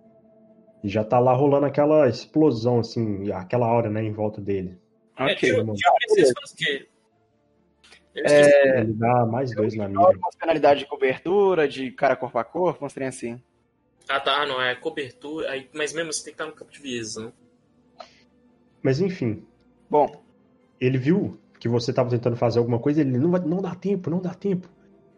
E 0.83 0.89
já 0.89 1.05
tá 1.05 1.19
lá 1.19 1.33
rolando 1.33 1.67
aquela 1.67 2.09
explosão, 2.09 2.81
assim, 2.81 3.31
aquela 3.33 3.69
hora, 3.73 3.89
né, 3.89 4.03
em 4.03 4.13
volta 4.13 4.41
dele. 4.41 4.79
Ok. 5.19 5.33
É, 5.33 5.35
tiro, 5.37 5.75
tiro 5.75 5.95
preciso 5.95 6.33
faz 6.35 6.51
o 6.51 6.57
quê? 6.57 6.89
É... 8.17 8.81
Ele 8.81 8.95
dá 8.95 9.27
mais 9.27 9.55
dois 9.55 9.75
na 9.75 9.89
mira. 9.89 10.01
Uma 10.01 10.31
penalidade 10.39 10.81
de 10.81 10.87
cobertura, 10.87 11.69
de 11.69 11.91
cara 11.91 12.17
corpo 12.17 12.39
a 12.39 12.45
corpo, 12.45 12.87
trem 12.89 13.09
assim. 13.09 13.41
Ah 14.09 14.21
tá, 14.21 14.47
não, 14.47 14.63
é 14.63 14.75
cobertura, 14.75 15.51
aí, 15.51 15.69
mas 15.75 15.93
mesmo 15.93 16.13
você 16.13 16.19
assim 16.19 16.25
tem 16.27 16.35
que 16.35 16.43
estar 16.43 16.47
no 16.47 16.57
campo 16.57 16.71
de 16.71 16.81
visão. 16.81 17.33
Mas 18.83 19.01
enfim. 19.01 19.45
Bom. 19.91 20.25
Ele 20.81 20.99
viu 20.99 21.41
que 21.59 21.69
você 21.69 21.91
estava 21.91 22.11
tentando 22.11 22.37
fazer 22.37 22.59
alguma 22.59 22.79
coisa, 22.79 23.01
ele 23.01 23.19
não, 23.19 23.31
vai, 23.31 23.41
não 23.41 23.63
dá 23.63 23.75
tempo, 23.75 24.11
não 24.11 24.21
dá 24.21 24.35
tempo. 24.35 24.69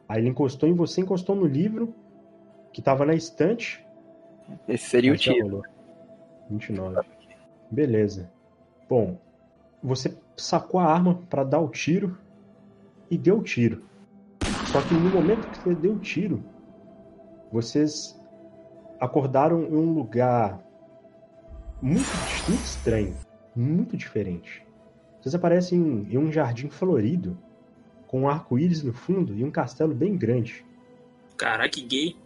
Aí 0.08 0.20
ele 0.20 0.28
encostou 0.28 0.68
em 0.68 0.72
você, 0.72 1.00
encostou 1.00 1.34
no 1.36 1.44
livro 1.44 1.94
que 2.72 2.80
estava 2.80 3.04
na 3.04 3.14
estante. 3.14 3.84
Esse 4.66 4.88
seria 4.88 5.12
o 5.12 5.16
tiro. 5.16 5.62
29. 6.48 7.00
Beleza. 7.70 8.30
Bom, 8.88 9.18
você 9.82 10.16
sacou 10.36 10.80
a 10.80 10.86
arma 10.86 11.20
para 11.28 11.44
dar 11.44 11.58
o 11.58 11.68
tiro 11.68 12.16
e 13.10 13.16
deu 13.16 13.38
o 13.38 13.42
tiro. 13.42 13.82
Só 14.66 14.82
que 14.82 14.94
no 14.94 15.10
momento 15.10 15.48
que 15.48 15.58
você 15.58 15.74
deu 15.74 15.92
o 15.92 15.98
tiro, 15.98 16.42
vocês 17.50 18.18
acordaram 19.00 19.62
em 19.62 19.74
um 19.74 19.92
lugar 19.92 20.60
muito, 21.80 22.08
muito 22.48 22.64
estranho, 22.64 23.16
muito 23.54 23.96
diferente. 23.96 24.66
Vocês 25.20 25.34
aparecem 25.34 26.06
em 26.10 26.18
um 26.18 26.30
jardim 26.30 26.68
florido, 26.68 27.38
com 28.06 28.22
um 28.22 28.28
arco-íris 28.28 28.82
no 28.82 28.92
fundo 28.92 29.34
e 29.34 29.44
um 29.44 29.50
castelo 29.50 29.94
bem 29.94 30.16
grande. 30.16 30.64
Caraca, 31.36 31.68
que 31.68 31.82
gay. 31.82 32.16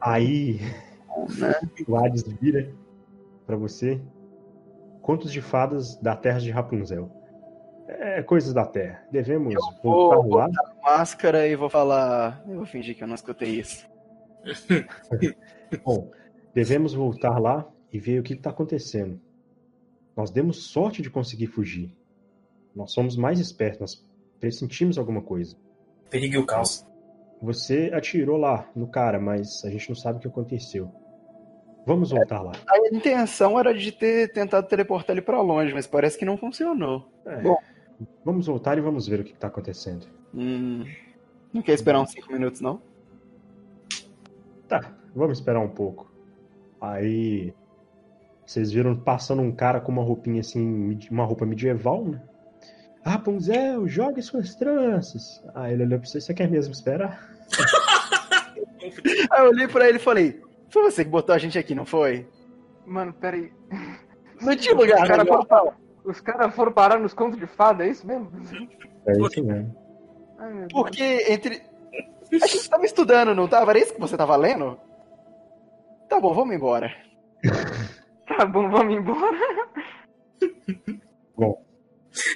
Aí, 0.00 0.60
né? 1.38 1.54
o 1.86 1.96
Hades 1.96 2.22
vira 2.40 2.72
para 3.46 3.56
você. 3.56 4.00
Contos 5.00 5.32
de 5.32 5.40
fadas 5.40 5.96
da 5.96 6.14
terra 6.14 6.38
de 6.38 6.50
Rapunzel. 6.50 7.10
É 7.98 8.22
coisas 8.22 8.52
da 8.52 8.64
Terra. 8.64 9.04
Devemos 9.10 9.54
eu 9.54 9.60
voltar 9.82 10.16
vou 10.16 10.36
lá. 10.36 10.48
máscara 10.82 11.46
e 11.46 11.56
vou 11.56 11.68
falar. 11.68 12.42
Eu 12.46 12.56
vou 12.56 12.66
fingir 12.66 12.96
que 12.96 13.02
eu 13.02 13.08
não 13.08 13.14
escutei 13.14 13.60
isso. 13.60 13.86
Bom, 15.84 16.10
devemos 16.54 16.94
voltar 16.94 17.38
lá 17.38 17.66
e 17.92 17.98
ver 17.98 18.20
o 18.20 18.22
que 18.22 18.34
está 18.34 18.50
acontecendo. 18.50 19.20
Nós 20.16 20.30
demos 20.30 20.64
sorte 20.64 21.02
de 21.02 21.10
conseguir 21.10 21.46
fugir. 21.46 21.94
Nós 22.74 22.92
somos 22.92 23.16
mais 23.16 23.38
espertos, 23.38 23.80
nós 23.80 24.08
pressentimos 24.40 24.98
alguma 24.98 25.22
coisa. 25.22 25.56
Perigo 26.10 26.34
e 26.34 26.38
o 26.38 26.46
caos. 26.46 26.86
Você 27.40 27.90
atirou 27.92 28.36
lá 28.36 28.70
no 28.74 28.86
cara, 28.86 29.18
mas 29.18 29.64
a 29.64 29.70
gente 29.70 29.88
não 29.88 29.96
sabe 29.96 30.18
o 30.18 30.20
que 30.20 30.28
aconteceu. 30.28 30.92
Vamos 31.84 32.10
voltar 32.10 32.40
lá. 32.40 32.52
A 32.68 32.94
intenção 32.94 33.58
era 33.58 33.74
de 33.74 33.90
ter 33.90 34.32
tentado 34.32 34.68
teleportar 34.68 35.14
ele 35.14 35.22
para 35.22 35.40
longe, 35.40 35.74
mas 35.74 35.86
parece 35.86 36.16
que 36.16 36.24
não 36.24 36.36
funcionou. 36.36 37.10
É. 37.26 37.40
Bom, 37.40 37.56
Vamos 38.24 38.46
voltar 38.46 38.78
e 38.78 38.80
vamos 38.80 39.06
ver 39.06 39.20
o 39.20 39.24
que 39.24 39.32
está 39.32 39.48
acontecendo. 39.48 40.06
Hum, 40.34 40.84
não 41.52 41.62
quer 41.62 41.72
esperar 41.72 42.00
uns 42.00 42.12
5 42.12 42.32
minutos, 42.32 42.60
não? 42.60 42.80
Tá, 44.68 44.92
vamos 45.14 45.38
esperar 45.38 45.60
um 45.60 45.68
pouco. 45.68 46.10
Aí. 46.80 47.54
Vocês 48.44 48.72
viram 48.72 48.96
passando 48.96 49.40
um 49.40 49.52
cara 49.52 49.80
com 49.80 49.92
uma 49.92 50.02
roupinha 50.02 50.40
assim, 50.40 50.98
uma 51.10 51.24
roupa 51.24 51.46
medieval, 51.46 52.04
né? 52.04 52.20
Rapunzel, 53.04 53.86
jogue 53.88 54.20
suas 54.20 54.54
tranças. 54.54 55.42
Aí 55.54 55.72
ele 55.72 55.84
olhou 55.84 55.98
pra 56.00 56.08
você, 56.08 56.20
você 56.20 56.34
quer 56.34 56.50
mesmo 56.50 56.72
esperar? 56.72 57.28
Aí 59.30 59.44
eu 59.44 59.48
olhei 59.50 59.68
pra 59.68 59.88
ele 59.88 59.98
e 59.98 60.00
falei, 60.00 60.40
foi 60.68 60.82
você 60.82 61.04
que 61.04 61.10
botou 61.10 61.34
a 61.34 61.38
gente 61.38 61.58
aqui, 61.58 61.74
não 61.74 61.86
foi? 61.86 62.26
Mano, 62.84 63.12
peraí. 63.12 63.52
Não 64.40 64.56
tinha 64.56 64.74
lugar, 64.74 65.06
cara, 65.06 65.24
pra 65.24 65.44
falar. 65.44 65.76
Os 66.04 66.20
caras 66.20 66.54
foram 66.54 66.72
parar 66.72 66.98
nos 66.98 67.14
contos 67.14 67.38
de 67.38 67.46
fada, 67.46 67.84
é 67.86 67.90
isso 67.90 68.06
mesmo? 68.06 68.30
É 69.06 69.12
isso 69.12 69.44
mesmo. 69.44 69.76
Porque 70.72 71.02
entre. 71.28 71.62
A 72.32 72.46
gente 72.46 72.68
tava 72.68 72.84
estudando, 72.84 73.34
não 73.34 73.46
tava? 73.46 73.70
Era 73.70 73.78
isso 73.78 73.94
que 73.94 74.00
você 74.00 74.16
tava 74.16 74.34
lendo? 74.36 74.78
Tá 76.08 76.18
bom, 76.18 76.34
vamos 76.34 76.54
embora. 76.54 76.90
tá 78.26 78.44
bom, 78.46 78.68
vamos 78.70 78.96
embora. 78.96 79.38
Bom. 81.36 81.64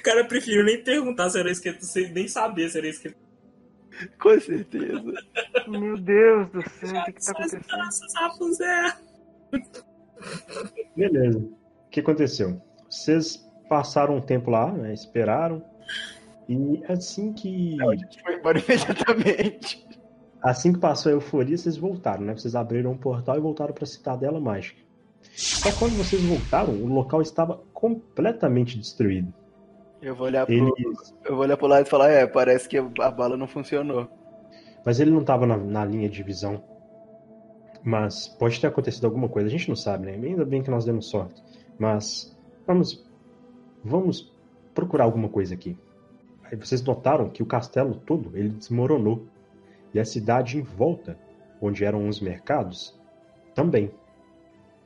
Cara, 0.03 0.21
eu 0.21 0.27
prefiro 0.27 0.63
nem 0.63 0.83
perguntar 0.83 1.29
se 1.29 1.39
era 1.39 1.51
esquerdo, 1.51 1.81
sem 1.81 2.11
nem 2.11 2.27
saber 2.27 2.69
se 2.69 2.77
era 2.77 2.87
esquerdo. 2.87 3.17
Com 4.19 4.39
certeza. 4.39 5.13
Meu 5.67 5.97
Deus 5.97 6.49
do 6.49 6.69
céu, 6.69 7.01
o 7.01 7.05
que, 7.05 7.13
que 7.13 7.25
tá 7.25 7.31
acontecendo? 7.31 8.97
Beleza. 10.95 11.39
O 11.39 11.89
que 11.89 11.99
aconteceu? 11.99 12.61
Vocês 12.89 13.46
passaram 13.67 14.15
um 14.15 14.21
tempo 14.21 14.49
lá, 14.49 14.71
né, 14.71 14.93
esperaram. 14.93 15.63
E 16.47 16.81
assim 16.87 17.33
que. 17.33 17.75
Não, 17.75 17.89
a 17.89 17.95
gente 17.95 18.21
foi 18.21 18.35
embora 18.35 18.59
imediatamente. 18.65 19.85
Assim 20.41 20.71
que 20.71 20.79
passou 20.79 21.11
a 21.11 21.15
euforia, 21.15 21.57
vocês 21.57 21.77
voltaram, 21.77 22.23
né? 22.23 22.35
Vocês 22.35 22.55
abriram 22.55 22.91
um 22.91 22.97
portal 22.97 23.35
e 23.37 23.41
voltaram 23.41 23.73
para 23.73 23.83
a 23.83 23.87
Cidadela 23.87 24.39
Mágica. 24.39 24.79
Só 25.35 25.71
quando 25.77 25.97
vocês 25.97 26.23
voltaram, 26.23 26.73
o 26.73 26.87
local 26.87 27.21
estava 27.21 27.59
completamente 27.73 28.77
destruído. 28.77 29.33
Eu 30.01 30.15
vou 30.15 30.27
olhar 30.27 30.45
pro, 30.45 30.73
eu 31.25 31.35
vou 31.35 31.39
olhar 31.39 31.57
pro 31.57 31.67
lado 31.67 31.85
e 31.85 31.89
falar, 31.89 32.09
é, 32.09 32.25
parece 32.27 32.69
que 32.69 32.77
a 32.77 33.11
bala 33.11 33.35
não 33.35 33.47
funcionou. 33.47 34.07
Mas 34.85 34.99
ele 34.99 35.11
não 35.11 35.21
estava 35.21 35.45
na, 35.45 35.57
na, 35.57 35.83
linha 35.83 36.07
de 36.07 36.21
visão. 36.21 36.63
Mas 37.83 38.27
pode 38.27 38.61
ter 38.61 38.67
acontecido 38.67 39.05
alguma 39.05 39.27
coisa, 39.27 39.47
a 39.47 39.51
gente 39.51 39.67
não 39.67 39.75
sabe, 39.75 40.05
né? 40.05 40.13
Ainda 40.13 40.45
bem 40.45 40.61
que 40.61 40.69
nós 40.69 40.85
demos 40.85 41.09
sorte. 41.09 41.43
Mas 41.79 42.37
vamos 42.65 43.06
Vamos 43.83 44.31
procurar 44.73 45.05
alguma 45.05 45.29
coisa 45.29 45.53
aqui. 45.53 45.77
Aí 46.43 46.55
vocês 46.55 46.83
notaram 46.83 47.29
que 47.29 47.43
o 47.43 47.45
castelo 47.45 47.95
todo 47.95 48.35
ele 48.37 48.49
desmoronou 48.49 49.25
e 49.93 49.99
a 49.99 50.05
cidade 50.05 50.57
em 50.57 50.61
volta, 50.61 51.17
onde 51.61 51.83
eram 51.83 52.07
os 52.07 52.19
mercados, 52.19 52.97
também. 53.55 53.91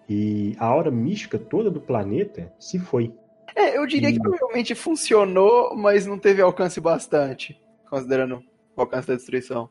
E 0.10 0.56
a 0.60 0.66
aura 0.66 0.90
mística 0.92 1.38
toda 1.38 1.70
do 1.70 1.80
planeta 1.80 2.54
se 2.60 2.80
foi. 2.80 3.14
É, 3.56 3.78
eu 3.78 3.86
diria 3.86 4.12
que 4.12 4.20
Hum. 4.20 4.24
provavelmente 4.24 4.74
funcionou, 4.76 5.76
mas 5.76 6.06
não 6.06 6.18
teve 6.18 6.42
alcance 6.42 6.80
bastante, 6.80 7.60
considerando 7.90 8.44
o 8.76 8.82
alcance 8.82 9.08
da 9.08 9.16
destruição. 9.16 9.70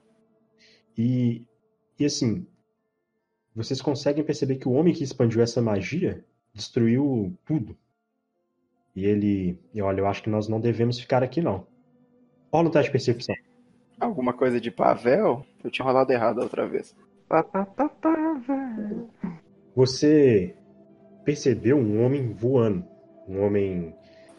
E, 0.97 1.45
e 1.99 2.05
assim, 2.05 2.47
vocês 3.55 3.81
conseguem 3.81 4.23
perceber 4.25 4.57
que 4.57 4.69
o 4.69 4.73
homem 4.73 4.93
que 4.95 5.03
expandiu 5.03 5.43
essa 5.43 5.61
magia 5.63 6.25
destruiu 6.53 7.37
tudo. 7.47 7.77
E 8.95 9.05
ele, 9.07 9.59
e 9.73 9.81
olha, 9.81 10.01
eu 10.01 10.07
acho 10.07 10.23
que 10.23 10.31
nós 10.31 10.49
não 10.49 10.61
devemos 10.61 10.99
ficar 10.99 11.23
aqui 11.23 11.41
não. 11.41 11.67
Rola 12.53 12.69
um 12.69 12.71
teste 12.71 12.89
de 12.89 12.93
percepção. 12.93 13.35
Alguma 13.99 14.33
coisa 14.33 14.61
de 14.61 14.71
Pavel? 14.71 15.45
Eu 15.63 15.71
tinha 15.71 15.85
rolado 15.85 16.13
errado 16.13 16.41
a 16.41 16.43
outra 16.43 16.67
vez. 16.67 16.95
Pá, 17.29 17.43
pá, 17.43 17.65
pá, 17.65 17.89
pá, 17.89 18.35
velho. 18.47 19.09
Você 19.77 20.55
percebeu 21.25 21.77
um 21.77 22.05
homem 22.05 22.33
voando, 22.33 22.85
um 23.29 23.41
homem 23.43 23.95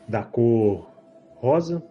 da 0.07 0.23
cor 0.23 0.89
rosa. 1.35 1.81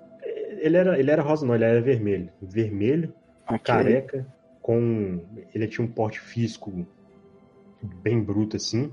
Ele 0.58 0.76
era, 0.76 0.98
ele 0.98 1.11
era 1.11 1.22
rosa 1.22 1.46
não, 1.46 1.54
ele 1.54 1.64
era 1.64 1.80
vermelho, 1.80 2.28
vermelho, 2.42 3.14
Ok. 3.48 3.61
careca, 3.61 4.26
com 4.61 5.20
ele 5.54 5.66
tinha 5.68 5.86
um 5.86 5.90
porte 5.90 6.20
físico 6.20 6.70
bem 8.02 8.20
bruto 8.22 8.56
assim. 8.56 8.92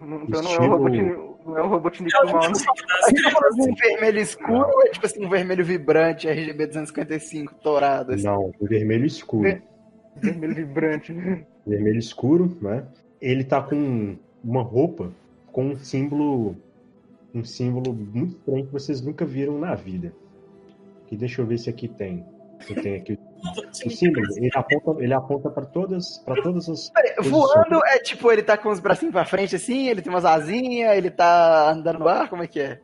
Não- 0.00 0.22
Então 0.22 0.40
não 0.42 0.50
é 0.50 0.52
o 0.52 0.52
Estilo- 0.52 0.76
Robotnik, 0.76 1.25
não 1.46 1.58
é 1.58 1.62
o 1.62 1.68
Robotnik 1.68 2.14
É 2.14 2.20
do 2.20 2.26
mal, 2.26 2.34
uma 2.40 2.48
né? 2.48 2.54
A 3.04 3.08
gente 3.10 3.22
tá 3.22 3.30
falando 3.30 3.54
de 3.54 3.62
um 3.70 3.74
vermelho 3.74 4.18
escuro 4.20 4.68
ou 4.68 4.82
é 4.82 4.90
tipo 4.90 5.06
assim, 5.06 5.24
um 5.24 5.28
vermelho 5.28 5.64
vibrante, 5.64 6.28
RGB 6.28 6.66
255, 6.66 7.54
dourado? 7.62 8.12
Assim? 8.12 8.24
Não, 8.24 8.52
um 8.60 8.66
vermelho 8.66 9.06
escuro. 9.06 9.42
Ver- 9.42 9.62
Vermelho 10.16 10.54
vibrante. 10.54 11.12
vermelho 11.66 11.98
escuro, 11.98 12.56
né? 12.62 12.84
Ele 13.20 13.44
tá 13.44 13.60
com 13.62 14.16
uma 14.42 14.62
roupa 14.62 15.10
com 15.52 15.66
um 15.66 15.76
símbolo, 15.78 16.56
um 17.34 17.44
símbolo 17.44 17.92
muito 17.94 18.36
estranho 18.36 18.66
que 18.66 18.72
vocês 18.72 19.00
nunca 19.02 19.24
viram 19.26 19.58
na 19.58 19.74
vida. 19.74 20.12
Que 21.06 21.16
deixa 21.16 21.42
eu 21.42 21.46
ver 21.46 21.58
se 21.58 21.68
aqui 21.70 21.86
tem. 21.86 22.24
Eu 22.68 22.82
tenho 22.82 22.96
aqui 22.96 23.18
o 23.84 23.90
símbolo. 23.90 24.26
Ele 24.36 24.50
aponta, 24.54 25.02
ele 25.02 25.14
aponta 25.14 25.50
para 25.50 25.66
todas, 25.66 26.18
para 26.18 26.42
todas 26.42 26.68
as. 26.68 26.90
Voando 27.22 27.80
é 27.86 27.98
tipo, 27.98 28.30
ele 28.30 28.42
tá 28.42 28.56
com 28.56 28.70
os 28.70 28.80
bracinhos 28.80 29.12
pra 29.12 29.24
frente 29.24 29.56
assim, 29.56 29.88
ele 29.88 30.02
tem 30.02 30.12
umas 30.12 30.24
asinhas, 30.24 30.96
ele 30.96 31.10
tá 31.10 31.70
andando 31.72 32.00
no 32.00 32.08
ar, 32.08 32.28
como 32.28 32.42
é 32.42 32.46
que 32.46 32.60
é? 32.60 32.80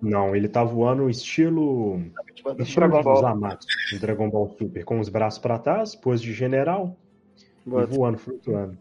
Não, 0.00 0.36
ele 0.36 0.48
tá 0.48 0.62
voando 0.62 1.08
estilo, 1.08 1.98
Tipo, 2.34 2.62
estilo 2.62 2.88
Dragon 2.88 3.02
Ball. 3.02 3.20
Zamasu, 3.22 3.66
Dragon 4.00 4.30
Ball 4.30 4.54
Super, 4.58 4.84
com 4.84 5.00
os 5.00 5.08
braços 5.08 5.38
para 5.38 5.58
trás, 5.58 5.94
pose 5.94 6.22
de 6.22 6.32
general 6.32 6.96
e 7.66 7.70
voando, 7.86 8.18
flutuando. 8.18 8.76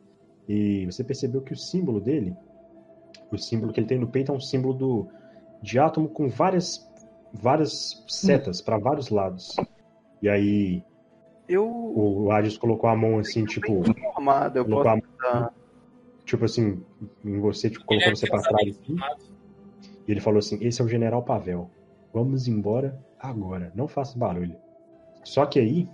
E 0.48 0.86
você 0.86 1.04
percebeu 1.04 1.42
que 1.42 1.54
o 1.54 1.58
símbolo 1.58 2.02
dele, 2.02 2.36
o 3.32 3.38
símbolo 3.38 3.72
que 3.72 3.80
ele 3.80 3.88
tem 3.88 3.98
no 3.98 4.08
peito 4.08 4.32
é 4.32 4.36
um 4.36 4.40
símbolo 4.40 4.74
do, 4.74 5.08
de 5.62 5.80
átomo 5.80 6.10
com 6.10 6.28
várias, 6.28 6.86
várias 7.34 8.04
setas 8.08 8.62
para 8.62 8.78
vários 8.78 9.10
lados. 9.10 9.56
E 10.22 10.28
aí 10.28 10.84
Eu 11.48 11.66
o 11.66 12.32
Hades 12.32 12.58
colocou 12.58 12.90
a 12.90 12.96
mão 12.96 13.20
assim, 13.20 13.46
tipo, 13.46 13.82
informado, 13.90 14.60
eu 14.60 14.66
colocou 14.66 14.84
posso 14.84 15.04
a 15.24 15.32
mão, 15.32 15.42
dar. 15.42 15.54
tipo 16.26 16.46
assim, 16.46 16.82
em 17.24 17.40
você, 17.40 17.70
tipo, 17.70 17.86
colocou 17.86 18.12
é 18.12 18.16
você 18.16 18.28
para 18.28 18.42
trás 18.42 18.70
assim, 18.70 18.96
e 20.08 20.12
ele 20.12 20.22
falou 20.22 20.40
assim: 20.40 20.58
"Esse 20.62 20.82
é 20.82 20.86
o 20.86 20.88
General 20.88 21.22
Pavel. 21.22 21.70
Vamos 22.14 22.48
embora 22.48 22.98
agora, 23.20 23.72
não 23.76 23.88
faça 23.88 24.18
barulho". 24.18 24.58
Só 25.24 25.46
que 25.46 25.60
aí, 25.60 25.88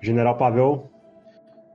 o 0.00 0.04
General 0.04 0.36
Pavel 0.36 0.90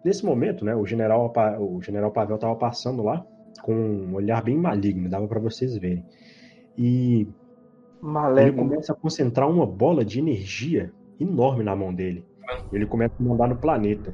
nesse 0.03 0.25
momento, 0.25 0.63
né, 0.63 0.75
o 0.75 0.85
General 0.85 1.31
o 1.59 1.81
General 1.81 2.11
Pavel 2.11 2.37
tava 2.37 2.55
passando 2.55 3.03
lá 3.03 3.25
com 3.61 3.73
um 3.73 4.13
olhar 4.15 4.41
bem 4.41 4.57
maligno, 4.57 5.09
dava 5.09 5.27
para 5.27 5.39
vocês 5.39 5.77
verem. 5.77 6.05
E 6.77 7.27
ele 8.37 8.53
começa 8.53 8.93
a 8.93 8.95
concentrar 8.95 9.49
uma 9.49 9.65
bola 9.65 10.05
de 10.05 10.19
energia 10.19 10.93
enorme 11.19 11.63
na 11.63 11.75
mão 11.75 11.93
dele. 11.93 12.25
Ele 12.71 12.85
começa 12.85 13.13
a 13.19 13.23
mandar 13.23 13.47
no 13.47 13.55
planeta. 13.55 14.13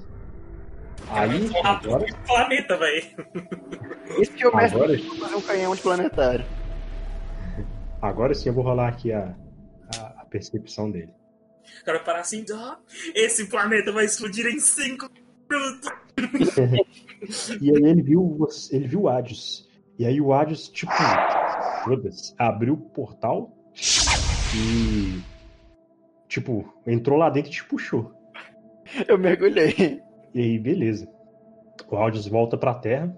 Aí, 1.10 1.50
agora, 1.64 2.06
Planeta, 2.26 2.78
velho. 2.78 3.04
Esse 4.20 4.32
que 4.32 4.44
é 4.44 4.48
o 4.48 4.56
mestre 4.56 4.82
agora, 4.82 4.98
fazer 5.20 5.36
um 5.36 5.42
canhão 5.42 5.76
de 5.76 5.82
planetário. 5.82 6.46
agora 8.02 8.34
sim 8.34 8.50
eu 8.50 8.56
vou 8.56 8.64
rolar 8.64 8.88
aqui 8.88 9.12
a, 9.12 9.36
a, 9.98 10.22
a 10.22 10.26
percepção 10.26 10.90
dele. 10.90 11.14
O 11.82 11.86
cara 11.86 12.00
parar 12.00 12.20
assim, 12.22 12.46
ah, 12.54 12.78
esse 13.14 13.48
planeta 13.48 13.92
vai 13.92 14.06
explodir 14.06 14.46
em 14.48 14.60
5 14.60 15.10
minutos. 15.50 15.90
E 17.62 17.72
aí 17.72 17.84
ele 17.84 18.04
viu, 18.04 18.48
ele 18.72 18.88
viu 18.88 19.02
o 19.02 19.10
Hades. 19.10 19.68
E 19.98 20.06
aí 20.06 20.22
o 20.22 20.34
Hades, 20.34 20.68
tipo, 20.70 20.92
foda-se, 21.84 22.36
abriu 22.38 22.74
o 22.74 22.78
portal 22.78 23.52
e, 24.54 25.22
tipo, 26.28 26.72
entrou 26.86 27.18
lá 27.18 27.30
dentro 27.30 27.50
e 27.50 27.54
te 27.54 27.64
puxou. 27.64 28.14
Eu 29.08 29.18
mergulhei. 29.18 30.02
E 30.34 30.40
aí, 30.40 30.60
beleza. 30.60 31.08
O 31.90 31.98
Hades 31.98 32.28
volta 32.28 32.58
pra 32.58 32.74
Terra. 32.74 33.16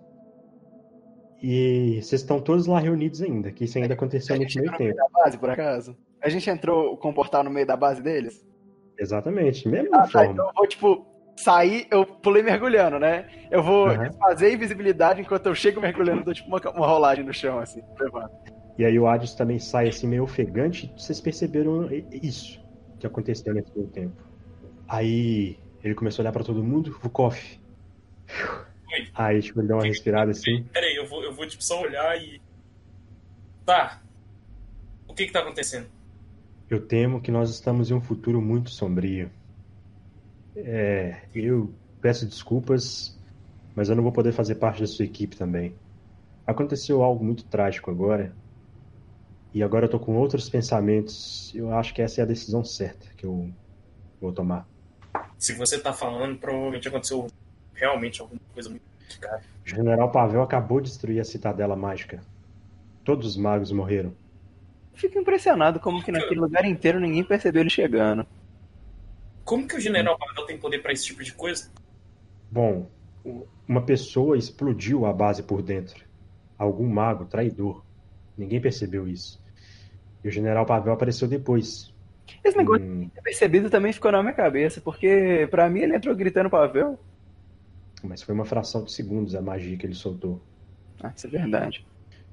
E 1.42 2.02
vocês 2.02 2.22
estão 2.22 2.42
todos 2.42 2.66
lá 2.66 2.80
reunidos 2.80 3.22
ainda, 3.22 3.52
que 3.52 3.66
isso 3.66 3.78
ainda 3.78 3.94
aconteceu 3.94 4.36
gente 4.36 4.58
meio 4.58 4.72
no 4.72 4.78
tempo. 4.78 4.84
meio 4.90 4.96
da 4.96 5.08
base, 5.24 5.38
por 5.38 5.50
acaso? 5.50 5.96
A 6.24 6.30
gente 6.30 6.50
entrou 6.50 6.98
com 6.98 7.10
o 7.10 7.14
portal 7.14 7.44
no 7.44 7.52
meio 7.52 7.66
da 7.66 7.76
base 7.78 8.02
deles? 8.02 8.44
Exatamente, 9.00 9.68
mesma 9.68 9.98
Ah, 9.98 10.02
tá. 10.02 10.08
forma. 10.10 10.32
Então 10.32 10.48
eu 10.48 10.54
vou, 10.56 10.68
tipo, 10.68 11.06
sair, 11.38 11.88
eu 11.92 12.06
pulei 12.06 12.42
mergulhando, 12.42 12.98
né? 12.98 13.28
Eu 13.52 13.62
vou 13.62 13.90
Aham. 13.90 14.12
fazer 14.20 14.52
invisibilidade 14.52 15.22
enquanto 15.22 15.46
eu 15.46 15.54
chego 15.54 15.80
mergulhando, 15.80 16.24
dou 16.24 16.34
tipo 16.34 16.50
uma, 16.50 16.60
uma 16.72 16.88
rolagem 16.88 17.24
no 17.24 17.34
chão, 17.34 17.60
assim, 17.60 17.84
levando. 18.00 18.32
E 18.78 18.84
aí 18.84 18.98
o 18.98 19.08
Hades 19.08 19.36
também 19.36 19.60
sai 19.60 19.90
assim 19.90 20.08
meio 20.08 20.24
ofegante. 20.24 20.92
Vocês 20.98 21.22
perceberam 21.22 21.88
isso 22.12 22.60
que 23.00 23.06
aconteceu 23.06 23.54
nesse 23.54 23.72
meio 23.76 23.90
tempo. 23.90 24.27
Aí 24.88 25.58
ele 25.84 25.96
começou 25.96 26.22
a 26.22 26.24
olhar 26.24 26.32
pra 26.32 26.44
todo 26.44 26.64
mundo. 26.64 26.98
Vukov. 27.02 27.36
Oi. 28.94 29.08
Aí 29.14 29.42
tipo, 29.42 29.60
ele 29.60 29.68
deu 29.68 29.78
uma 29.78 29.86
respirada 29.86 30.32
assim. 30.32 30.64
Pera 30.72 30.86
aí, 30.86 30.96
eu 30.96 31.06
vou, 31.06 31.24
eu 31.24 31.34
vou 31.34 31.48
tipo, 31.48 31.64
só 31.64 31.82
olhar 31.82 32.18
e. 32.22 32.42
Tá. 33.66 34.02
O 35.08 35.14
que 35.14 35.26
que 35.26 35.34
tá 35.34 35.40
acontecendo? 35.40 35.88
Eu 36.70 36.86
temo 36.86 37.22
que 37.22 37.32
nós 37.32 37.50
estamos 37.50 37.90
em 37.92 37.94
um 37.94 38.02
futuro 38.02 38.42
muito 38.42 38.70
sombrio. 38.70 39.32
É, 40.56 41.22
eu 41.34 41.74
peço 42.02 42.26
desculpas, 42.26 43.18
mas 43.76 43.90
eu 43.90 43.96
não 43.96 44.04
vou 44.04 44.12
poder 44.12 44.32
fazer 44.32 44.56
parte 44.56 44.82
da 44.82 44.88
sua 44.88 45.06
equipe 45.06 45.36
também. 45.36 45.76
Aconteceu 46.46 47.04
algo 47.04 47.24
muito 47.24 47.46
trágico 47.46 47.92
agora. 47.92 48.34
E 49.54 49.64
agora 49.64 49.86
eu 49.86 49.90
tô 49.90 50.00
com 50.00 50.16
outros 50.18 50.50
pensamentos. 50.50 51.54
Eu 51.56 51.74
acho 51.74 51.94
que 51.94 52.02
essa 52.02 52.22
é 52.22 52.24
a 52.24 52.28
decisão 52.28 52.64
certa 52.64 53.08
que 53.16 53.26
eu 53.26 53.52
vou 54.20 54.32
tomar. 54.32 54.68
Se 55.38 55.54
você 55.54 55.80
tá 55.80 55.94
falando, 55.94 56.38
provavelmente 56.38 56.88
aconteceu 56.88 57.28
realmente 57.74 58.22
alguma 58.22 58.42
coisa 58.54 58.70
muito 58.70 58.84
grave. 59.20 59.46
O 59.66 59.70
General 59.70 60.12
Pavel 60.12 60.42
acabou 60.42 60.82
de 60.82 60.90
destruir 60.90 61.20
a 61.20 61.24
Citadela 61.24 61.76
Mágica. 61.76 62.22
Todos 63.04 63.28
os 63.28 63.38
magos 63.38 63.72
morreram. 63.72 64.14
Fico 64.94 65.20
impressionado 65.20 65.80
como 65.80 66.04
que 66.04 66.12
naquele 66.12 66.40
lugar 66.40 66.66
inteiro 66.66 67.00
ninguém 67.00 67.24
percebeu 67.24 67.62
ele 67.62 67.70
chegando. 67.70 68.26
Como 69.46 69.68
que 69.68 69.76
o 69.76 69.80
General 69.80 70.18
Pavel 70.18 70.46
tem 70.46 70.58
poder 70.58 70.80
pra 70.82 70.92
esse 70.92 71.06
tipo 71.06 71.24
de 71.24 71.32
coisa? 71.34 71.70
Bom, 72.52 72.90
uma 73.68 73.82
pessoa 73.82 74.38
explodiu 74.38 75.06
a 75.06 75.14
base 75.14 75.44
por 75.44 75.62
dentro. 75.62 76.04
Algum 76.58 76.88
mago 76.90 77.26
traidor. 77.26 77.84
Ninguém 78.38 78.60
percebeu 78.60 79.08
isso. 79.08 79.42
E 80.24 80.28
o 80.28 80.32
General 80.32 80.66
Pavel 80.66 80.94
apareceu 80.94 81.28
depois. 81.28 81.94
Esse 82.44 82.58
negócio 82.58 82.84
Hum, 82.84 83.12
de 83.16 83.22
percebido 83.24 83.70
também 83.70 83.94
ficou 83.94 84.12
na 84.12 84.22
minha 84.22 84.34
cabeça, 84.34 84.82
porque 84.82 85.48
pra 85.52 85.70
mim 85.70 85.82
ele 85.82 85.96
entrou 85.96 86.16
gritando 86.16 86.50
Pavel. 86.50 87.00
mas 88.04 88.24
foi 88.24 88.34
uma 88.34 88.44
fração 88.44 88.84
de 88.84 88.92
segundos 88.92 89.36
a 89.36 89.42
magia 89.44 89.78
que 89.78 89.86
ele 89.86 89.94
soltou. 89.94 90.44
Ah, 91.02 91.12
isso 91.16 91.26
é 91.28 91.30
verdade. 91.32 91.84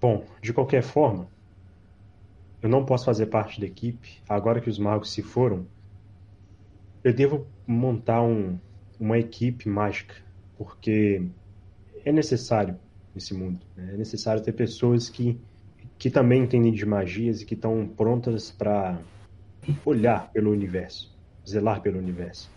Bom, 0.01 0.25
de 0.41 0.53
qualquer 0.53 0.83
forma, 0.85 1.29
eu 2.61 2.69
não 2.69 2.85
posso 2.85 3.05
fazer 3.05 3.27
parte 3.27 3.61
da 3.61 3.67
equipe. 3.67 4.21
Agora 4.29 4.61
que 4.61 4.69
os 4.69 4.77
magos 4.79 5.13
se 5.13 5.23
foram, 5.23 5.71
eu 7.03 7.13
devo 7.15 7.53
montar 7.67 8.23
um- 8.23 8.61
uma 8.99 9.19
equipe 9.19 9.69
mágica, 9.69 10.15
porque 10.55 11.31
é 12.05 12.13
necessário 12.13 12.81
nesse 13.15 13.35
mundo. 13.35 13.67
né? 13.77 13.95
É 13.95 13.99
necessário 13.99 14.43
ter 14.45 14.53
pessoas 14.55 15.11
que, 15.11 15.41
que 15.99 16.11
também 16.11 16.45
entendem 16.45 16.73
de 16.73 16.87
magias 16.87 17.43
e 17.43 17.47
que 17.47 17.55
estão 17.55 17.89
prontas 17.89 18.53
para 18.53 19.03
olhar 19.85 20.31
pelo 20.33 20.51
universo, 20.51 21.15
zelar 21.49 21.81
pelo 21.81 21.99
universo. 21.99 22.51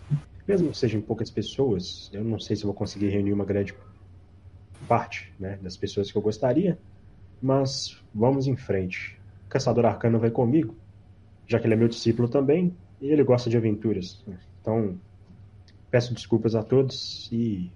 Mesmo 0.46 0.70
que 0.70 0.78
sejam 0.78 1.00
poucas 1.00 1.30
pessoas, 1.30 2.10
eu 2.12 2.24
não 2.24 2.38
sei 2.38 2.56
se 2.56 2.64
vou 2.64 2.74
conseguir 2.74 3.08
reunir 3.08 3.32
uma 3.32 3.44
grande 3.44 3.74
parte 4.86 5.32
né, 5.38 5.58
das 5.60 5.76
pessoas 5.76 6.10
que 6.10 6.16
eu 6.16 6.22
gostaria, 6.22 6.78
mas 7.40 8.02
vamos 8.14 8.46
em 8.46 8.56
frente. 8.56 9.18
O 9.46 9.48
Caçador 9.48 9.84
Arcano 9.84 10.18
vai 10.18 10.30
comigo, 10.30 10.74
já 11.46 11.58
que 11.58 11.66
ele 11.66 11.74
é 11.74 11.76
meu 11.76 11.88
discípulo 11.88 12.28
também, 12.28 12.74
e 13.00 13.10
ele 13.10 13.22
gosta 13.22 13.48
de 13.48 13.56
aventuras. 13.56 14.24
Então, 14.60 14.98
peço 15.90 16.14
desculpas 16.14 16.54
a 16.54 16.62
todos 16.62 17.28
e 17.32 17.70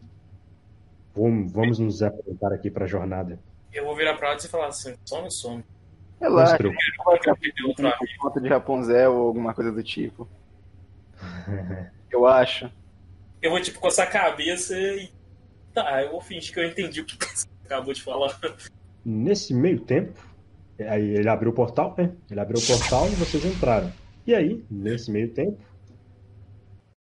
vamos, 1.15 1.53
vamos 1.53 1.79
nos 1.79 2.03
apresentar 2.03 2.53
aqui 2.53 2.71
para 2.71 2.85
a 2.85 2.89
jornada. 2.89 3.39
Eu 3.73 3.85
vou 3.85 3.97
virar 3.97 4.17
pra 4.17 4.33
Hades 4.33 4.45
e 4.45 4.49
falar 4.49 4.69
assim, 4.69 4.95
some, 5.05 5.31
some. 5.31 5.65
Relaxa, 6.23 6.57
preocupe. 6.57 7.03
vai 7.03 7.19
ficar 7.19 7.37
conta 8.19 8.41
de 8.41 8.49
Rapunzel 8.49 9.13
ou 9.13 9.27
alguma 9.27 9.53
coisa 9.53 9.73
do 9.73 9.83
tipo. 9.83 10.29
Eu 12.11 12.27
acho. 12.27 12.71
Eu 13.41 13.51
vou, 13.51 13.61
tipo, 13.61 13.81
coçar 13.81 14.07
a 14.07 14.11
cabeça 14.11 14.79
e. 14.79 15.11
Tá, 15.75 16.03
eu 16.03 16.11
vou 16.11 16.21
fingir 16.21 16.53
que 16.53 16.61
eu 16.61 16.67
entendi 16.67 17.01
o 17.01 17.05
que 17.07 17.17
você 17.17 17.47
acabou 17.65 17.95
de 17.95 18.03
falar. 18.03 18.39
Nesse 19.03 19.55
meio 19.55 19.81
tempo, 19.81 20.21
aí 20.79 21.17
ele 21.17 21.29
abriu 21.31 21.51
o 21.51 21.55
portal, 21.55 21.95
né? 21.97 22.13
Ele 22.31 22.39
abriu 22.39 22.61
o 22.61 22.67
portal 22.67 23.07
e 23.09 23.15
vocês 23.15 23.43
entraram. 23.43 23.91
E 24.27 24.35
aí, 24.35 24.63
nesse 24.71 25.11
meio 25.11 25.31
tempo, 25.33 25.59